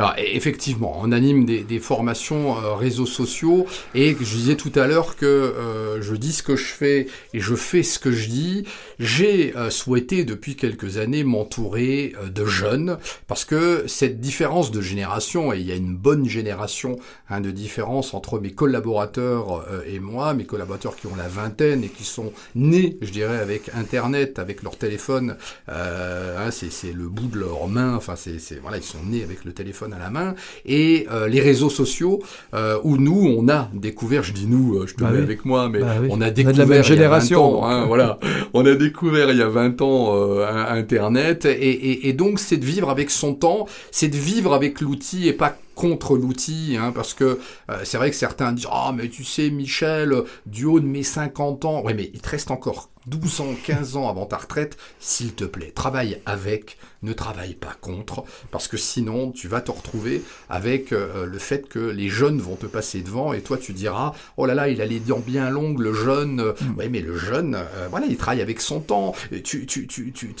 Alors 0.00 0.14
effectivement, 0.16 0.98
on 1.02 1.12
anime 1.12 1.44
des, 1.44 1.62
des 1.62 1.78
formations 1.78 2.56
euh, 2.56 2.74
réseaux 2.74 3.04
sociaux 3.04 3.66
et 3.94 4.16
je 4.18 4.34
disais 4.34 4.56
tout 4.56 4.72
à 4.74 4.86
l'heure 4.86 5.14
que 5.14 5.26
euh, 5.26 6.00
je 6.00 6.14
dis 6.14 6.32
ce 6.32 6.42
que 6.42 6.56
je 6.56 6.64
fais 6.64 7.06
et 7.34 7.40
je 7.40 7.54
fais 7.54 7.82
ce 7.82 7.98
que 7.98 8.10
je 8.10 8.30
dis. 8.30 8.64
J'ai 9.00 9.56
euh, 9.56 9.70
souhaité 9.70 10.24
depuis 10.24 10.54
quelques 10.54 10.98
années 10.98 11.24
m'entourer 11.24 12.12
de 12.32 12.44
jeunes 12.44 12.98
parce 13.26 13.44
que 13.44 13.84
cette 13.88 14.20
différence 14.20 14.70
de 14.70 14.80
génération, 14.80 15.52
et 15.52 15.58
il 15.58 15.66
y 15.66 15.72
a 15.72 15.76
une 15.76 15.96
bonne 15.96 16.28
génération 16.28 16.98
hein, 17.28 17.40
de 17.40 17.50
différence 17.50 18.14
entre 18.14 18.38
mes 18.38 18.52
collaborateurs 18.52 19.64
et 19.86 19.98
moi, 19.98 20.34
mes 20.34 20.44
collaborateurs 20.44 20.96
qui 20.96 21.06
ont 21.06 21.16
la 21.16 21.28
vingtaine 21.28 21.82
et 21.82 21.88
qui 21.88 22.04
sont 22.04 22.32
nés, 22.54 22.98
je 23.00 23.10
dirais, 23.10 23.38
avec 23.38 23.70
Internet, 23.74 24.38
avec 24.38 24.62
leur 24.62 24.76
téléphone, 24.76 25.36
hein, 25.68 26.50
c'est 26.50 26.92
le 26.92 27.08
bout 27.08 27.26
de 27.26 27.38
leurs 27.38 27.68
mains, 27.68 27.94
enfin 27.96 28.14
c'est 28.16 28.60
voilà, 28.60 28.76
ils 28.76 28.82
sont 28.82 29.02
nés 29.06 29.22
avec 29.22 29.44
le 29.44 29.52
téléphone 29.52 29.92
à 29.92 29.98
la 29.98 30.10
main, 30.10 30.34
et 30.66 31.06
euh, 31.10 31.28
les 31.28 31.40
réseaux 31.40 31.70
sociaux 31.70 32.20
euh, 32.54 32.78
où 32.84 32.96
nous 32.96 33.34
on 33.36 33.48
a 33.48 33.70
découvert, 33.74 34.22
je 34.22 34.32
dis 34.32 34.46
nous, 34.46 34.76
euh, 34.76 34.86
je 34.86 34.94
te 34.94 35.02
bah 35.02 35.10
mets 35.10 35.22
avec 35.22 35.44
moi, 35.44 35.68
mais 35.68 35.80
bah 35.80 35.94
on 36.08 36.20
a 36.20 36.30
découvert 36.30 36.58
la 36.58 36.66
même 36.66 36.84
génération, 36.84 37.64
hein, 37.64 37.86
voilà, 37.86 38.18
on 38.54 38.64
a 38.66 38.74
découvert 38.74 38.89
il 39.02 39.36
y 39.36 39.42
a 39.42 39.48
20 39.48 39.80
ans 39.82 40.40
Internet, 40.40 41.46
et, 41.46 42.12
donc 42.12 42.38
c'est 42.38 42.56
de 42.56 42.64
vivre 42.64 42.90
avec 42.90 43.10
son 43.10 43.34
temps, 43.34 43.66
c'est 43.90 44.08
de 44.08 44.16
vivre 44.16 44.54
avec 44.54 44.80
l'outil 44.80 45.28
et 45.28 45.32
pas 45.32 45.56
contre 45.74 46.16
l'outil, 46.16 46.76
hein, 46.78 46.92
parce 46.94 47.14
que 47.14 47.38
c'est 47.84 47.96
vrai 47.96 48.10
que 48.10 48.16
certains 48.16 48.52
disent 48.52 48.68
Ah, 48.70 48.92
mais 48.94 49.08
tu 49.08 49.24
sais, 49.24 49.50
Michel, 49.50 50.14
du 50.46 50.64
haut 50.64 50.80
de 50.80 50.86
mes 50.86 51.02
50 51.02 51.64
ans, 51.64 51.82
ouais, 51.82 51.94
mais 51.94 52.10
il 52.12 52.20
te 52.20 52.28
reste 52.28 52.50
encore 52.50 52.90
12 53.06 53.40
ans, 53.40 53.54
15 53.64 53.96
ans 53.96 54.08
avant 54.08 54.26
ta 54.26 54.36
retraite, 54.36 54.76
s'il 54.98 55.34
te 55.34 55.44
plaît, 55.44 55.72
travaille 55.74 56.20
avec, 56.26 56.76
ne 57.02 57.12
travaille 57.12 57.54
pas 57.54 57.74
contre, 57.80 58.24
parce 58.50 58.68
que 58.68 58.76
sinon 58.76 59.30
tu 59.30 59.48
vas 59.48 59.60
te 59.60 59.70
retrouver 59.70 60.22
avec 60.48 60.92
euh, 60.92 61.26
le 61.26 61.38
fait 61.38 61.68
que 61.68 61.78
les 61.78 62.08
jeunes 62.08 62.40
vont 62.40 62.56
te 62.56 62.66
passer 62.66 63.00
devant 63.00 63.32
et 63.32 63.40
toi 63.40 63.56
tu 63.56 63.72
diras 63.72 64.12
oh 64.36 64.46
là 64.46 64.54
là 64.54 64.68
il 64.68 64.80
a 64.82 64.86
les 64.86 65.00
dents 65.00 65.22
bien 65.24 65.50
longues 65.50 65.80
le 65.80 65.94
jeune, 65.94 66.40
euh, 66.40 66.52
mm. 66.52 66.74
oui 66.78 66.88
mais 66.90 67.00
le 67.00 67.16
jeune 67.16 67.54
euh, 67.54 67.88
voilà 67.90 68.06
il 68.06 68.16
travaille 68.16 68.42
avec 68.42 68.60
son 68.60 68.80
temps, 68.80 69.14
tu 69.44 69.66
tu 69.66 69.86
tu 69.86 70.12
tu 70.12 70.34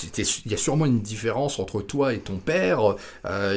il 0.44 0.50
y 0.50 0.54
a 0.54 0.58
sûrement 0.58 0.86
une 0.86 1.00
différence 1.00 1.58
entre 1.58 1.80
toi 1.80 2.12
et 2.12 2.18
ton 2.18 2.36
père 2.36 2.96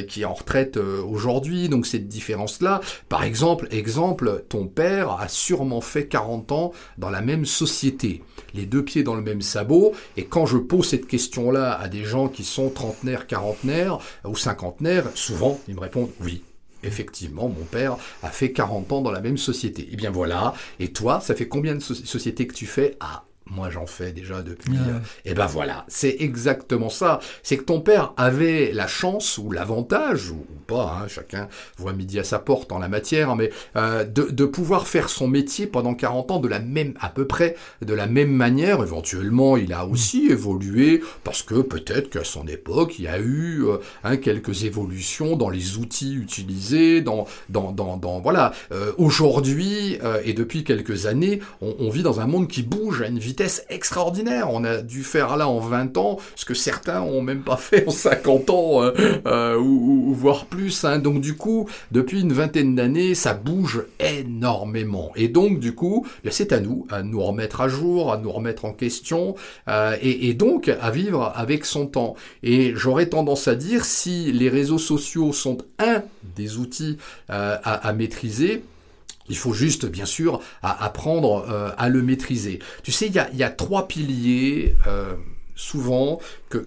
qui 0.08 0.22
est 0.22 0.26
en 0.26 0.34
retraite 0.34 0.78
aujourd'hui 0.78 1.70
donc 1.70 1.86
cette 1.86 2.08
différence 2.08 2.62
là 2.62 2.82
par 3.10 3.24
exemple 3.24 3.68
exemple 3.72 4.44
ton 4.50 4.68
père 4.68 5.12
a 5.12 5.28
sûrement 5.28 5.82
fait 5.82 6.08
40 6.08 6.52
ans 6.52 6.72
dans 6.98 7.10
la 7.10 7.22
même 7.22 7.46
société 7.46 8.22
les 8.54 8.66
deux 8.66 8.84
pieds 8.84 9.04
dans 9.04 9.16
le 9.16 9.22
même 9.22 9.42
sabot. 9.42 9.94
Et 10.18 10.26
quand 10.26 10.46
je 10.46 10.58
pose 10.58 10.88
cette 10.88 11.08
question 11.08 11.52
là 11.52 11.74
à 11.74 11.88
des 11.88 12.04
gens 12.04 12.28
qui 12.28 12.44
sont 12.44 12.70
30 12.70 12.93
quarantenaire, 12.94 13.28
quarantenaire 13.28 14.00
ou 14.26 14.36
cinquantenaire, 14.36 15.06
souvent 15.16 15.60
ils 15.68 15.76
me 15.76 15.80
répondent 15.80 16.12
oui. 16.22 16.44
Effectivement, 16.86 17.48
mon 17.48 17.64
père 17.64 17.96
a 18.24 18.30
fait 18.30 18.52
40 18.52 18.92
ans 18.92 19.02
dans 19.02 19.12
la 19.12 19.22
même 19.22 19.38
société. 19.38 19.84
Et 19.84 19.90
eh 19.94 19.96
bien 19.96 20.12
voilà. 20.12 20.54
Et 20.80 20.92
toi, 20.92 21.22
ça 21.22 21.34
fait 21.34 21.48
combien 21.48 21.76
de 21.76 21.80
sociétés 21.80 22.46
que 22.46 22.54
tu 22.54 22.66
fais? 22.66 22.98
Ah, 23.00 23.24
moi, 23.46 23.70
j'en 23.70 23.86
fais 23.86 24.14
déjà 24.14 24.42
depuis. 24.42 24.78
Euh, 24.78 25.00
et 25.26 25.34
ben 25.34 25.48
voilà, 25.48 25.86
c'est 25.90 26.16
exactement 26.20 26.90
ça. 26.90 27.20
C'est 27.44 27.58
que 27.58 27.64
ton 27.64 27.82
père 27.82 28.14
avait 28.16 28.72
la 28.72 28.88
chance 28.88 29.38
ou 29.38 29.52
l'avantage, 29.52 30.32
ou, 30.32 30.46
pas, 30.66 31.02
hein, 31.02 31.08
chacun 31.10 31.50
voit 31.78 31.92
midi 31.92 32.20
à 32.20 32.24
sa 32.24 32.40
porte 32.40 32.72
en 32.72 32.80
la 32.80 32.88
matière, 32.88 33.36
mais 33.36 33.52
euh, 33.76 34.06
de, 34.06 34.24
de, 34.24 34.46
pouvoir 34.46 34.88
faire 34.88 35.10
son 35.10 35.28
métier 35.28 35.68
pendant 35.68 35.94
40 35.94 36.32
ans 36.32 36.40
de 36.40 36.48
la 36.48 36.60
même, 36.60 36.94
à 37.02 37.10
peu 37.10 37.28
près, 37.28 37.56
de 37.82 37.94
la 37.94 38.08
même 38.08 38.32
manière. 38.32 38.82
Éventuellement, 38.82 39.58
il 39.58 39.74
a 39.74 39.86
aussi 39.86 40.28
évolué 40.30 41.02
parce 41.26 41.44
que 41.44 41.62
peut-être 41.62 42.10
qu'à 42.10 42.24
son 42.24 42.48
époque, 42.48 42.98
il 42.98 43.06
y 43.06 43.10
a 43.10 43.20
eu 43.20 43.66
euh, 43.66 43.78
hein, 44.06 44.16
quelques 44.16 44.64
évolutions 44.64 45.36
dans 45.36 45.50
les 45.50 45.78
outils 45.78 46.16
utilisés, 46.16 47.02
dans, 47.02 47.28
dans, 47.50 47.72
dans, 47.72 47.98
dans 47.98 48.22
voilà. 48.22 48.54
Aujourd'hui 48.98 49.98
et 50.24 50.34
depuis 50.34 50.64
quelques 50.64 51.06
années, 51.06 51.40
on, 51.62 51.76
on 51.80 51.90
vit 51.90 52.04
dans 52.04 52.20
un 52.20 52.28
monde 52.28 52.48
qui 52.48 52.64
bouge 52.64 53.02
à 53.02 53.08
une 53.08 53.20
vitesse 53.20 53.33
extraordinaire. 53.70 54.50
On 54.52 54.64
a 54.64 54.82
dû 54.82 55.04
faire 55.04 55.38
là 55.38 55.48
en 55.48 55.60
20 55.60 55.98
ans 55.98 56.18
ce 56.36 56.46
que 56.46 56.54
certains 56.54 57.02
ont 57.02 57.22
même 57.22 57.44
pas 57.44 57.58
fait 57.58 57.88
en 57.88 57.92
50 57.92 58.50
ans 58.50 58.84
euh, 58.84 58.92
euh, 59.26 59.58
ou, 59.58 60.14
voire 60.14 60.46
plus. 60.46 60.84
Hein. 60.86 61.00
Donc 61.00 61.22
du 61.22 61.36
coup, 61.36 61.68
depuis 61.92 62.22
une 62.22 62.34
vingtaine 62.34 62.76
d'années, 62.76 63.16
ça 63.16 63.34
bouge 63.34 63.84
énormément. 64.00 65.12
Et 65.16 65.28
donc 65.28 65.60
du 65.60 65.76
coup, 65.76 66.06
ben, 66.24 66.32
c'est 66.32 66.52
à 66.52 66.60
nous 66.60 66.86
à 66.90 67.04
nous 67.04 67.22
remettre 67.22 67.62
à 67.62 67.68
jour, 67.68 68.12
à 68.12 68.18
nous 68.18 68.32
remettre 68.32 68.66
en 68.66 68.74
question 68.74 69.36
euh, 69.68 69.96
et, 70.02 70.34
donc 70.34 70.70
à 70.82 70.92
vivre 70.92 71.32
avec 71.36 71.66
son 71.66 71.88
temps. 71.88 72.16
Et 72.42 72.74
j'aurais 72.76 73.08
tendance 73.08 73.48
à 73.48 73.56
dire 73.56 73.86
si 73.86 74.32
les 74.32 74.50
réseaux 74.50 74.78
sociaux 74.78 75.32
sont 75.32 75.58
un 75.80 76.04
des 76.36 76.58
outils 76.58 76.98
à 77.30 77.94
maîtriser, 77.94 78.64
il 79.30 79.38
faut 79.38 79.54
juste, 79.54 79.86
bien 79.86 80.06
sûr, 80.06 80.42
apprendre 80.62 81.46
euh, 81.50 81.70
à 81.78 81.90
le 81.90 82.02
maîtriser. 82.02 82.60
Tu 82.84 82.92
sais, 82.92 83.08
il 83.08 83.14
y 83.14 83.44
a, 83.44 83.50
trois 83.50 83.88
piliers. 83.88 84.76
Euh, 84.88 85.14
souvent 85.56 86.20
que, 86.50 86.66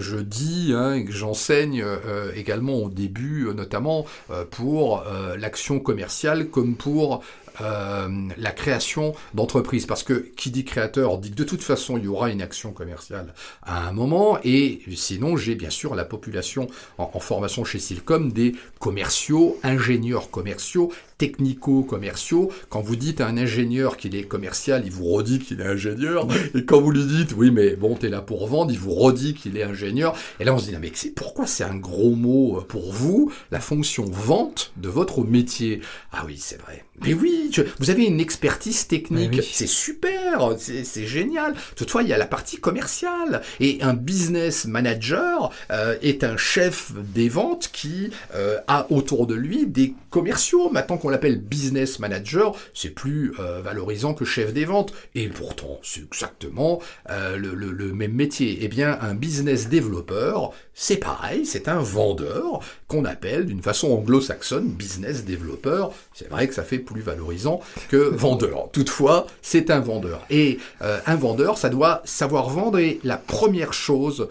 je 0.00 0.16
dis 0.16 0.72
hein, 0.74 1.04
que 1.04 1.12
j'enseigne 1.12 1.84
euh, 1.84 2.32
également 2.34 2.74
au 2.74 2.88
début, 2.88 3.46
notamment 3.54 4.06
pour 4.50 5.04
l'action 5.38 5.78
commerciale 5.78 6.48
comme 6.48 6.74
pour 6.74 7.22
la 7.60 8.50
création 8.50 9.14
d'entreprises. 9.34 9.86
Parce 9.86 10.02
que 10.02 10.14
qui 10.36 10.50
dit 10.50 10.64
créateur 10.64 11.18
dit 11.18 11.30
que 11.30 11.36
de 11.36 11.44
toute 11.44 11.62
façon 11.62 11.96
il 11.96 12.04
y 12.04 12.08
aura 12.08 12.30
une 12.30 12.42
action 12.42 12.72
commerciale 12.72 13.34
à 13.62 13.86
un 13.86 13.92
moment. 13.92 14.40
Et 14.42 14.80
sinon 14.96 15.36
j'ai 15.36 15.54
bien 15.54 15.70
sûr 15.70 15.94
la 15.94 16.04
population 16.04 16.66
en 16.98 17.20
formation 17.20 17.64
chez 17.64 17.78
Silcom 17.78 18.32
des 18.32 18.56
commerciaux, 18.80 19.58
ingénieurs 19.62 20.32
commerciaux, 20.32 20.92
technico-commerciaux. 21.18 22.50
Quand 22.68 22.80
vous 22.80 22.96
dites 22.96 23.20
à 23.20 23.26
un 23.26 23.36
ingénieur 23.36 23.96
qu'il 23.96 24.14
est 24.16 24.22
commercial, 24.22 24.82
il 24.84 24.92
vous 24.92 25.06
redit 25.06 25.38
qu'il 25.38 25.60
est 25.60 25.66
ingénieur. 25.66 26.26
Et 26.54 26.64
quand 26.64 26.80
vous 26.80 26.90
lui 26.90 27.04
dites, 27.04 27.34
oui, 27.36 27.50
mais 27.50 27.76
bon, 27.76 27.94
t'es 27.94 28.08
là 28.08 28.22
pour 28.22 28.46
vendre, 28.46 28.70
il 28.72 28.78
vous 28.78 28.94
redit 28.94 29.34
qu'il 29.34 29.56
est 29.56 29.64
ingénieur. 29.64 30.16
Et 30.40 30.44
là, 30.44 30.54
on 30.54 30.58
se 30.58 30.66
dit, 30.66 30.72
non, 30.72 30.78
mais 30.80 30.92
c'est 30.94 31.14
pourquoi 31.14 31.46
c'est 31.46 31.64
un 31.64 31.76
gros 31.76 32.14
mot 32.14 32.62
pour 32.68 32.92
vous, 32.92 33.32
la 33.50 33.60
fonction 33.60 34.04
vente 34.04 34.72
de 34.76 34.88
votre 34.88 35.22
métier? 35.22 35.80
Ah 36.12 36.22
oui, 36.26 36.36
c'est 36.38 36.60
vrai. 36.60 36.84
Mais 37.04 37.14
oui, 37.14 37.50
vous 37.78 37.90
avez 37.90 38.04
une 38.06 38.18
expertise 38.20 38.88
technique, 38.88 39.30
oui. 39.34 39.48
c'est 39.52 39.68
super, 39.68 40.54
c'est 40.58 40.84
c'est 40.84 41.06
génial. 41.06 41.54
Toutefois, 41.76 42.02
il 42.02 42.08
y 42.08 42.12
a 42.12 42.18
la 42.18 42.26
partie 42.26 42.56
commerciale. 42.56 43.42
Et 43.60 43.78
un 43.82 43.94
business 43.94 44.66
manager 44.66 45.50
euh, 45.70 45.96
est 46.02 46.24
un 46.24 46.36
chef 46.36 46.92
des 47.14 47.28
ventes 47.28 47.70
qui 47.72 48.10
euh, 48.34 48.58
a 48.66 48.86
autour 48.90 49.26
de 49.26 49.34
lui 49.34 49.66
des 49.66 49.94
commerciaux. 50.10 50.70
Maintenant 50.70 50.96
qu'on 50.96 51.07
l'appelle 51.10 51.38
business 51.40 51.98
manager, 51.98 52.54
c'est 52.74 52.90
plus 52.90 53.32
euh, 53.40 53.60
valorisant 53.62 54.14
que 54.14 54.24
chef 54.24 54.52
des 54.52 54.64
ventes. 54.64 54.92
Et 55.14 55.28
pourtant, 55.28 55.78
c'est 55.82 56.02
exactement 56.04 56.80
euh, 57.10 57.36
le, 57.36 57.54
le- 57.54 57.70
le 57.72 57.92
même 57.92 58.12
métier. 58.12 58.58
Eh 58.62 58.68
bien, 58.68 58.98
un 59.00 59.14
business 59.14 59.68
développeur, 59.68 60.52
c'est 60.74 60.96
pareil, 60.98 61.44
c'est 61.46 61.68
un 61.68 61.80
vendeur 61.80 62.60
qu'on 62.86 63.04
appelle 63.04 63.46
d'une 63.46 63.62
façon 63.62 63.90
anglo-saxonne 63.92 64.68
business 64.68 65.24
développeur. 65.24 65.92
C'est 66.14 66.28
vrai 66.28 66.48
que 66.48 66.54
ça 66.54 66.62
fait 66.62 66.78
plus 66.78 67.00
valorisant 67.02 67.60
que 67.88 67.96
vendeur. 67.96 68.68
Toutefois, 68.72 69.26
c'est 69.42 69.70
un 69.70 69.80
vendeur. 69.80 70.24
Et 70.30 70.58
euh, 70.82 70.98
un 71.06 71.16
vendeur, 71.16 71.58
ça 71.58 71.68
doit 71.68 72.02
savoir 72.04 72.48
vendre. 72.50 72.78
Et 72.78 73.00
la 73.04 73.16
première 73.16 73.72
chose, 73.72 74.28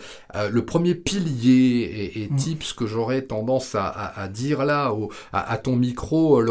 le 0.51 0.63
premier 0.65 0.93
pilier 0.95 2.11
et, 2.15 2.23
et 2.23 2.29
tips 2.37 2.73
que 2.73 2.85
j'aurais 2.85 3.23
tendance 3.23 3.75
à, 3.75 3.85
à- 3.87 4.21
à 4.23 4.27
dire 4.27 4.65
là 4.65 4.91
au- 4.93 5.11
à, 5.33 5.51
à 5.51 5.57
ton 5.57 5.75
micro, 5.75 6.39
euh, 6.39 6.45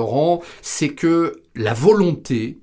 C'est 0.62 0.91
que 0.91 1.41
la 1.55 1.75
volonté, 1.75 2.59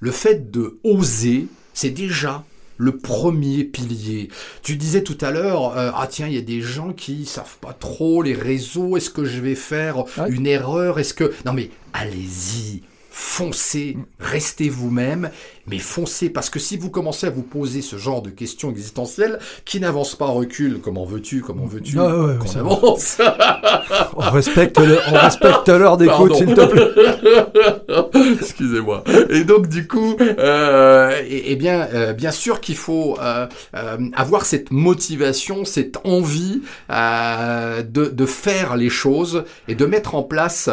le 0.00 0.10
fait 0.10 0.50
de 0.50 0.78
oser, 0.84 1.46
c'est 1.74 1.90
déjà 1.90 2.44
le 2.78 2.96
premier 2.96 3.64
pilier. 3.64 4.28
Tu 4.62 4.76
disais 4.76 5.02
tout 5.02 5.18
à 5.20 5.30
l'heure, 5.30 5.76
euh, 5.76 5.90
ah 5.94 6.06
tiens, 6.08 6.26
il 6.28 6.34
y 6.34 6.38
a 6.38 6.42
des 6.42 6.62
gens 6.62 6.94
qui 6.94 7.26
savent 7.26 7.58
pas 7.60 7.74
trop 7.74 8.22
les 8.22 8.32
réseaux, 8.32 8.96
est-ce 8.96 9.10
que 9.10 9.24
je 9.24 9.40
vais 9.40 9.54
faire 9.54 9.98
Ouais. 10.18 10.30
une 10.30 10.46
erreur, 10.46 10.98
est-ce 10.98 11.12
que... 11.12 11.30
Non 11.44 11.52
mais 11.52 11.68
allez-y, 11.92 12.80
foncez, 13.10 13.98
restez 14.18 14.70
vous-même, 14.70 15.30
mais 15.66 15.78
foncez, 15.78 16.30
parce 16.30 16.50
que 16.50 16.58
si 16.58 16.76
vous 16.76 16.90
commencez 16.90 17.26
à 17.26 17.30
vous 17.30 17.42
poser 17.42 17.82
ce 17.82 17.96
genre 17.96 18.22
de 18.22 18.30
questions 18.30 18.70
existentielles, 18.70 19.38
qui 19.64 19.80
n'avancent 19.80 20.16
pas, 20.16 20.26
recule, 20.26 20.80
comment 20.82 21.04
veux-tu, 21.04 21.40
comment 21.42 21.66
veux-tu 21.66 21.98
Ah 21.98 22.16
ouais, 22.16 22.34
qu'on 22.38 22.58
avance 22.58 23.18
On 24.16 24.30
respecte, 24.30 24.78
le- 24.78 24.98
on 25.10 25.14
respecte 25.14 25.68
l'heure 25.68 25.96
d'écoute, 25.96 26.34
s'il 26.34 26.54
te 26.54 26.66
plaît. 26.66 28.34
Excusez-moi. 28.40 29.04
Et 29.30 29.44
donc 29.44 29.68
du 29.68 29.86
coup, 29.86 30.16
euh, 30.20 31.20
et, 31.28 31.52
et 31.52 31.56
bien, 31.56 31.88
euh, 31.94 32.12
bien 32.12 32.30
sûr 32.30 32.60
qu'il 32.60 32.76
faut 32.76 33.16
euh, 33.20 33.46
euh, 33.76 33.96
avoir 34.14 34.44
cette 34.44 34.70
motivation, 34.70 35.64
cette 35.64 35.98
envie 36.04 36.62
de, 36.90 37.82
de 38.10 38.26
faire 38.26 38.76
les 38.76 38.88
choses 38.90 39.44
et 39.68 39.74
de 39.74 39.86
mettre 39.86 40.14
en 40.14 40.22
place, 40.22 40.70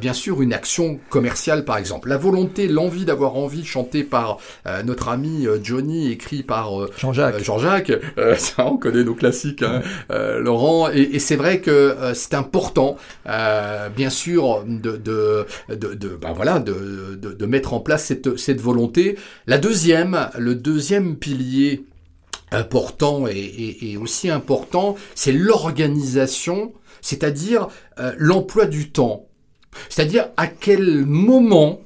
bien 0.00 0.12
sûr, 0.12 0.42
une 0.42 0.52
action 0.52 0.98
commerciale, 1.10 1.64
par 1.64 1.76
exemple. 1.76 2.08
La 2.08 2.16
volonté, 2.16 2.68
l'envie 2.68 3.04
d'avoir 3.04 3.36
envie, 3.36 3.64
chantée 3.64 4.02
par 4.04 4.29
euh, 4.66 4.82
notre 4.82 5.08
ami 5.08 5.46
euh, 5.46 5.58
Johnny, 5.62 6.10
écrit 6.10 6.42
par 6.42 6.80
euh, 6.82 6.90
Jean-Jacques. 6.98 7.42
Jean-Jacques, 7.42 7.92
ça 8.38 8.66
on 8.66 8.76
connaît 8.76 9.04
nos 9.04 9.14
classiques, 9.14 9.62
hein, 9.62 9.82
Laurent, 10.38 10.90
et, 10.90 11.00
et 11.00 11.18
c'est 11.18 11.36
vrai 11.36 11.60
que 11.60 11.96
c'est 12.14 12.34
important, 12.34 12.96
bien 13.26 14.10
sûr, 14.10 14.64
de, 14.66 14.96
de, 14.96 15.46
de, 15.68 15.94
de- 15.94 16.16
ben 16.20 16.32
voilà, 16.32 16.58
de, 16.58 17.16
de, 17.20 17.32
de 17.32 17.46
mettre 17.46 17.72
en 17.74 17.80
place 17.80 18.04
cette, 18.04 18.36
cette 18.38 18.60
volonté. 18.60 19.16
La 19.46 19.58
deuxième, 19.58 20.28
le 20.38 20.54
deuxième 20.54 21.16
pilier 21.16 21.84
important 22.52 23.26
et, 23.28 23.32
et- 23.32 23.92
et 23.92 23.96
aussi 23.96 24.28
important, 24.30 24.96
c'est 25.14 25.32
l'organisation, 25.32 26.72
c'est-à-dire 27.00 27.68
euh, 27.98 28.12
l'emploi 28.18 28.66
du 28.66 28.90
temps. 28.90 29.26
C'est-à-dire 29.88 30.28
à 30.36 30.46
quel 30.48 31.06
moment 31.06 31.80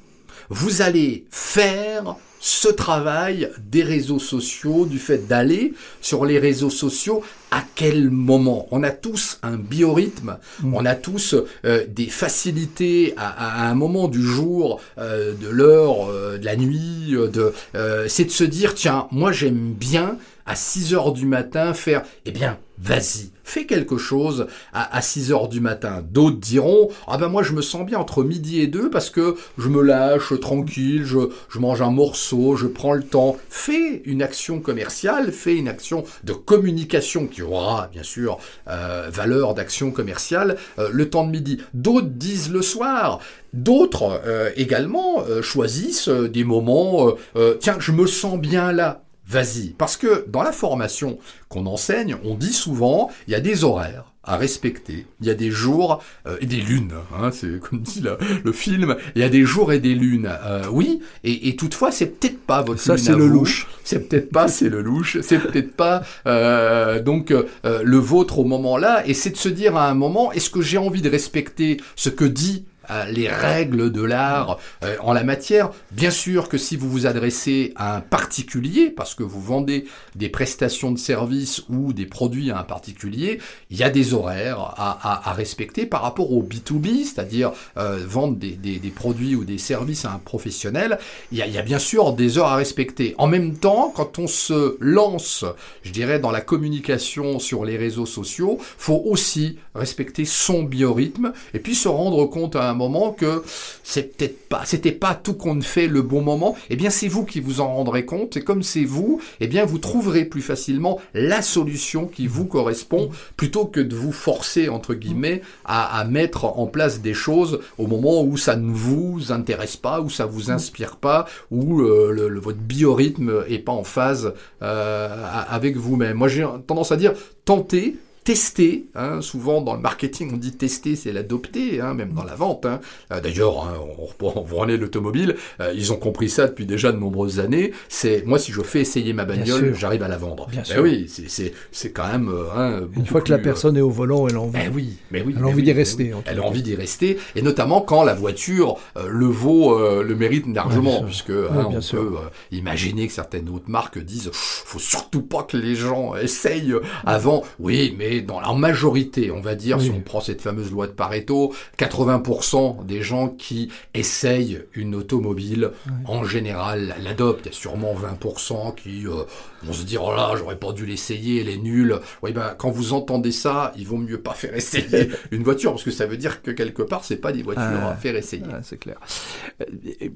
vous 0.49 0.81
allez 0.83 1.27
faire 1.31 2.17
ce 2.47 2.69
travail 2.69 3.49
des 3.59 3.83
réseaux 3.83 4.19
sociaux, 4.19 4.85
du 4.85 4.99
fait 4.99 5.27
d'aller 5.27 5.73
sur 6.03 6.27
les 6.27 6.39
réseaux 6.39 6.69
sociaux, 6.69 7.23
à 7.51 7.65
quel 7.75 8.11
moment? 8.11 8.69
On 8.71 8.83
a 8.83 8.91
tous 8.91 9.39
un 9.43 9.57
biorhythme, 9.57 10.37
Mm. 10.63 10.75
on 10.75 10.85
a 10.85 10.95
tous 10.95 11.35
euh, 11.65 11.87
des 11.89 12.05
facilités 12.05 13.15
à, 13.17 13.63
à 13.63 13.71
un 13.71 13.75
moment 13.75 14.09
du 14.09 14.21
jour, 14.23 14.83
euh, 14.99 15.33
de 15.33 15.49
l'heure, 15.49 16.11
euh, 16.11 16.37
de 16.37 16.45
la 16.45 16.57
nuit, 16.57 17.13
de, 17.33 17.55
euh, 17.77 18.05
c'est 18.09 18.27
de 18.27 18.31
se 18.31 18.45
dire, 18.45 18.75
tiens, 18.75 19.09
moi 19.11 19.33
j'aime 19.33 19.73
bien 19.73 20.19
à 20.45 20.55
6 20.55 20.93
heures 20.93 21.13
du 21.15 21.25
matin 21.25 21.73
faire, 21.73 22.03
eh 22.27 22.31
bien, 22.31 22.59
vas-y, 22.79 23.31
fais 23.45 23.67
quelque 23.67 23.99
chose 23.99 24.47
à, 24.73 24.97
à 24.97 25.01
6 25.01 25.33
heures 25.33 25.49
du 25.49 25.61
matin. 25.61 26.03
D'autres 26.11 26.39
diront, 26.39 26.89
ah 27.07 27.19
ben 27.19 27.29
moi 27.29 27.43
je 27.43 27.53
me 27.53 27.63
sens 27.63 27.87
bien 27.87 27.99
entre 27.99 28.25
midi 28.25 28.61
et 28.61 28.67
2 28.67 28.91
parce 28.91 29.11
que 29.11 29.37
je 29.59 29.69
me 29.69 29.83
lâche 29.83 30.39
tranquille, 30.41 31.05
je, 31.05 31.59
mange 31.59 31.83
un 31.83 31.91
morceau, 31.91 32.57
je 32.57 32.67
prends 32.67 32.95
le 32.95 33.03
temps. 33.03 33.37
Fais 33.49 34.03
une 34.05 34.23
action 34.23 34.61
commerciale, 34.61 35.33
fais 35.33 35.57
une 35.57 35.69
action 35.69 36.05
de 36.25 36.33
communication 36.33 37.27
qui 37.27 37.43
aura 37.43 37.89
bien 37.93 38.03
sûr 38.03 38.39
euh, 38.69 39.09
valeur 39.13 39.55
d'action 39.55 39.91
commerciale 39.91 40.57
euh, 40.79 40.89
le 40.93 41.09
temps 41.09 41.25
de 41.25 41.31
midi. 41.31 41.61
D'autres 41.75 42.09
disent 42.09 42.51
le 42.51 42.63
soir. 42.63 43.21
D'autres 43.53 44.21
euh, 44.27 44.51
également 44.57 45.25
choisissent 45.43 46.09
des 46.09 46.43
moments, 46.45 47.13
tiens, 47.61 47.77
je 47.79 47.93
me 47.93 48.07
sens 48.07 48.39
bien 48.39 48.73
là. 48.73 49.04
Vas-y, 49.27 49.69
parce 49.79 49.97
que 49.97 50.27
dans 50.29 50.43
la 50.43 50.53
formation 50.53 51.19
qu'on 51.49 51.67
enseigne, 51.67 52.17
on 52.25 52.35
dit 52.35 52.53
souvent, 52.53 53.11
il 53.27 53.33
y 53.33 53.35
a 53.35 53.41
des 53.41 53.65
horaires 53.65 54.13
à 54.27 54.37
respecter, 54.39 55.07
il 55.21 55.27
y 55.27 55.31
a 55.31 55.35
des 55.35 55.51
jours 55.51 56.03
euh, 56.27 56.37
et 56.41 56.47
des 56.47 56.61
lunes, 56.61 56.93
hein, 57.15 57.31
c'est 57.33 57.59
comme 57.61 57.81
dit 57.83 58.01
la- 58.01 58.17
le 58.43 58.53
film, 58.53 58.97
il 59.15 59.21
y 59.21 59.25
a 59.25 59.29
des 59.29 59.45
jours 59.45 59.73
et 59.73 59.79
des 59.81 59.95
lunes, 59.95 60.31
Euh, 60.45 60.63
oui, 60.71 61.01
et, 61.25 61.49
et 61.49 61.57
toutefois 61.57 61.91
c'est 61.91 62.07
peut-être 62.07 62.39
pas 62.47 62.63
votre 62.63 62.81
Ça, 62.81 62.97
c'est 62.99 63.13
le 63.15 63.27
louche. 63.27 63.67
C'est 63.83 64.09
peut-être 64.09 64.31
pas, 64.31 64.49
c'est 64.49 64.69
le 64.71 64.81
louche, 64.83 65.19
c'est 65.23 65.39
peut-être 65.39 65.75
pas 65.77 66.03
euh, 66.27 67.03
donc 67.03 67.31
euh, 67.31 67.45
le 67.83 67.97
vôtre 67.99 68.39
au 68.39 68.45
moment 68.45 68.77
là, 68.79 69.07
et 69.07 69.13
c'est 69.15 69.31
de 69.31 69.37
se 69.37 69.49
dire 69.51 69.77
à 69.77 69.91
un 69.91 69.95
moment, 69.95 70.33
est-ce 70.33 70.49
que 70.51 70.63
j'ai 70.63 70.79
envie 70.79 71.03
de 71.03 71.11
respecter 71.11 71.79
ce 71.97 72.09
que 72.09 72.25
dit 72.25 72.65
les 73.09 73.29
règles 73.29 73.91
de 73.91 74.03
l'art 74.03 74.59
euh, 74.83 74.97
en 75.01 75.13
la 75.13 75.25
matière. 75.25 75.71
Bien 75.91 76.11
sûr 76.11 76.49
que 76.49 76.59
si 76.59 76.77
vous 76.77 76.91
vous 76.91 77.07
adressez 77.07 77.73
à 77.77 77.97
un 77.97 78.01
particulier, 78.01 78.91
parce 78.91 79.15
que 79.15 79.23
vous 79.23 79.41
vendez 79.41 79.87
des 80.15 80.29
prestations 80.29 80.93
de 80.93 80.99
services 80.99 81.63
ou 81.69 81.93
des 81.93 82.07
produits 82.07 82.51
à 82.51 82.59
un 82.59 82.63
particulier, 82.63 83.41
il 83.71 83.77
y 83.77 83.83
a 83.83 83.91
des 83.91 84.15
horaires 84.15 84.75
à, 84.77 85.33
respecter 85.35 85.87
par 85.87 86.03
rapport 86.03 86.33
au 86.33 86.43
B2B, 86.43 87.05
c'est-à-dire 87.05 87.53
euh, 87.77 88.05
vendre 88.07 88.37
des, 88.37 88.93
produits 88.95 89.35
ou 89.35 89.45
des 89.45 89.59
services 89.59 90.05
à 90.05 90.13
un 90.13 90.19
professionnel. 90.19 90.99
Il 91.33 91.39
y, 91.39 91.43
a, 91.43 91.47
il 91.47 91.53
y 91.53 91.59
a 91.59 91.63
bien 91.63 91.79
sûr 91.79 92.13
des 92.13 92.39
heures 92.39 92.47
à 92.47 92.57
respecter. 92.57 93.15
En 93.19 93.27
même 93.27 93.57
temps, 93.57 93.93
quand 93.95 94.19
on 94.19 94.27
se 94.27 94.77
lance, 94.81 95.45
je 95.83 95.91
dirais, 95.91 96.19
dans 96.19 96.31
la 96.31 96.41
communication 96.41 97.39
sur 97.39 97.65
les 97.65 97.77
réseaux 97.77 98.07
sociaux, 98.07 98.59
faut 98.79 99.03
aussi 99.07 99.59
respecter 99.75 100.25
son 100.25 100.63
biorhythme 100.63 101.33
et 101.53 101.59
puis 101.59 101.75
se 101.75 101.89
rendre 101.89 102.25
compte 102.27 102.57
à 102.57 102.71
un 102.71 102.74
moment 102.75 103.13
que 103.13 103.43
c'est 103.83 104.49
pas, 104.49 104.63
c'était 104.65 104.93
pas 104.93 105.15
tout 105.15 105.35
compte 105.35 105.65
fait 105.65 105.87
le 105.87 106.03
bon 106.03 106.23
moment. 106.23 106.57
Eh 106.71 106.77
bien, 106.77 106.91
c'est 106.91 107.09
vous 107.09 107.25
qui 107.25 107.41
vous 107.41 107.61
en 107.61 107.75
rendrez 107.75 108.05
compte 108.05 108.37
et 108.37 108.43
comme 108.43 108.63
c'est 108.63 108.85
vous, 108.85 109.21
eh 109.41 109.47
bien, 109.47 109.65
vous 109.65 109.79
trouverez 109.79 110.25
plus 110.25 110.43
facilement 110.43 111.01
la 111.13 111.43
solution 111.43 112.07
qui 112.07 112.27
vous 112.27 112.47
correspond 112.47 113.11
plutôt 113.37 113.67
que 113.67 113.81
de 113.81 113.95
vous 113.95 114.13
forcer 114.13 114.69
entre 114.69 114.95
guillemets 114.95 115.43
à, 115.65 116.05
mettre 116.05 116.45
en 116.45 116.67
place 116.67 117.01
des 117.01 117.15
choses 117.15 117.61
au 117.79 117.87
moment 117.87 118.23
où 118.23 118.37
ça 118.37 118.57
ne 118.57 118.73
vous 118.73 119.33
intéresse 119.33 119.77
pas, 119.77 120.01
où 120.01 120.11
ça 120.11 120.27
vous 120.27 120.51
inspire 120.51 120.97
pas, 120.97 121.27
où 121.51 121.81
euh, 121.81 122.41
votre 122.43 122.59
biorhythme 122.59 123.45
est 123.49 123.59
pas 123.59 123.73
en 123.73 123.85
phase 123.85 124.35
euh, 124.63 125.27
avec 125.49 125.77
vous-même. 125.77 126.17
Moi, 126.17 126.29
j'ai 126.29 126.47
tendance 126.67 126.93
à 126.93 126.97
dire 126.97 127.13
tenter. 127.45 127.97
Tester, 128.25 128.87
hein, 128.95 129.21
souvent 129.21 129.61
dans 129.61 129.75
le 129.75 129.81
marketing 129.83 130.31
on 130.33 130.39
dit 130.39 130.53
tester 130.53 130.97
c'est 130.97 131.13
l'adopter, 131.13 131.83
hein, 131.83 131.93
même 131.93 132.15
dans 132.15 132.25
la 132.25 132.35
vente. 132.35 132.65
hein. 132.65 132.81
Euh, 133.13 133.21
D'ailleurs, 133.21 133.65
hein, 133.65 133.75
on 133.99 134.07
reprend- 134.07 134.33
on 134.37 134.43
revenait 134.43 134.79
l'automobile, 134.79 135.37
euh, 135.61 135.75
ils 135.77 135.93
ont 135.93 135.97
compris 135.97 136.31
ça 136.31 136.47
depuis 136.47 136.65
déjà 136.65 136.91
de 136.91 136.97
nombreuses 136.97 137.39
années. 137.39 137.73
C'est 137.91 138.25
moi 138.25 138.39
si 138.39 138.51
je 138.51 138.63
fais 138.63 138.81
essayer 138.81 139.13
ma 139.13 139.27
bagnole, 139.27 139.75
j'arrive 139.75 140.03
à 140.03 140.09
la 140.09 140.17
vendre. 140.17 140.47
Bien 140.49 140.61
Ben 140.63 140.65
sûr. 140.65 140.83
oui, 140.83 141.05
c'est- 141.07 141.29
c'est 141.29 141.53
c'est 141.71 141.93
quand 141.93 142.07
même 142.09 142.31
euh, 142.31 142.45
hein, 142.57 142.81
Une 142.97 143.05
fois 143.05 143.21
que 143.21 143.31
la 143.31 143.37
euh, 143.39 143.43
personne 143.43 143.77
est 143.77 143.83
au 143.83 143.91
volant, 143.91 144.27
elle 144.27 144.37
a 144.37 144.41
envie. 144.41 144.53
ben 144.53 144.73
oui, 144.75 144.97
mais 145.11 145.21
oui. 145.21 145.35
Elle 145.37 145.39
a 145.39 145.41
mais 145.43 145.47
envie 145.49 145.57
oui, 145.57 145.63
d'y 145.65 145.73
rester, 145.73 146.05
oui. 146.05 146.15
en 146.15 146.23
Elle 146.25 146.39
a 146.39 146.45
envie 146.45 146.63
d'y 146.63 146.75
rester, 146.77 147.19
et 147.37 147.43
notamment 147.43 147.83
quand 147.83 148.05
la 148.05 148.15
voiture 148.15 148.79
euh, 148.97 149.07
le 149.11 149.27
vaut, 149.27 149.79
euh, 149.79 150.03
le 150.03 150.15
mérite 150.17 150.47
largement, 150.47 151.03
puisque 151.03 151.29
Ouais, 151.29 151.45
hein, 151.51 151.67
bien 151.69 151.79
on 151.79 151.83
sûr. 151.83 152.01
peut 152.01 152.17
euh, 152.17 152.29
imaginer 152.53 153.07
que 153.07 153.13
certaines 153.13 153.51
autres 153.51 153.69
marques 153.69 153.99
disent, 153.99 154.31
faut 154.33 154.79
surtout 154.79 155.21
pas 155.21 155.43
que 155.43 155.59
les 155.59 155.75
gens 155.75 156.17
essayent 156.17 156.75
avant. 157.05 157.43
Oui, 157.59 157.95
mais 157.99 158.14
et 158.15 158.21
dans 158.23 158.41
la 158.41 158.53
majorité, 158.53 159.31
on 159.31 159.41
va 159.41 159.55
dire, 159.55 159.81
si 159.81 159.91
on 159.91 160.01
prend 160.01 160.21
cette 160.21 160.41
fameuse 160.41 160.71
loi 160.71 160.87
de 160.87 160.93
Pareto, 160.93 161.53
80% 161.79 162.87
des 162.87 163.03
gens 163.03 163.29
qui 163.29 163.71
essayent 163.93 164.61
une 164.75 164.95
automobile, 164.95 165.73
en 166.07 166.25
général, 166.25 166.95
l'adoptent. 167.03 167.47
Il 167.47 167.49
y 167.49 167.55
a 167.55 167.59
sûrement 167.59 167.95
20% 167.95 168.75
qui 168.75 169.07
euh, 169.07 169.25
vont 169.63 169.73
se 169.73 169.85
dire, 169.85 170.05
oh 170.05 170.15
là, 170.15 170.35
j'aurais 170.37 170.57
pas 170.57 170.73
dû 170.73 170.87
l'essayer, 170.87 171.41
elle 171.41 171.49
est 171.49 171.59
nulle. 171.59 171.99
Oui, 172.23 172.33
ben, 172.33 172.55
quand 172.57 172.71
vous 172.71 172.93
entendez 172.93 173.33
ça, 173.33 173.73
il 173.77 173.87
vaut 173.87 173.97
mieux 173.97 174.21
pas 174.21 174.35
faire 174.35 174.55
essayer 174.55 175.11
une 175.31 175.43
voiture, 175.43 175.73
parce 175.73 175.85
que 175.85 175.91
ça 175.91 176.07
veut 176.07 176.17
dire 176.17 176.43
que 176.43 176.51
quelque 176.51 176.83
part, 176.83 177.05
c'est 177.05 177.17
pas 177.17 177.33
des 177.33 177.43
voitures 177.43 177.65
ah. 177.65 177.91
à 177.91 177.97
faire 177.97 178.15
essayer. 178.17 178.45
Ah, 178.53 178.61
c'est 178.63 178.79
clair. 178.79 179.01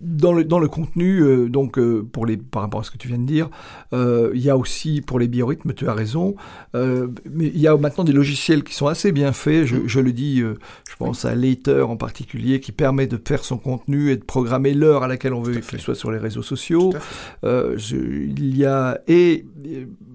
Dans 0.02 0.32
le, 0.32 0.44
dans 0.44 0.58
le 0.58 0.68
contenu, 0.68 1.20
euh, 1.20 1.48
donc, 1.48 1.78
euh, 1.78 2.06
pour 2.12 2.26
les, 2.26 2.36
par 2.36 2.62
rapport 2.62 2.80
à 2.80 2.84
ce 2.84 2.90
que 2.90 2.98
tu 2.98 3.08
viens 3.08 3.18
de 3.18 3.26
dire, 3.26 3.50
il 3.92 4.40
y 4.40 4.50
a 4.50 4.56
aussi, 4.56 5.00
pour 5.00 5.18
les 5.18 5.26
biorhythmes, 5.26 5.72
tu 5.72 5.88
as 5.88 5.94
raison, 5.94 6.36
mais 6.74 7.46
il 7.46 7.58
y 7.58 7.66
a 7.66 7.76
maintenant 7.88 8.04
des 8.04 8.12
logiciels 8.12 8.62
qui 8.62 8.74
sont 8.74 8.86
assez 8.86 9.12
bien 9.12 9.32
faits. 9.32 9.66
Je, 9.66 9.76
je 9.86 10.00
le 10.00 10.12
dis, 10.12 10.40
je 10.40 10.96
pense 10.98 11.24
à 11.24 11.34
Later 11.34 11.88
en 11.88 11.96
particulier, 11.96 12.60
qui 12.60 12.72
permet 12.72 13.06
de 13.06 13.18
faire 13.24 13.44
son 13.44 13.58
contenu 13.58 14.10
et 14.10 14.16
de 14.16 14.24
programmer 14.24 14.74
l'heure 14.74 15.02
à 15.02 15.08
laquelle 15.08 15.32
on 15.32 15.42
veut 15.42 15.60
qu'il 15.60 15.80
soit 15.80 15.94
sur 15.94 16.10
les 16.10 16.18
réseaux 16.18 16.42
sociaux. 16.42 16.92
Euh, 17.44 17.76
il 17.90 18.56
y 18.56 18.64
a 18.64 19.00
et, 19.08 19.46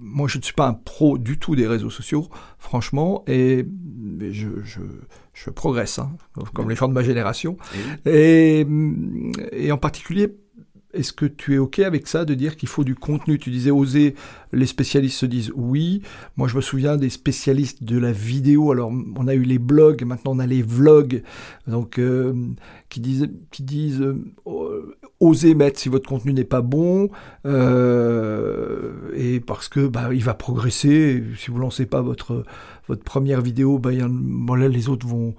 moi 0.01 0.27
je 0.27 0.37
ne 0.37 0.43
suis 0.43 0.53
pas 0.53 0.67
un 0.67 0.73
pro 0.73 1.17
du 1.17 1.39
tout 1.39 1.55
des 1.55 1.67
réseaux 1.67 1.89
sociaux, 1.89 2.27
franchement, 2.59 3.23
et 3.27 3.65
je, 4.19 4.47
je, 4.63 4.81
je 5.33 5.49
progresse, 5.49 5.99
hein, 5.99 6.11
comme 6.53 6.69
les 6.69 6.75
gens 6.75 6.87
de 6.87 6.93
ma 6.93 7.03
génération. 7.03 7.57
Et, 8.05 8.65
et 9.51 9.71
en 9.71 9.77
particulier 9.77 10.35
est-ce 10.93 11.11
que 11.11 11.25
tu 11.25 11.55
es 11.55 11.57
OK 11.57 11.79
avec 11.79 12.07
ça, 12.07 12.23
de 12.25 12.33
dire 12.33 12.55
qu'il 12.55 12.69
faut 12.69 12.83
du 12.83 12.95
contenu? 12.95 13.39
Tu 13.39 13.49
disais 13.49 13.71
oser, 13.71 14.15
les 14.51 14.65
spécialistes 14.65 15.17
se 15.17 15.25
disent 15.25 15.51
oui. 15.55 16.01
Moi, 16.37 16.47
je 16.47 16.55
me 16.55 16.61
souviens 16.61 16.97
des 16.97 17.09
spécialistes 17.09 17.83
de 17.83 17.97
la 17.97 18.11
vidéo. 18.11 18.71
Alors, 18.71 18.91
on 18.91 19.27
a 19.27 19.33
eu 19.33 19.43
les 19.43 19.59
blogs, 19.59 20.03
maintenant 20.03 20.33
on 20.35 20.39
a 20.39 20.45
les 20.45 20.61
vlogs, 20.61 21.23
donc 21.67 21.99
euh, 21.99 22.33
qui 22.89 22.99
disent, 22.99 23.29
qui 23.51 23.63
disent 23.63 24.01
euh, 24.01 25.55
mettre 25.55 25.79
si 25.79 25.89
votre 25.89 26.07
contenu 26.07 26.33
n'est 26.33 26.43
pas 26.43 26.61
bon, 26.61 27.09
euh, 27.45 28.91
et 29.15 29.39
parce 29.39 29.69
que 29.69 29.87
bah, 29.87 30.09
il 30.13 30.23
va 30.23 30.33
progresser. 30.33 31.23
Si 31.37 31.49
vous 31.49 31.57
lancez 31.57 31.85
pas 31.85 32.01
votre 32.01 32.43
votre 32.87 33.03
première 33.03 33.41
vidéo, 33.41 33.79
bah, 33.79 33.91
les 33.91 34.89
autres 34.89 35.07
vont 35.07 35.35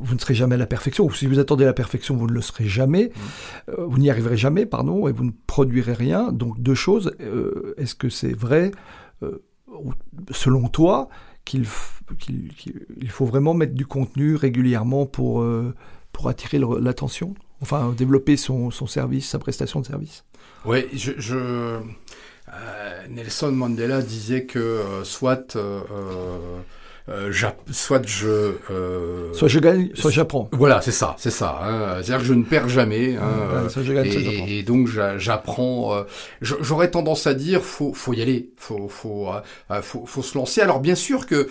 vous 0.00 0.14
ne 0.14 0.18
serez 0.18 0.34
jamais 0.34 0.54
à 0.54 0.58
la 0.58 0.66
perfection, 0.66 1.04
ou 1.04 1.12
si 1.12 1.26
vous 1.26 1.38
attendez 1.38 1.64
la 1.64 1.72
perfection, 1.72 2.16
vous 2.16 2.26
ne 2.26 2.32
le 2.32 2.40
serez 2.40 2.66
jamais, 2.66 3.06
mmh. 3.14 3.70
euh, 3.70 3.86
vous 3.86 3.98
n'y 3.98 4.10
arriverez 4.10 4.36
jamais, 4.36 4.66
pardon, 4.66 5.08
et 5.08 5.12
vous 5.12 5.24
ne 5.24 5.32
produirez 5.46 5.92
rien. 5.92 6.32
Donc 6.32 6.60
deux 6.60 6.74
choses, 6.74 7.12
euh, 7.20 7.74
est-ce 7.76 7.94
que 7.94 8.08
c'est 8.08 8.32
vrai, 8.32 8.70
euh, 9.22 9.42
selon 10.30 10.68
toi, 10.68 11.08
qu'il 11.44 11.64
faut 11.64 13.26
vraiment 13.26 13.54
mettre 13.54 13.74
du 13.74 13.86
contenu 13.86 14.34
régulièrement 14.34 15.06
pour, 15.06 15.44
pour 16.12 16.28
attirer 16.28 16.60
l'attention, 16.80 17.34
enfin 17.62 17.94
développer 17.96 18.36
son, 18.36 18.70
son, 18.70 18.86
service, 18.86 19.30
sa 19.30 19.38
prestation 19.38 19.80
de 19.80 19.86
service? 19.86 20.24
Oui, 20.66 20.84
je... 20.92 21.78
Nelson 23.10 23.52
Mandela 23.52 24.02
disait 24.02 24.44
que 24.44 24.82
soit 25.04 25.56
euh, 25.56 25.80
soit 27.70 28.06
je 28.06 28.54
euh, 28.70 29.32
soit 29.32 29.48
je 29.48 29.58
gagne, 29.58 29.90
soit 29.94 30.10
j'apprends. 30.10 30.48
Voilà, 30.52 30.80
c'est 30.80 30.92
ça, 30.92 31.14
c'est 31.18 31.30
ça. 31.30 31.58
Hein. 31.62 32.02
C'est-à-dire 32.02 32.18
que 32.18 32.24
je 32.24 32.34
ne 32.34 32.44
perds 32.44 32.68
jamais. 32.68 33.16
Hein, 33.16 33.68
soit 33.68 33.82
je 33.82 33.92
gagne, 33.92 34.06
et, 34.06 34.12
soit 34.12 34.48
et, 34.48 34.62
donc 34.62 34.88
j'apprends. 35.16 35.94
Euh, 35.94 36.02
j'aurais 36.40 36.90
tendance 36.90 37.26
à 37.26 37.34
dire, 37.34 37.62
faut 37.62 37.92
faut 37.94 38.12
y 38.12 38.22
aller, 38.22 38.50
faut 38.56 38.88
faut 38.88 39.28
faut, 39.82 40.04
faut 40.06 40.22
se 40.22 40.36
lancer. 40.36 40.60
Alors 40.60 40.80
bien 40.80 40.94
sûr 40.94 41.26
que 41.26 41.48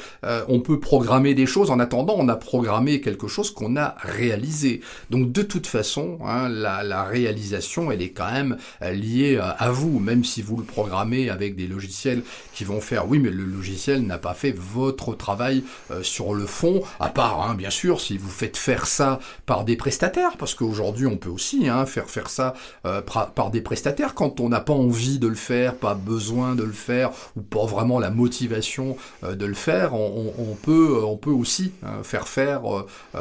on 0.48 0.60
peut 0.60 0.80
programmer 0.80 1.34
des 1.34 1.46
choses. 1.46 1.72
En 1.72 1.80
attendant, 1.80 2.16
on 2.18 2.28
a 2.30 2.36
programmé 2.36 3.02
quelque 3.02 3.28
chose 3.28 3.52
qu'on 3.52 3.78
a 3.78 3.96
réalisé. 4.00 4.82
Donc 5.10 5.32
de 5.32 5.42
toute 5.42 5.68
façon, 5.68 6.20
hein, 6.26 6.50
la, 6.50 6.84
la 6.84 7.04
réalisation, 7.04 7.92
elle 7.92 8.02
est 8.02 8.12
quand 8.12 8.32
même 8.32 8.58
liée 8.82 9.40
à 9.40 9.72
vous, 9.72 10.00
même 10.00 10.24
si 10.24 10.42
vous 10.42 10.58
le 10.58 10.64
programmez 10.64 11.30
avec 11.30 11.56
des 11.56 11.68
logiciels 11.68 12.22
qui 12.54 12.64
vont 12.64 12.82
faire. 12.82 13.08
Oui, 13.08 13.20
mais 13.20 13.30
le 13.30 13.44
logiciel 13.44 14.02
n'a 14.02 14.18
pas 14.18 14.34
fait 14.34 14.54
votre 14.56 15.16
travail 15.16 15.47
euh, 15.92 16.04
sur 16.04 16.34
le 16.34 16.46
fond, 16.46 16.82
à 17.00 17.10
part, 17.10 17.42
hein, 17.42 17.56
bien 17.56 17.70
sûr, 17.70 18.02
si 18.02 18.18
vous 18.18 18.30
faites 18.30 18.58
faire 18.58 18.88
ça 18.88 19.20
par 19.46 19.64
des 19.64 19.76
prestataires, 19.76 20.38
parce 20.38 20.56
qu'aujourd'hui 20.56 21.06
on 21.08 21.18
peut 21.18 21.30
aussi 21.30 21.68
hein, 21.68 21.86
faire 21.86 22.10
faire 22.10 22.30
ça 22.30 22.54
euh, 22.86 23.02
par 23.02 23.52
des 23.52 23.62
prestataires 23.62 24.14
quand 24.14 24.40
on 24.40 24.50
n'a 24.50 24.60
pas 24.60 24.74
envie 24.74 25.20
de 25.20 25.28
le 25.28 25.36
faire, 25.36 25.76
pas 25.76 25.94
besoin 25.94 26.56
de 26.56 26.64
le 26.64 26.74
faire, 26.74 27.12
ou 27.36 27.42
pas 27.42 27.66
vraiment 27.66 28.00
la 28.00 28.10
motivation 28.10 28.98
euh, 29.24 29.36
de 29.36 29.46
le 29.46 29.54
faire, 29.54 29.94
on, 29.94 30.58
peut, 30.62 31.02
on 31.04 31.18
peut 31.18 31.32
aussi 31.32 31.72
hein, 31.84 32.04
faire 32.04 32.28
faire 32.28 32.62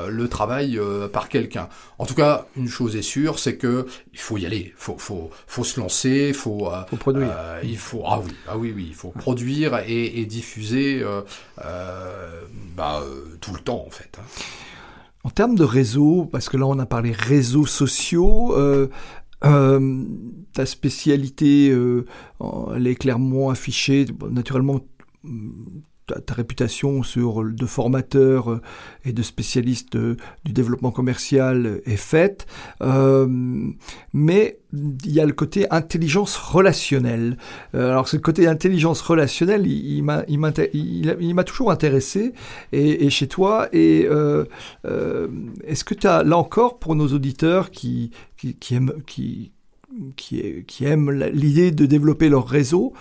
le 0.08 0.28
travail 0.28 0.78
par 1.12 1.28
quelqu'un. 1.28 1.68
En 1.98 2.06
tout 2.06 2.14
cas, 2.14 2.46
une 2.56 2.68
chose 2.68 2.96
est 2.96 3.02
sûre, 3.02 3.38
c'est 3.38 3.56
que 3.56 3.86
il 4.12 4.18
faut 4.18 4.36
y 4.36 4.46
aller, 4.46 4.74
faut, 4.76 4.96
faut, 4.98 5.30
faut 5.46 5.64
se 5.64 5.80
lancer, 5.80 6.32
faut, 6.32 6.70
faut 6.88 6.96
produire. 6.96 7.32
il 7.62 7.78
faut, 7.78 8.02
ah 8.06 8.20
oui, 8.24 8.32
ah 8.48 8.56
oui, 8.56 8.72
oui, 8.74 8.86
il 8.88 8.94
faut 8.94 9.10
produire 9.10 9.78
et, 9.86 10.20
et 10.20 10.26
diffuser. 10.26 11.02
Euh, 11.64 12.15
bah, 12.76 13.00
euh, 13.02 13.36
tout 13.40 13.52
le 13.52 13.60
temps 13.60 13.84
en 13.86 13.90
fait. 13.90 14.18
Hein. 14.18 14.24
En 15.24 15.30
termes 15.30 15.54
de 15.56 15.64
réseau, 15.64 16.28
parce 16.30 16.48
que 16.48 16.56
là 16.56 16.66
on 16.66 16.78
a 16.78 16.86
parlé 16.86 17.12
réseaux 17.12 17.66
sociaux, 17.66 18.54
euh, 18.56 18.88
ta 20.52 20.66
spécialité, 20.66 21.68
elle 21.68 22.86
est 22.86 22.94
clairement 22.94 23.50
affichée. 23.50 24.06
Naturellement, 24.30 24.80
ta, 26.06 26.34
réputation 26.34 27.02
sur 27.02 27.44
de 27.44 27.66
formateur 27.66 28.50
euh, 28.50 28.60
et 29.04 29.12
de 29.12 29.22
spécialiste 29.22 29.96
euh, 29.96 30.16
du 30.44 30.52
développement 30.52 30.90
commercial 30.90 31.80
est 31.84 31.96
faite, 31.96 32.46
euh, 32.82 33.26
mais 34.12 34.58
il 34.72 35.12
y 35.12 35.20
a 35.20 35.26
le 35.26 35.32
côté 35.32 35.66
intelligence 35.70 36.36
relationnelle. 36.36 37.38
alors 37.72 38.08
ce 38.08 38.16
côté 38.16 38.46
intelligence 38.46 39.00
relationnelle, 39.00 39.66
il, 39.66 40.04
il 40.28 41.34
m'a 41.34 41.44
toujours 41.44 41.70
intéressé 41.70 42.34
et, 42.72 43.08
chez 43.08 43.26
toi. 43.26 43.68
Et 43.72 44.06
est-ce 45.66 45.84
que 45.84 45.94
tu 45.94 46.06
as 46.06 46.24
là 46.24 46.36
encore 46.36 46.78
pour 46.78 46.94
nos 46.94 47.06
auditeurs 47.08 47.70
qui, 47.70 48.10
qui, 48.36 48.54
qui 48.56 48.74
aiment 48.74 48.92
qui, 49.06 49.52
qui 50.66 50.84
aiment 50.84 51.10
l'idée 51.32 51.70
de 51.70 51.86
développer 51.86 52.28
leur 52.28 52.46
réseau, 52.46 52.92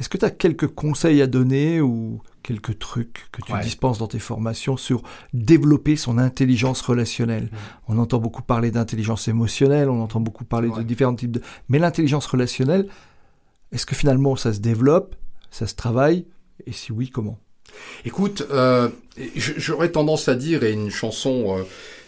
est-ce 0.00 0.08
que 0.08 0.16
tu 0.16 0.24
as 0.24 0.30
quelques 0.30 0.66
conseils 0.66 1.20
à 1.20 1.26
donner 1.26 1.82
ou 1.82 2.22
quelques 2.42 2.78
trucs 2.78 3.26
que 3.32 3.42
tu 3.42 3.52
dispenses 3.62 3.98
dans 3.98 4.06
tes 4.06 4.18
formations 4.18 4.78
sur 4.78 5.02
développer 5.34 5.94
son 5.94 6.16
intelligence 6.16 6.80
relationnelle? 6.80 7.44
Mmh. 7.44 7.56
On 7.88 7.98
entend 7.98 8.18
beaucoup 8.18 8.42
parler 8.42 8.70
d'intelligence 8.70 9.28
émotionnelle, 9.28 9.90
on 9.90 10.02
entend 10.02 10.20
beaucoup 10.20 10.44
parler 10.44 10.70
de 10.74 10.82
différents 10.82 11.14
types 11.14 11.32
de... 11.32 11.42
Mais 11.68 11.78
l'intelligence 11.78 12.24
relationnelle, 12.24 12.88
est-ce 13.72 13.84
que 13.84 13.94
finalement 13.94 14.36
ça 14.36 14.54
se 14.54 14.60
développe, 14.60 15.16
ça 15.50 15.66
se 15.66 15.74
travaille? 15.74 16.26
Et 16.66 16.72
si 16.72 16.92
oui, 16.92 17.10
comment? 17.10 17.38
Écoute, 18.06 18.46
euh, 18.50 18.88
j'aurais 19.36 19.92
tendance 19.92 20.28
à 20.28 20.34
dire, 20.34 20.64
et 20.64 20.72
une 20.72 20.90
chanson... 20.90 21.58
Euh, 21.58 21.62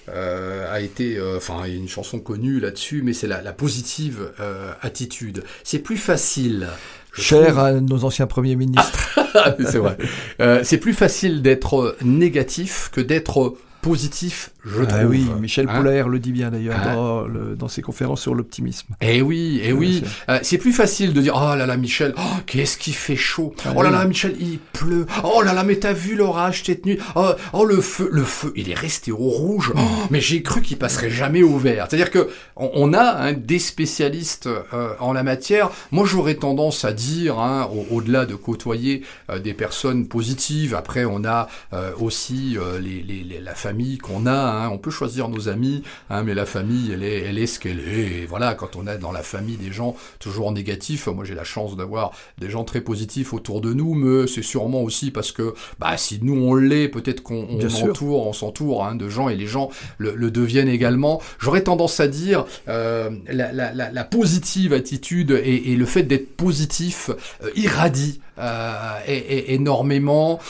euh, 0.09 0.69
a 0.69 0.81
été, 0.81 1.17
enfin, 1.37 1.63
une 1.67 1.89
chanson 1.89 2.19
connue 2.19 2.59
là-dessus, 2.59 3.03
mais 3.03 3.13
c'est 3.13 3.29
la, 3.29 3.41
la, 3.41 3.53
positive 3.53 4.33
attitude. 4.81 5.45
C'est 5.63 5.79
plus 5.79 5.97
facile 5.97 6.67
Cher 7.13 7.59
à 7.59 7.73
nos 7.73 8.05
anciens 8.05 8.27
premiers 8.27 8.57
ministres. 8.57 9.19
c'est 9.59 9.79
vrai. 9.79 9.97
Euh, 10.41 10.61
c'est 10.63 10.79
plus 10.79 10.95
facile 10.95 11.43
d'être 11.43 11.97
négatif 12.03 12.91
que 12.93 13.01
d'être 13.01 13.55
positif, 13.83 14.53
je 14.65 14.81
ah 14.83 14.87
trouve. 14.87 15.11
oui, 15.11 15.27
Michel 15.41 15.69
hein 15.69 15.83
le 15.83 16.19
dit 16.21 16.31
bien 16.31 16.51
d'ailleurs 16.51 16.77
hein 16.77 17.27
dans, 17.59 17.67
ses 17.67 17.83
conférences 17.83 18.23
sur 18.23 18.33
l'optimisme. 18.33 18.95
Eh 19.01 19.21
oui, 19.21 19.61
eh 19.65 19.73
oui. 19.73 20.05
Euh, 20.29 20.39
c'est 20.43 20.57
plus 20.57 20.73
facile 20.73 21.13
de 21.13 21.21
dire 21.21 21.35
oh 21.35 21.57
là 21.57 21.67
là 21.67 21.77
Michel, 21.77 22.15
oh, 22.17 22.39
qu'est-ce 22.47 22.79
qui 22.79 22.93
fait 22.93 23.17
chaud. 23.17 23.55
Ah 23.65 23.73
oh 23.75 23.83
là 23.83 23.91
là 23.91 24.05
Michel, 24.05 24.37
il 24.39 24.61
pleut. 24.61 25.07
Oh 25.25 25.43
là 25.43 25.53
là, 25.53 25.65
mais 25.65 25.77
t'as 25.77 25.93
vu 25.93 26.15
l'orage 26.15 26.63
cette 26.65 26.87
nuit. 26.87 26.97
Oh, 27.17 27.33
oh, 27.53 27.65
le 27.65 27.81
feu, 27.81 28.09
le 28.13 28.23
feu, 28.23 28.53
il 28.55 28.71
est 28.71 28.79
resté 28.79 29.11
au 29.11 29.17
rouge. 29.17 29.73
Oh, 29.75 29.81
mais 30.11 30.21
j'ai 30.21 30.43
cru 30.43 30.63
qu'il 30.63 30.79
passerait 30.79 31.11
jamais 31.11 31.43
au 31.43 31.59
vert. 31.59 31.89
C'est-à-dire 31.91 32.13
que 32.13 32.31
on, 32.55 32.95
a 32.95 33.03
hein, 33.03 33.33
des 33.33 33.59
spécialistes 33.59 34.47
euh, 34.47 34.95
en 35.01 35.13
la 35.13 35.25
matière. 35.25 35.71
Moi, 35.91 36.07
j'aurais 36.07 36.37
tendance 36.37 36.85
à 36.85 36.93
dire, 36.93 37.41
hein, 37.41 37.69
au-delà 37.91 38.27
de 38.27 38.37
côtoyer 38.37 39.03
euh, 39.29 39.41
des 39.41 39.55
personnes 39.55 40.07
positives. 40.07 40.77
Après, 40.77 41.05
on 41.05 41.25
a 41.25 41.49
aussi 41.99 42.57
les, 42.81 43.03
les, 43.03 43.41
la 43.41 43.55
famille 43.55 43.72
famille 43.73 43.97
qu'on 43.97 44.27
a. 44.27 44.33
Hein. 44.33 44.69
On 44.69 44.77
peut 44.77 44.91
choisir 44.91 45.31
nos 45.31 45.49
amis, 45.49 45.83
hein, 46.11 46.23
mais 46.25 46.35
la 46.35 46.45
famille, 46.45 46.93
elle 46.93 47.03
est, 47.03 47.21
elle 47.21 47.39
est 47.39 47.47
ce 47.47 47.59
qu'elle 47.59 47.81
est. 47.81 48.23
Et 48.23 48.27
voilà, 48.27 48.55
quand 48.55 48.77
on 48.77 48.87
est 48.87 48.99
dans 48.99 49.13
la 49.13 49.23
famille 49.23 49.57
des 49.57 49.73
gens 49.73 49.97
toujours 50.19 50.53
négatifs, 50.53 51.07
moi 51.07 51.25
j'ai 51.25 51.35
la 51.35 51.45
chance 51.45 51.75
d'avoir 51.75 52.13
des 52.39 52.51
gens 52.51 52.65
très 52.65 52.83
positifs 52.83 53.33
autour 53.33 53.63
de 53.63 53.73
nous, 53.73 53.95
mais 53.95 54.27
c'est 54.27 54.43
sûrement 54.43 54.83
aussi 54.83 55.11
parce 55.11 55.33
que 55.33 55.55
bah, 55.79 55.97
si 55.97 56.19
nous 56.23 56.35
on 56.35 56.55
l'est, 56.55 56.89
peut-être 56.89 57.23
qu'on 57.23 57.49
entoure, 57.63 58.27
on 58.27 58.35
s'entoure 58.35 58.85
hein, 58.85 58.95
de 58.95 59.09
gens 59.09 59.31
et 59.31 59.37
les 59.37 59.47
gens 59.47 59.71
le, 59.97 60.31
deviennent 60.31 60.69
également. 60.69 61.23
J'aurais 61.39 61.63
tendance 61.63 61.99
à 61.99 62.09
dire 62.09 62.45
euh, 62.69 63.09
la, 63.27 63.53
la, 63.53 63.73
la, 63.73 64.05
positive 64.05 64.75
attitude 64.75 65.31
et, 65.31 65.73
et 65.73 65.77
le 65.77 65.87
fait 65.87 66.03
d'être 66.03 66.37
positif 66.37 67.11
euh, 67.43 67.49
irradie 67.57 68.21
euh, 68.39 68.99
énormément. 69.07 70.41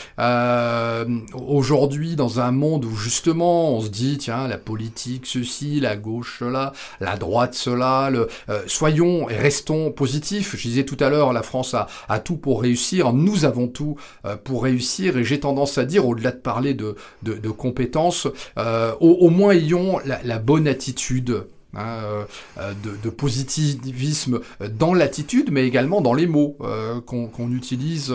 Aujourd'hui, 1.35 2.17
dans 2.17 2.41
un 2.41 2.53
monde 2.53 2.85
où 2.85 2.95
justement 3.13 3.75
on 3.75 3.81
se 3.83 3.91
dit, 3.91 4.17
tiens, 4.17 4.49
la 4.49 4.57
politique 4.57 5.27
ceci, 5.27 5.81
la 5.81 5.97
gauche 5.97 6.39
cela, 6.39 6.73
la 7.01 7.17
droite 7.17 7.55
cela, 7.55 8.11
euh, 8.11 8.63
soyons 8.67 9.29
et 9.29 9.37
restons 9.37 9.93
positifs. 9.93 10.57
Je 10.57 10.69
disais 10.69 10.85
tout 10.85 10.97
à 10.99 11.11
l'heure, 11.11 11.33
la 11.33 11.43
France 11.43 11.75
a, 11.75 12.19
tout 12.21 12.37
pour 12.37 12.63
réussir, 12.63 13.13
nous 13.13 13.45
avons 13.45 13.69
tout 13.69 13.97
euh, 14.25 14.37
pour 14.37 14.63
réussir, 14.63 15.19
et 15.19 15.25
j'ai 15.25 15.41
tendance 15.41 15.77
à 15.77 15.85
dire, 15.85 16.07
au-delà 16.07 16.31
de 16.31 16.37
parler 16.37 16.75
de, 16.75 16.97
compétences, 17.51 18.29
euh, 18.59 18.95
au, 19.01 19.29
moins 19.29 19.53
ayons 19.53 19.99
la 20.05 20.39
bonne 20.39 20.67
attitude 20.67 21.45
Hein, 21.75 22.03
euh, 22.05 22.25
euh, 22.59 22.75
de, 22.85 22.99
de, 23.03 23.09
positivisme 23.09 24.41
dans 24.79 24.93
l'attitude, 24.93 25.49
mais 25.51 25.67
également 25.67 26.03
dans 26.03 26.13
les 26.13 26.27
mots 26.27 26.55
euh, 26.61 27.01
qu'on 27.01 27.51
utilise 27.51 28.15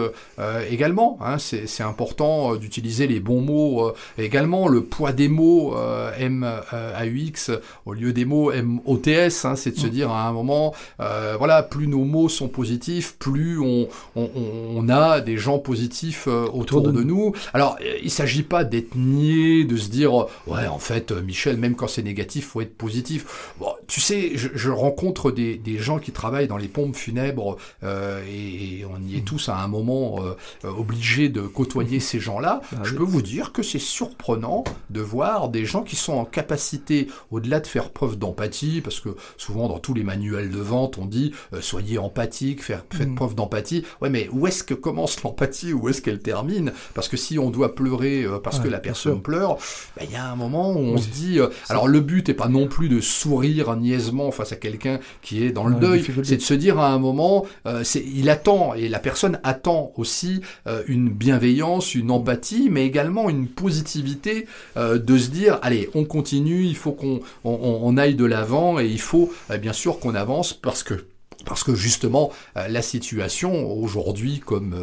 également. 0.70 1.18
Hein, 1.22 1.38
C'est 1.39 1.82
important 1.82 2.55
d'utiliser 2.55 3.08
les 3.08 3.20
bons 3.20 3.41
mots 3.41 3.91
également. 4.20 4.68
Le 4.68 4.84
poids 4.84 5.12
des 5.12 5.28
mots 5.28 5.76
M-A-U-X 6.20 7.51
au 7.88 7.93
lieu 7.93 8.14
des 8.14 8.26
mots 8.26 8.51
M-O-T-S, 8.51 9.45
hein, 9.45 9.55
c'est 9.55 9.72
de 9.72 9.80
se 9.80 9.88
mm. 9.88 9.91
dire 9.91 10.12
à 10.12 10.28
un 10.28 10.34
moment, 10.34 10.76
voilà, 10.99 11.64
plus 11.64 11.88
nos 11.88 12.03
mots 12.03 12.30
sont 12.30 12.49
positifs, 12.49 13.16
plus 13.18 13.60
on, 13.60 13.88
on, 14.16 14.30
on 14.76 14.89
a 14.89 15.20
des 15.22 15.38
gens 15.38 15.58
positifs 15.58 16.28
autour 16.28 16.82
de, 16.82 17.01
nous. 17.01 17.34
Alors, 17.53 17.78
il 18.03 18.12
s'agit 18.12 18.43
pas 18.43 18.64
d'être 18.64 18.95
nié, 18.95 19.64
de 19.64 19.78
se 19.78 19.89
dire, 19.89 20.14
ouais, 20.45 20.68
en 20.68 20.80
fait, 20.80 21.12
Michel, 21.12 21.58
même 21.58 21.76
quand 21.76 21.88
c'est 21.88 22.03
négatif, 22.03 22.47
faut 22.49 22.62
être 22.62 22.78
positif. 22.78 23.47
Bon, 23.60 23.74
tu 23.88 24.02
sais, 24.02 24.32
je, 24.36 24.50
je 24.54 24.70
rencontre 24.70 25.32
des, 25.32 25.56
des, 25.58 25.78
gens 25.78 26.00
qui 26.00 26.12
travaillent 26.12 26.48
dans 26.48 26.58
les 26.58 26.68
pompes 26.68 26.95
funèbres 26.95 27.58
euh, 27.84 28.24
et, 28.28 28.86
on 28.86 29.02
y 29.08 29.18
est 29.18 29.22
tous 29.22 29.50
à 29.50 29.58
un 29.58 29.68
moment 29.68 30.18
euh, 30.24 30.36
obligés 30.70 31.30
de 31.30 31.41
côtoyer 31.41 32.00
ces 32.00 32.20
gens-là. 32.20 32.62
Ah 32.72 32.82
je 32.84 32.95
peux 32.95 33.04
vous 33.04 33.22
dire 33.22 33.52
que 33.52 33.64
c'est 33.64 33.80
surprenant 33.80 34.64
de 34.89 35.02
voir 35.02 35.50
des 35.50 35.66
gens 35.66 35.84
qui 35.84 35.95
sont 35.95 36.14
en 36.14 36.26
capacité, 36.26 37.08
au-delà 37.32 37.60
de 37.60 37.68
faire 37.68 37.89
preuve 37.91 38.18
d'empathie, 38.18 38.82
parce 38.82 39.00
que 39.00 39.10
souvent 39.38 39.68
dans 39.68 39.80
tous 39.80 39.93
les 39.93 40.04
manuels 40.04 40.50
de 40.50 40.60
vente, 40.60 40.98
on 40.98 41.06
dit 41.06 41.34
euh, 41.54 41.62
soyez 41.62 41.98
empathique, 41.98 42.64
faire, 42.64 42.84
faites 42.91 43.10
mm. 43.10 43.16
preuve 43.16 43.36
d'empathie. 43.36 43.84
Ouais, 44.02 44.10
mais 44.10 44.30
où 44.32 44.48
est-ce 44.48 44.64
que 44.64 44.74
commence 44.74 45.22
l'empathie? 45.24 45.74
Où 45.74 45.89
est-ce 45.89 46.02
qu'elle 46.02 46.20
termine? 46.20 46.74
Parce 46.93 47.08
que 47.08 47.18
si 47.18 47.39
on 47.39 47.50
doit 47.50 47.76
pleurer 47.76 48.24
euh, 48.24 48.39
parce 48.39 48.60
que 48.60 48.68
la 48.68 48.80
personne 48.80 49.22
pleure, 49.22 49.58
ben, 49.98 50.06
il 50.08 50.12
y 50.12 50.16
a 50.16 50.30
un 50.30 50.36
moment 50.36 50.72
où 50.72 50.80
on 50.80 50.98
se 50.98 51.10
dit. 51.10 51.39
Euh, 51.39 51.48
alors 51.70 51.88
le 51.88 52.00
but 52.00 52.30
est 52.30 52.34
pas 52.34 52.48
non 52.48 52.68
plus 52.68 52.89
de 52.89 53.02
sourire 53.02 53.37
sourire 53.38 53.76
niaisement 53.76 54.32
face 54.32 54.52
à 54.52 54.56
quelqu'un 54.56 55.00
qui 55.22 55.44
est 55.44 55.52
dans 55.52 55.68
le 55.68 55.76
deuil, 55.76 56.04
c'est 56.24 56.38
de 56.38 56.42
se 56.42 56.54
dire 56.54 56.80
à 56.80 56.92
un 56.92 56.98
moment, 56.98 57.46
euh, 57.68 57.84
il 57.96 58.30
attend, 58.30 58.74
et 58.74 58.90
la 58.90 59.00
personne 59.00 59.40
attend 59.44 59.92
aussi 59.96 60.42
euh, 60.66 60.84
une 60.88 61.10
bienveillance, 61.10 61.94
une 61.94 62.10
empathie, 62.10 62.70
mais 62.72 62.86
également 62.86 63.30
une 63.30 63.48
positivité 63.48 64.48
euh, 64.76 64.98
de 64.98 65.18
se 65.18 65.30
dire, 65.30 65.60
allez, 65.62 65.90
on 65.94 66.04
continue, 66.04 66.64
il 66.64 66.76
faut 66.76 66.94
qu'on 66.94 67.20
on, 67.44 67.98
aille 67.98 68.16
de 68.16 68.26
l'avant, 68.26 68.80
et 68.80 68.88
il 68.88 69.00
faut 69.00 69.32
bien 69.62 69.74
sûr 69.74 70.00
qu'on 70.00 70.16
avance 70.16 70.54
parce 70.54 70.84
que 70.84 71.06
parce 71.46 71.64
que 71.64 71.76
justement 71.76 72.32
la 72.56 72.82
situation 72.82 73.72
aujourd'hui 73.72 74.40
comme 74.40 74.76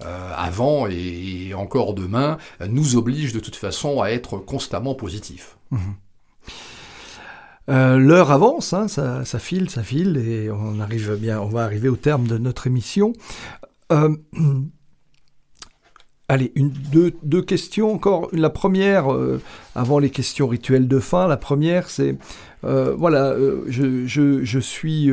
avant 0.00 0.86
et, 0.86 1.54
encore 1.54 1.94
demain 1.94 2.36
nous 2.68 2.96
oblige 2.96 3.32
de 3.32 3.40
toute 3.40 3.56
façon 3.56 4.02
à 4.02 4.10
être 4.10 4.36
constamment 4.36 4.94
positif. 4.94 5.56
Mmh. 5.70 5.78
Euh, 7.70 7.98
l'heure 7.98 8.32
avance, 8.32 8.72
hein, 8.72 8.88
ça, 8.88 9.24
file, 9.38 9.70
ça 9.70 9.82
file, 9.82 10.16
et 10.16 10.50
on 10.50 10.80
arrive 10.80 11.14
bien, 11.16 11.40
on 11.40 11.48
va 11.48 11.64
arriver 11.64 11.88
au 11.88 11.96
terme 11.96 12.26
de 12.26 12.36
notre 12.36 12.66
émission. 12.66 13.12
Euh, 13.92 14.16
allez, 16.28 16.52
deux, 17.22 17.42
questions 17.42 17.92
encore. 17.92 18.28
La 18.32 18.50
première, 18.50 19.12
euh, 19.12 19.40
avant 19.76 20.00
les 20.00 20.10
questions 20.10 20.48
rituelles 20.48 20.88
de 20.88 20.98
fin, 20.98 21.28
la 21.28 21.36
première, 21.36 21.90
c'est 21.90 22.18
voilà, 22.62 23.36
je, 23.68 24.58
suis 24.60 25.10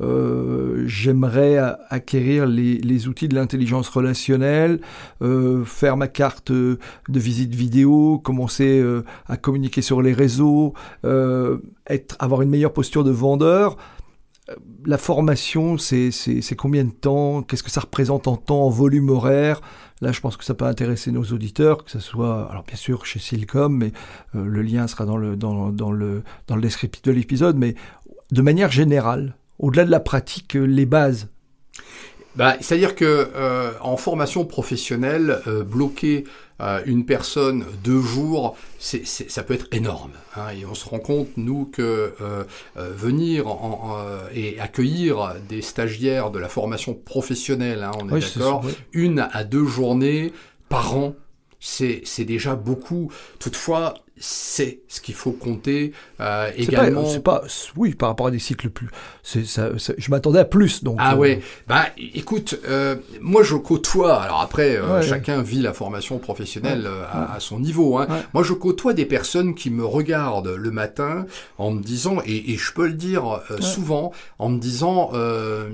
euh, 0.00 0.84
j'aimerais 0.86 1.58
acquérir 1.88 2.46
les, 2.46 3.08
outils 3.08 3.28
de 3.28 3.34
l'intelligence 3.34 3.88
relationnelle, 3.88 4.80
euh, 5.22 5.64
faire 5.64 5.96
ma 5.96 6.08
carte 6.08 6.50
de 6.52 6.78
visite 7.08 7.54
vidéo, 7.54 8.18
commencer 8.18 8.80
euh, 8.80 9.04
à 9.26 9.36
communiquer 9.36 9.82
sur 9.82 10.02
les 10.02 10.12
réseaux, 10.12 10.74
être, 11.04 12.16
avoir 12.18 12.42
une 12.42 12.50
meilleure 12.50 12.72
posture 12.72 13.04
de 13.04 13.10
vendeur. 13.10 13.76
La 14.84 14.98
formation, 14.98 15.78
c'est 15.78 16.56
combien 16.56 16.84
de 16.84 16.90
temps? 16.90 17.42
Qu'est-ce 17.42 17.62
que 17.62 17.70
ça 17.70 17.80
représente 17.80 18.26
en 18.26 18.36
temps, 18.36 18.62
en 18.62 18.70
volume 18.70 19.10
horaire? 19.10 19.60
Là, 20.00 20.10
je 20.10 20.20
pense 20.20 20.36
que 20.36 20.44
ça 20.44 20.54
peut 20.54 20.64
intéresser 20.64 21.12
nos 21.12 21.22
auditeurs, 21.22 21.84
que 21.84 21.90
ce 21.90 22.00
soit, 22.00 22.50
alors 22.50 22.64
bien 22.64 22.76
sûr, 22.76 23.06
chez 23.06 23.20
Silcom, 23.20 23.68
mais 23.68 23.92
le 24.34 24.62
lien 24.62 24.88
sera 24.88 25.06
dans 25.06 25.16
le, 25.16 25.36
dans, 25.36 25.70
dans 25.70 25.92
le, 25.92 26.24
dans 26.48 26.56
le 26.56 26.62
descriptif 26.62 27.02
de 27.02 27.12
l'épisode, 27.12 27.56
mais 27.56 27.76
de 28.32 28.42
manière 28.42 28.72
générale, 28.72 29.36
au-delà 29.62 29.84
de 29.84 29.90
la 29.90 30.00
pratique, 30.00 30.56
euh, 30.56 30.64
les 30.64 30.84
bases 30.84 31.28
bah, 32.36 32.56
C'est-à-dire 32.60 32.94
que 32.94 33.30
euh, 33.34 33.72
en 33.80 33.96
formation 33.96 34.44
professionnelle, 34.44 35.40
euh, 35.46 35.62
bloquer 35.64 36.24
une 36.86 37.04
personne 37.04 37.64
deux 37.82 38.00
jours, 38.00 38.56
c'est, 38.78 39.04
ça 39.04 39.42
peut 39.42 39.54
être 39.54 39.66
énorme. 39.72 40.12
Hein, 40.36 40.50
et 40.56 40.64
on 40.64 40.74
se 40.76 40.88
rend 40.88 41.00
compte, 41.00 41.36
nous, 41.36 41.64
que 41.64 42.14
venir 42.76 43.46
et 44.32 44.60
accueillir 44.60 45.34
des 45.48 45.60
stagiaires 45.60 46.30
de 46.30 46.38
la 46.38 46.48
formation 46.48 46.94
professionnelle, 46.94 47.82
hein, 47.82 47.90
on 48.00 48.16
est 48.16 48.36
d'accord, 48.36 48.64
une 48.92 49.28
à 49.32 49.42
deux 49.42 49.66
journées 49.66 50.32
par 50.68 50.96
an, 50.96 51.16
c'est, 51.58 52.02
c'est 52.04 52.24
déjà 52.24 52.54
beaucoup. 52.54 53.10
Toutefois, 53.40 53.94
c'est 54.24 54.82
ce 54.86 55.00
qu'il 55.00 55.16
faut 55.16 55.32
compter 55.32 55.92
euh, 56.20 56.48
également. 56.56 57.04
C'est 57.06 57.24
pas, 57.24 57.42
oui, 57.76 57.94
par 57.94 58.08
rapport 58.08 58.28
à 58.28 58.30
des 58.30 58.38
cycles 58.38 58.70
plus. 58.70 58.88
Ça, 59.24 59.70
je 59.76 60.10
m'attendais 60.10 60.38
à 60.38 60.44
plus. 60.44 60.84
Donc, 60.84 60.96
ah 61.00 61.16
ouais. 61.16 61.38
Euh, 61.38 61.44
bah, 61.66 61.86
écoute, 61.96 62.60
euh, 62.68 62.94
moi 63.20 63.42
je 63.42 63.56
côtoie. 63.56 64.22
Alors 64.22 64.40
après, 64.40 64.76
euh, 64.76 65.02
chacun 65.02 65.42
vit 65.42 65.60
la 65.60 65.72
formation 65.72 66.18
professionnelle 66.18 66.86
euh, 66.86 67.02
à, 67.10 67.34
à, 67.34 67.40
son 67.40 67.58
niveau. 67.58 67.98
Hein. 67.98 68.06
Moi, 68.32 68.44
je 68.44 68.52
côtoie 68.52 68.94
des 68.94 69.06
personnes 69.06 69.56
qui 69.56 69.70
me 69.70 69.84
regardent 69.84 70.54
le 70.54 70.70
matin 70.70 71.26
en 71.58 71.72
me 71.72 71.82
disant, 71.82 72.18
et, 72.24 72.52
et 72.52 72.56
je 72.56 72.72
peux 72.72 72.86
le 72.86 72.94
dire 72.94 73.40
souvent, 73.60 74.12
en 74.38 74.50
me 74.50 74.60
disant, 74.60 75.10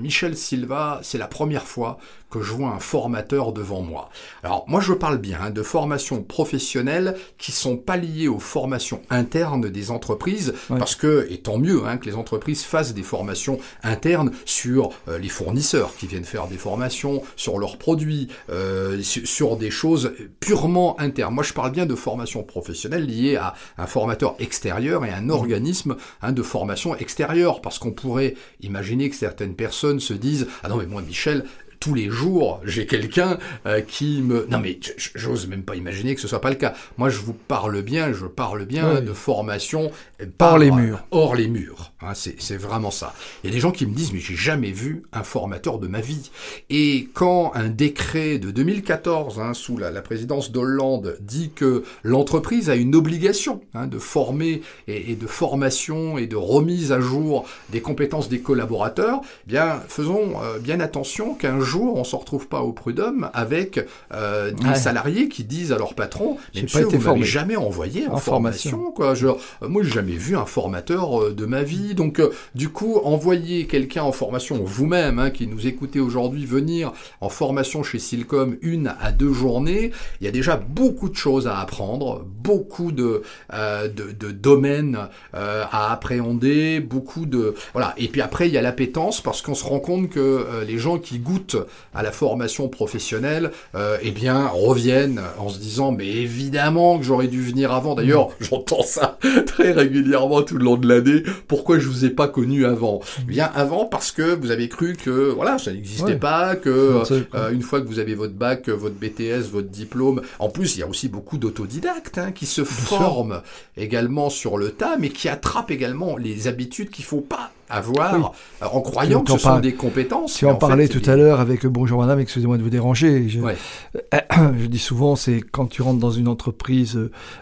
Michel 0.01 0.35
Silva, 0.35 0.99
c'est 1.03 1.19
la 1.19 1.27
première 1.27 1.65
fois 1.65 1.99
que 2.29 2.41
je 2.41 2.53
vois 2.53 2.69
un 2.69 2.79
formateur 2.79 3.53
devant 3.53 3.81
moi. 3.81 4.09
Alors 4.43 4.65
moi 4.67 4.81
je 4.81 4.93
parle 4.93 5.17
bien 5.17 5.39
hein, 5.41 5.49
de 5.49 5.63
formations 5.63 6.21
professionnelles 6.21 7.15
qui 7.37 7.51
sont 7.51 7.77
pas 7.77 7.97
liées 7.97 8.27
aux 8.39 8.41
formations 8.41 9.01
internes 9.09 9.69
des 9.69 9.91
entreprises, 9.91 10.53
parce 10.69 10.95
que, 10.95 11.27
et 11.29 11.39
tant 11.39 11.57
mieux 11.57 11.85
hein, 11.85 11.97
que 11.97 12.05
les 12.05 12.15
entreprises 12.15 12.63
fassent 12.63 12.93
des 12.93 13.03
formations 13.03 13.59
internes 13.83 14.31
sur 14.45 14.91
euh, 15.09 15.19
les 15.19 15.27
fournisseurs 15.27 15.93
qui 15.97 16.07
viennent 16.07 16.23
faire 16.23 16.47
des 16.47 16.57
formations, 16.57 17.21
sur 17.35 17.59
leurs 17.59 17.77
produits, 17.77 18.29
euh, 18.49 19.01
sur 19.03 19.57
des 19.57 19.71
choses 19.71 20.13
purement 20.39 20.97
internes. 21.01 21.33
Moi 21.33 21.43
je 21.43 21.51
parle 21.51 21.71
bien 21.71 21.85
de 21.85 21.95
formations 21.95 22.43
professionnelles 22.43 23.05
liées 23.05 23.35
à 23.35 23.55
un 23.77 23.87
formateur 23.87 24.35
extérieur 24.39 25.03
et 25.03 25.11
un 25.11 25.29
organisme 25.29 25.97
hein, 26.21 26.31
de 26.31 26.41
formation 26.41 26.95
extérieure, 26.95 27.59
parce 27.59 27.77
qu'on 27.77 27.91
pourrait 27.91 28.35
imaginer 28.61 29.09
que 29.09 29.17
certaines 29.17 29.55
personnes 29.55 29.99
se 29.99 30.13
disent, 30.13 30.47
ah 30.63 30.69
non 30.69 30.77
mais 30.77 30.85
moi 30.85 31.01
Michel, 31.01 31.43
tous 31.79 31.93
les 31.93 32.09
jours, 32.09 32.61
j'ai 32.63 32.85
quelqu'un 32.85 33.37
euh, 33.65 33.81
qui 33.81 34.21
me... 34.21 34.47
Non 34.49 34.59
mais 34.59 34.79
j'ose 35.15 35.47
même 35.47 35.63
pas 35.63 35.75
imaginer 35.75 36.15
que 36.15 36.21
ce 36.21 36.27
soit 36.27 36.41
pas 36.41 36.49
le 36.49 36.55
cas. 36.55 36.73
Moi, 36.97 37.09
je 37.09 37.19
vous 37.19 37.33
parle 37.33 37.81
bien, 37.81 38.13
je 38.13 38.25
parle 38.25 38.65
bien 38.65 39.01
de 39.01 39.13
formation 39.13 39.91
par, 40.37 40.57
les 40.57 40.71
murs. 40.71 41.05
Hors 41.11 41.35
les 41.35 41.47
murs. 41.47 41.93
Hein, 42.01 42.13
c'est 42.13 42.57
vraiment 42.57 42.91
ça. 42.91 43.13
Il 43.43 43.49
y 43.49 43.53
a 43.53 43.53
des 43.53 43.59
gens 43.59 43.71
qui 43.71 43.85
me 43.85 43.93
disent, 43.93 44.13
mais 44.13 44.19
j'ai 44.19 44.35
jamais 44.35 44.71
vu 44.71 45.03
un 45.11 45.23
formateur 45.23 45.79
de 45.79 45.87
ma 45.87 46.01
vie. 46.01 46.31
Et 46.69 47.09
quand 47.13 47.51
un 47.55 47.69
décret 47.69 48.39
de 48.39 48.51
2014, 48.51 49.39
hein, 49.39 49.53
sous 49.53 49.77
la, 49.77 49.91
présidence 50.01 50.51
d'Hollande, 50.51 51.17
dit 51.19 51.51
que 51.53 51.83
l'entreprise 52.03 52.69
a 52.69 52.75
une 52.75 52.95
obligation 52.95 53.61
hein, 53.73 53.87
de 53.87 53.99
former 53.99 54.61
et, 54.87 55.15
de 55.15 55.27
formation 55.27 56.17
et 56.17 56.25
de 56.25 56.35
remise 56.35 56.91
à 56.91 56.99
jour 56.99 57.45
des 57.69 57.81
compétences 57.81 58.29
des 58.29 58.39
collaborateurs, 58.39 59.21
eh 59.45 59.51
bien 59.51 59.81
faisons 59.87 60.41
euh, 60.41 60.59
bien 60.59 60.79
attention 60.79 61.35
qu'un 61.35 61.59
jour 61.69 61.95
on 61.95 62.03
se 62.03 62.15
retrouve 62.15 62.47
pas 62.47 62.61
au 62.61 62.73
prud'homme 62.73 63.29
avec 63.33 63.85
euh, 64.13 64.51
des 64.51 64.75
salariés 64.75 65.29
qui 65.29 65.43
disent 65.43 65.71
à 65.71 65.77
leur 65.77 65.93
patron 65.93 66.37
mais 66.55 66.63
monsieur 66.63 66.85
vous 66.85 66.99
m'avez 66.99 67.23
jamais 67.23 67.55
envoyé 67.55 68.07
en, 68.07 68.17
formation. 68.17 68.91
quoi. 68.91 69.13
Genre 69.13 69.39
moi 69.61 69.83
j'ai 69.83 69.91
jamais 69.91 70.13
vu 70.13 70.35
un 70.35 70.45
formateur 70.45 71.33
de 71.33 71.45
ma 71.45 71.63
vie 71.63 71.95
donc 71.95 72.21
du 72.55 72.69
coup 72.69 72.99
envoyer 73.03 73.67
quelqu'un 73.67 74.03
en 74.03 74.11
formation 74.11 74.63
vous-même 74.63 75.19
hein, 75.19 75.29
qui 75.29 75.47
nous 75.47 75.67
écoutez 75.67 75.99
aujourd'hui 75.99 76.45
venir 76.45 76.91
en 77.21 77.29
formation 77.29 77.83
chez 77.83 77.99
Silcom 77.99 78.57
une 78.61 78.93
à 78.99 79.11
deux 79.11 79.33
journées 79.33 79.91
il 80.21 80.25
y 80.25 80.27
a 80.27 80.31
déjà 80.31 80.57
beaucoup 80.57 81.09
de 81.09 81.15
choses 81.15 81.47
à 81.47 81.59
apprendre 81.59 82.25
beaucoup 82.25 82.91
de 82.91 83.21
de, 83.51 84.11
de, 84.11 84.31
domaines 84.31 85.07
à 85.33 85.93
appréhender 85.93 86.79
beaucoup 86.79 87.25
de 87.25 87.55
voilà. 87.73 87.93
Et 87.97 88.07
puis 88.07 88.21
après 88.21 88.47
il 88.47 88.53
y 88.53 88.57
a 88.57 88.61
l'appétence 88.61 89.21
parce 89.21 89.41
qu'on 89.41 89.55
se 89.55 89.63
rend 89.63 89.79
compte 89.79 90.09
que 90.09 90.19
euh, 90.19 90.63
les 90.65 90.77
gens 90.77 90.97
qui 90.97 91.19
goûtent 91.19 91.57
à 91.93 92.03
la 92.03 92.11
formation 92.11 92.67
professionnelle, 92.67 93.51
euh, 93.75 93.97
eh 94.01 94.11
bien, 94.11 94.47
reviennent 94.47 95.21
en 95.37 95.49
se 95.49 95.59
disant, 95.59 95.91
mais 95.91 96.07
évidemment 96.07 96.97
que 96.97 97.05
j'aurais 97.05 97.27
dû 97.27 97.41
venir 97.41 97.71
avant. 97.71 97.95
D'ailleurs, 97.95 98.29
mm. 98.29 98.33
j'entends 98.41 98.83
ça 98.83 99.17
très 99.45 99.71
régulièrement 99.71 100.41
tout 100.41 100.57
le 100.57 100.63
long 100.63 100.77
de 100.77 100.87
l'année. 100.87 101.23
Pourquoi 101.47 101.79
je 101.79 101.87
vous 101.87 102.05
ai 102.05 102.09
pas 102.09 102.27
connu 102.27 102.65
avant? 102.65 103.01
Eh 103.19 103.23
Bien 103.23 103.51
avant 103.55 103.85
parce 103.85 104.11
que 104.11 104.35
vous 104.35 104.51
avez 104.51 104.69
cru 104.69 104.95
que 104.95 105.29
voilà, 105.31 105.57
ça 105.57 105.71
n'existait 105.71 106.15
pas, 106.15 106.55
que 106.55 107.03
euh, 107.35 107.51
une 107.51 107.61
fois 107.61 107.81
que 107.81 107.87
vous 107.87 107.99
avez 107.99 108.15
votre 108.15 108.33
bac, 108.33 108.69
votre 108.69 108.95
BTS, 108.95 109.49
votre 109.51 109.69
diplôme, 109.69 110.21
en 110.39 110.49
plus, 110.49 110.75
il 110.75 110.79
y 110.79 110.83
a 110.83 110.87
aussi 110.87 111.09
beaucoup 111.09 111.37
d'autodidactes 111.37 112.17
hein, 112.17 112.31
qui 112.31 112.45
se 112.45 112.63
forment 112.63 113.41
également 113.77 114.29
sur 114.29 114.57
le 114.57 114.71
tas, 114.71 114.97
mais 114.99 115.09
qui 115.09 115.29
attrapent 115.29 115.71
également 115.71 116.17
les 116.17 116.47
habitudes 116.47 116.89
qu'il 116.89 117.05
faut 117.05 117.21
pas 117.21 117.51
avoir 117.69 118.33
euh, 118.61 118.65
en 118.65 118.81
croyant 118.81 119.23
que 119.23 119.31
ce 119.33 119.37
sont 119.37 119.59
des 119.59 119.73
compétences. 119.73 120.33
Tu 120.33 120.45
en, 120.45 120.55
parlais 120.55 120.87
tout 120.87 121.07
à 121.09 121.15
l'heure 121.15 121.39
avec 121.39 121.65
Bonjour 121.65 121.99
Madame, 121.99 122.19
excusez-moi 122.19 122.57
de 122.57 122.63
vous 122.63 122.69
déranger. 122.69 123.29
Je, 123.29 123.39
je 124.59 124.65
dis 124.65 124.79
souvent, 124.79 125.15
c'est 125.15 125.41
quand 125.41 125.67
tu 125.67 125.81
rentres 125.81 125.99
dans 125.99 126.11
une 126.11 126.27
entreprise, 126.27 126.99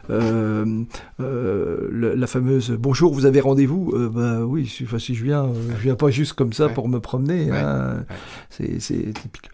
euh, 0.10 0.84
euh, 1.20 2.16
la 2.16 2.28
fameuse 2.28 2.72
Bonjour, 2.72 3.14
vous 3.14 3.26
avez 3.26 3.40
rendez-vous 3.40 3.94
Bah 4.12 4.42
oui, 4.42 4.68
si 4.68 5.16
je 5.16 5.24
viens, 5.24 5.48
je 5.78 5.84
viens 5.84 5.96
pas 5.96 6.10
juste 6.10 6.34
comme 6.34 6.54
ça 6.54 6.70
pour 6.70 6.90
me 6.90 7.00
promener. 7.00 7.50
Hein. 7.52 8.06
C'est 8.50 8.78
typique. 8.78 9.50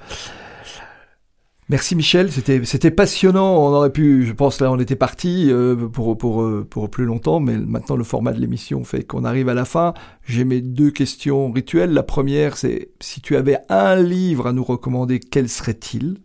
Merci 1.69 1.95
Michel, 1.95 2.31
c'était 2.31 2.63
c'était 2.65 2.91
passionnant. 2.91 3.55
On 3.55 3.73
aurait 3.73 3.91
pu, 3.91 4.25
je 4.25 4.33
pense 4.33 4.59
là, 4.59 4.71
on 4.71 4.79
était 4.79 4.97
parti 4.97 5.47
euh, 5.49 5.75
pour 5.75 6.17
pour 6.17 6.41
euh, 6.41 6.67
pour 6.69 6.89
plus 6.89 7.05
longtemps, 7.05 7.39
mais 7.39 7.57
maintenant 7.57 7.95
le 7.95 8.03
format 8.03 8.33
de 8.33 8.39
l'émission 8.39 8.83
fait 8.83 9.03
qu'on 9.03 9.23
arrive 9.23 9.47
à 9.47 9.53
la 9.53 9.63
fin. 9.65 9.93
J'ai 10.25 10.43
mes 10.43 10.61
deux 10.61 10.91
questions 10.91 11.51
rituelles. 11.51 11.93
La 11.93 12.03
première, 12.03 12.57
c'est 12.57 12.89
si 12.99 13.21
tu 13.21 13.37
avais 13.37 13.59
un 13.69 13.95
livre 13.95 14.47
à 14.47 14.53
nous 14.53 14.63
recommander, 14.63 15.19
quel 15.19 15.47
serait-il? 15.47 16.17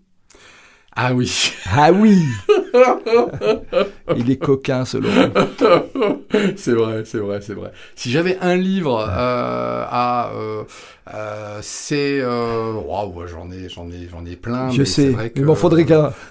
Ah 1.01 1.14
oui. 1.14 1.53
Ah 1.70 1.93
oui. 1.93 2.24
Il 4.16 4.30
est 4.30 4.36
coquin, 4.36 4.84
selon. 4.84 5.09
c'est 6.57 6.72
vrai, 6.72 7.05
c'est 7.05 7.18
vrai, 7.18 7.41
c'est 7.41 7.55
vrai. 7.55 7.70
Si 7.95 8.11
j'avais 8.11 8.36
un 8.41 8.57
livre 8.57 8.99
euh, 9.09 9.84
à 9.89 10.32
euh, 10.34 10.64
c'est 11.62 12.20
euh, 12.20 12.72
waouh, 12.74 13.26
j'en 13.26 13.50
ai, 13.50 13.68
j'en 13.68 13.88
ai, 13.90 14.09
j'en 14.11 14.24
ai 14.24 14.36
plein. 14.36 14.70
Je 14.70 14.84
sais. 14.84 15.14
il 15.36 15.44
m'en 15.44 15.54
faudrait 15.54 15.84
qu'un. 15.84 16.12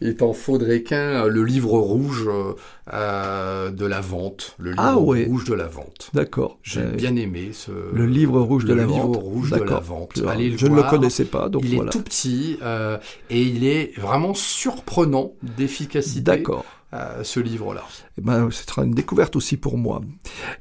il 0.00 0.16
t'en 0.16 0.32
faudrait, 0.32 0.82
qu'un. 0.82 1.26
Le 1.26 1.44
livre 1.44 1.78
rouge 1.78 2.28
euh, 2.92 3.70
de 3.70 3.86
la 3.86 4.00
vente, 4.00 4.54
le 4.58 4.70
livre 4.70 4.82
ah 4.82 4.94
rouge 4.94 5.44
de 5.44 5.54
la 5.54 5.66
vente. 5.66 6.10
D'accord. 6.14 6.58
J'ai 6.62 6.82
bien 6.82 7.16
aimé 7.16 7.50
ce. 7.52 7.70
Le 7.92 8.06
livre 8.06 8.40
rouge 8.40 8.64
de 8.64 8.74
la 8.74 8.84
vente. 8.84 8.96
Le 8.96 9.08
livre 9.08 9.18
rouge 9.18 9.50
de 9.50 9.62
la 9.62 9.80
vente. 9.80 10.22
Allez 10.28 10.56
Je 10.56 10.66
ne 10.66 10.76
le 10.76 10.82
connaissais 10.84 11.24
pas, 11.24 11.48
donc 11.48 11.62
il 11.64 11.74
est 11.74 11.90
tout 11.90 12.02
petit 12.02 12.58
et 13.30 13.42
il 13.42 13.66
est 13.66 13.98
vraiment 13.98 14.34
surprenant 14.34 15.32
d'efficacité. 15.42 16.20
D'accord 16.20 16.64
ce 17.22 17.40
livre-là. 17.40 17.84
Eh 18.18 18.20
ben, 18.20 18.50
ce 18.50 18.64
sera 18.64 18.84
une 18.84 18.94
découverte 18.94 19.36
aussi 19.36 19.56
pour 19.56 19.78
moi. 19.78 20.00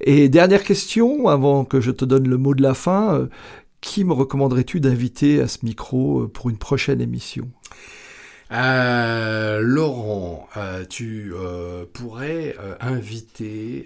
Et 0.02 0.30
dernière 0.30 0.64
question, 0.64 1.28
avant 1.28 1.66
que 1.66 1.82
je 1.82 1.92
te 1.92 2.06
donne 2.06 2.28
le 2.28 2.38
mot 2.38 2.54
de 2.54 2.62
la 2.62 2.74
fin, 2.74 3.16
euh, 3.16 3.28
qui 3.82 4.04
me 4.04 4.14
recommanderais-tu 4.14 4.80
d'inviter 4.80 5.42
à 5.42 5.48
ce 5.48 5.60
micro 5.64 6.22
euh, 6.22 6.28
pour 6.28 6.50
une 6.50 6.58
prochaine 6.58 7.02
émission? 7.02 7.50
Euh, 8.52 9.60
Laurent, 9.62 10.50
tu 10.90 11.32
pourrais 11.94 12.56
inviter 12.80 13.86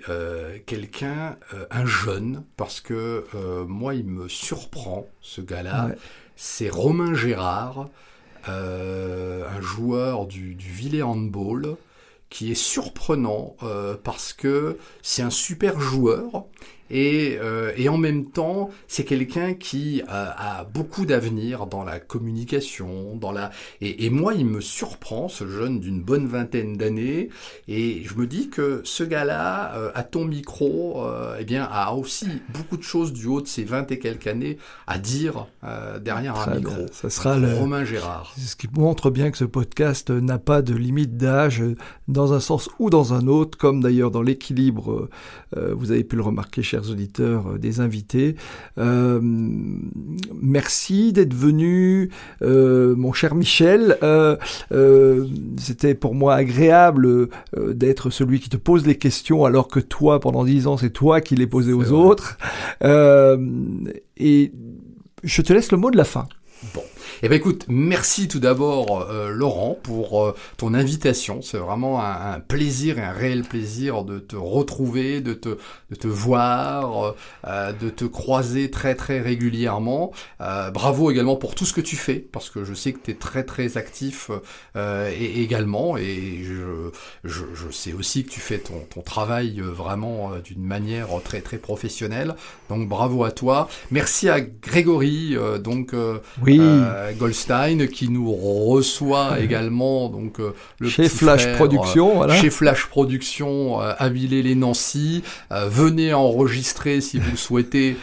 quelqu'un, 0.66 1.36
un 1.70 1.86
jeune, 1.86 2.44
parce 2.56 2.80
que 2.80 3.26
moi, 3.68 3.94
il 3.94 4.06
me 4.06 4.30
surprend, 4.30 5.06
ce 5.20 5.41
gars-là. 5.41 5.89
C'est 6.38 6.70
Romain 6.70 7.14
Gérard, 7.14 7.89
un 8.48 9.62
joueur 9.62 10.28
du, 10.28 10.56
du 10.56 11.02
Handball 11.04 11.76
qui 12.34 12.51
est 12.51 12.55
surprenant 12.55 13.55
euh, 13.61 13.95
parce 14.03 14.34
que 14.34 14.79
c'est 15.03 15.21
un 15.21 15.29
super 15.29 15.79
joueur 15.79 16.45
et, 16.89 17.38
euh, 17.41 17.71
et 17.75 17.89
en 17.89 17.97
même 17.97 18.25
temps, 18.25 18.69
c'est 18.88 19.03
quelqu'un 19.03 19.53
qui 19.53 20.01
a, 20.07 20.59
a 20.59 20.63
beaucoup 20.63 21.05
d'avenir 21.05 21.65
dans 21.65 21.84
la 21.84 21.99
communication, 21.99 23.15
dans 23.15 23.31
la 23.31 23.51
et, 23.81 24.05
et, 24.05 24.09
moi, 24.09 24.34
il 24.34 24.45
me 24.45 24.61
surprend, 24.61 25.27
ce 25.27 25.47
jeune 25.47 25.79
d'une 25.79 26.01
bonne 26.01 26.27
vingtaine 26.27 26.77
d'années, 26.77 27.29
et 27.67 28.03
je 28.03 28.15
me 28.15 28.27
dis 28.27 28.49
que 28.49 28.81
ce 28.84 29.03
gars-là, 29.03 29.75
euh, 29.75 29.91
à 29.95 30.03
ton 30.03 30.25
micro, 30.25 31.05
euh, 31.05 31.38
eh 31.39 31.45
bien, 31.45 31.67
a 31.69 31.93
aussi 31.93 32.27
beaucoup 32.53 32.77
de 32.77 32.84
choses 32.84 33.13
du 33.13 33.27
haut 33.27 33.41
de 33.41 33.47
ses 33.47 33.63
vingt 33.63 33.89
et 33.91 33.99
quelques 33.99 34.27
années 34.27 34.57
à 34.88 34.97
dire 34.97 35.47
euh, 35.63 35.99
derrière 35.99 36.39
un 36.39 36.55
micro. 36.55 36.86
Ça 36.91 37.09
sera 37.09 37.38
le 37.38 37.53
Romain 37.53 37.86
Gérard. 37.86 38.34
Ce 38.38 38.55
qui 38.55 38.67
montre 38.73 39.09
bien 39.09 39.31
que 39.31 39.38
ce 39.38 39.45
podcast 39.45 40.09
n'a 40.09 40.39
pas 40.39 40.61
de 40.61 40.73
limite 40.73 41.17
d'âge 41.17 41.63
dans 42.07 42.34
un 42.34 42.39
sens 42.39 42.69
ou 42.79 42.89
dans 42.89 43.13
un 43.13 43.27
autre, 43.27 43.57
comme 43.57 43.81
d'ailleurs 43.81 44.11
dans 44.11 44.21
l'équilibre, 44.21 45.09
vous 45.55 45.91
avez 45.91 46.03
pu 46.03 46.15
le 46.15 46.23
remarquer, 46.23 46.63
chers 46.74 46.89
auditeurs, 46.89 47.51
euh, 47.51 47.57
des 47.59 47.82
invités. 47.82 48.36
Euh, 48.80 49.19
merci 49.21 51.13
d'être 51.13 51.34
venu, 51.34 52.09
euh, 52.41 52.95
mon 52.95 53.13
cher 53.13 53.36
Michel. 53.36 53.97
C'était 55.57 55.93
pour 55.93 56.15
moi 56.15 56.34
agréable 56.34 57.30
d'être 57.55 58.09
celui 58.09 58.39
qui 58.39 58.49
te 58.49 58.57
pose 58.57 58.88
les 58.88 58.97
questions, 58.97 59.45
alors 59.45 59.67
que 59.67 59.80
toi, 59.80 60.19
pendant 60.19 60.43
dix 60.43 60.65
ans, 60.65 60.78
c'est 60.78 60.89
toi 60.89 61.21
qui 61.21 61.36
les 61.36 61.47
posais 61.47 61.74
aux 61.74 61.91
autres. 61.91 62.38
et 62.82 64.51
je 65.24 65.41
te 65.41 65.53
laisse 65.53 65.71
le 65.71 65.78
mot 65.78 65.91
de 65.91 65.97
la 65.97 66.05
fin. 66.05 66.26
Bon. 66.74 66.82
Eh 67.22 67.30
ben 67.30 67.36
écoute, 67.36 67.66
merci 67.68 68.28
tout 68.28 68.39
d'abord 68.39 69.01
euh, 69.01 69.30
Laurent 69.30 69.78
pour 69.84 70.24
euh, 70.24 70.36
ton 70.57 70.74
invitation. 70.74 71.41
C'est 71.41 71.57
vraiment 71.57 72.01
un, 72.01 72.39
plaisir 72.39 72.97
et 72.97 73.01
un 73.01 73.11
réel 73.11 73.43
plaisir 73.43 74.03
de 74.03 74.20
te 74.20 74.36
retrouver, 74.36 75.22
de 75.22 75.34
te, 75.34 75.49
de 75.49 75.95
te 75.95 76.07
voir, 76.07 77.16
euh, 77.47 77.72
de 77.74 77.89
te 77.89 78.05
croiser 78.05 78.72
très 78.72 78.95
très 78.95 79.20
régulièrement. 79.20 80.11
bravo 80.39 81.11
également 81.11 81.36
pour 81.36 81.55
tout 81.55 81.66
ce 81.66 81.74
que 81.74 81.82
tu 81.82 81.95
fais, 81.95 82.16
parce 82.16 82.49
que 82.49 82.64
je 82.64 82.74
sais 82.74 82.93
que 82.93 82.99
tu 83.03 83.11
es 83.11 83.16
très 83.16 83.43
très 83.43 83.78
actif 83.78 84.32
et, 84.76 85.41
également, 85.41 85.97
et 85.97 86.43
je, 86.43 86.91
je, 87.24 87.43
je, 87.53 87.72
sais 87.72 87.93
aussi 87.93 88.24
que 88.24 88.30
tu 88.30 88.39
fais 88.39 88.59
ton, 88.59 88.80
ton 88.93 89.01
travail 89.01 89.59
vraiment 89.61 90.32
d'une 90.43 90.64
manière 90.64 91.09
très 91.24 91.41
très 91.41 91.57
professionnelle. 91.57 92.36
Donc 92.70 92.88
bravo 92.88 93.24
à 93.24 93.32
toi. 93.32 93.70
Merci 93.91 94.30
à 94.30 94.41
Grégory, 94.41 95.36
donc 95.64 95.93
oui. 96.41 96.59
Goldstein 97.12 97.88
qui 97.88 98.10
nous 98.10 98.32
reçoit 98.32 99.39
également 99.39 100.10
donc 100.10 100.39
euh, 100.39 100.54
le 100.80 100.89
chez 100.89 101.10
Flash 101.10 101.51
Production, 101.54 102.12
euh, 102.12 102.16
voilà. 102.16 102.36
chez 102.36 102.49
Flash 102.49 102.86
Production 102.88 103.82
euh, 103.82 103.93
à 103.97 104.10
Villers-les-Nancy. 104.10 105.24
venez 105.51 106.14
enregistrer 106.14 107.01
si 107.01 107.20
vous 107.20 107.32
le 107.32 107.38
souhaitez 107.38 107.97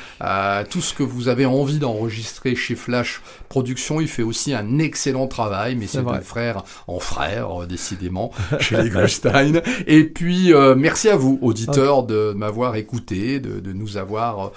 tout 0.71 0.81
ce 0.81 0.95
que 0.95 1.03
vous 1.03 1.29
avez 1.29 1.47
envie 1.47 1.79
d'enregistrer 1.79 2.55
chez 2.55 2.75
Flash 2.75 3.21
Production. 3.49 4.01
Il 4.01 4.09
fait 4.09 4.23
aussi 4.23 4.55
un 4.55 4.79
excellent 4.79 5.27
travail, 5.27 5.77
mais 5.77 5.87
c'est 5.87 5.99
un 5.99 6.21
frère 6.21 6.65
en 6.87 7.01
frère 7.01 7.67
décidément 7.69 8.33
chez 8.61 8.83
les 8.83 8.91
Goldstein. 8.91 9.63
Et 9.87 10.05
puis 10.05 10.53
merci 10.77 11.09
à 11.09 11.17
vous 11.17 11.39
auditeurs 11.43 12.03
de 12.03 12.33
m'avoir 12.37 12.77
écouté, 12.77 13.41
de, 13.41 13.61
de, 13.61 13.73
nous 13.73 13.97
avoir 13.97 14.53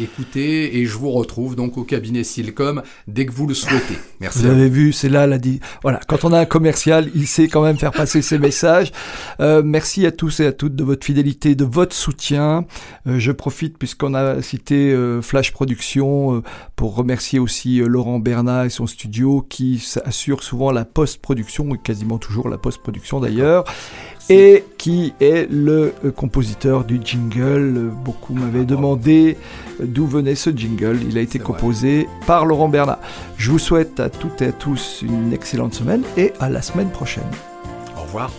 écouté, 0.00 0.78
et 0.78 0.86
je 0.86 0.96
vous 0.96 1.10
retrouve 1.10 1.56
donc 1.56 1.78
au 1.78 1.84
cabinet 1.84 2.24
Silcom 2.24 2.82
dès 3.06 3.26
que 3.26 3.32
vous 3.32 3.46
le 3.46 3.54
souhaitez. 3.54 3.77
Merci. 4.20 4.40
Vous 4.40 4.46
avez 4.46 4.68
vu, 4.68 4.92
c'est 4.92 5.08
là 5.08 5.26
la 5.26 5.38
dit. 5.38 5.60
Voilà, 5.82 6.00
quand 6.08 6.24
on 6.24 6.32
a 6.32 6.40
un 6.40 6.44
commercial, 6.44 7.08
il 7.14 7.26
sait 7.26 7.48
quand 7.48 7.62
même 7.62 7.78
faire 7.78 7.92
passer 7.92 8.20
ses 8.22 8.38
messages. 8.38 8.92
Euh, 9.40 9.62
merci 9.64 10.06
à 10.06 10.12
tous 10.12 10.40
et 10.40 10.46
à 10.46 10.52
toutes 10.52 10.74
de 10.74 10.82
votre 10.84 11.04
fidélité, 11.04 11.54
de 11.54 11.64
votre 11.64 11.94
soutien. 11.94 12.64
Euh, 13.06 13.18
je 13.18 13.32
profite 13.32 13.78
puisqu'on 13.78 14.14
a 14.14 14.42
cité 14.42 14.92
euh, 14.92 15.22
Flash 15.22 15.52
Production 15.52 16.42
pour 16.74 16.96
remercier 16.96 17.38
aussi 17.38 17.78
Laurent 17.78 18.18
Bernat 18.18 18.66
et 18.66 18.70
son 18.70 18.86
studio 18.86 19.46
qui 19.48 19.84
assure 20.04 20.42
souvent 20.42 20.72
la 20.72 20.84
post-production 20.84 21.74
et 21.74 21.78
quasiment 21.78 22.18
toujours 22.18 22.48
la 22.48 22.58
post-production 22.58 23.20
d'ailleurs. 23.20 23.64
Et 24.30 24.64
qui 24.76 25.14
est 25.20 25.50
le 25.50 25.94
euh, 26.04 26.10
compositeur 26.10 26.84
du 26.84 27.00
jingle. 27.02 27.90
Beaucoup 28.04 28.34
m'avaient 28.34 28.64
demandé 28.64 29.36
euh, 29.80 29.84
d'où 29.86 30.06
venait 30.06 30.34
ce 30.34 30.50
jingle. 30.50 31.00
Il 31.08 31.16
a 31.18 31.20
été 31.20 31.38
composé 31.38 32.06
par 32.26 32.44
Laurent 32.44 32.68
Bernard. 32.68 32.98
Je 33.36 33.50
vous 33.50 33.58
souhaite 33.58 34.00
à 34.00 34.10
toutes 34.10 34.42
et 34.42 34.46
à 34.46 34.52
tous 34.52 35.02
une 35.02 35.32
excellente 35.32 35.74
semaine 35.74 36.02
et 36.16 36.32
à 36.40 36.48
la 36.48 36.62
semaine 36.62 36.90
prochaine. 36.90 37.24
Au 37.96 38.02
revoir. 38.02 38.30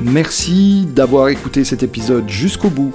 Merci 0.00 0.86
d'avoir 0.86 1.28
écouté 1.28 1.64
cet 1.64 1.82
épisode 1.82 2.28
jusqu'au 2.28 2.70
bout. 2.70 2.94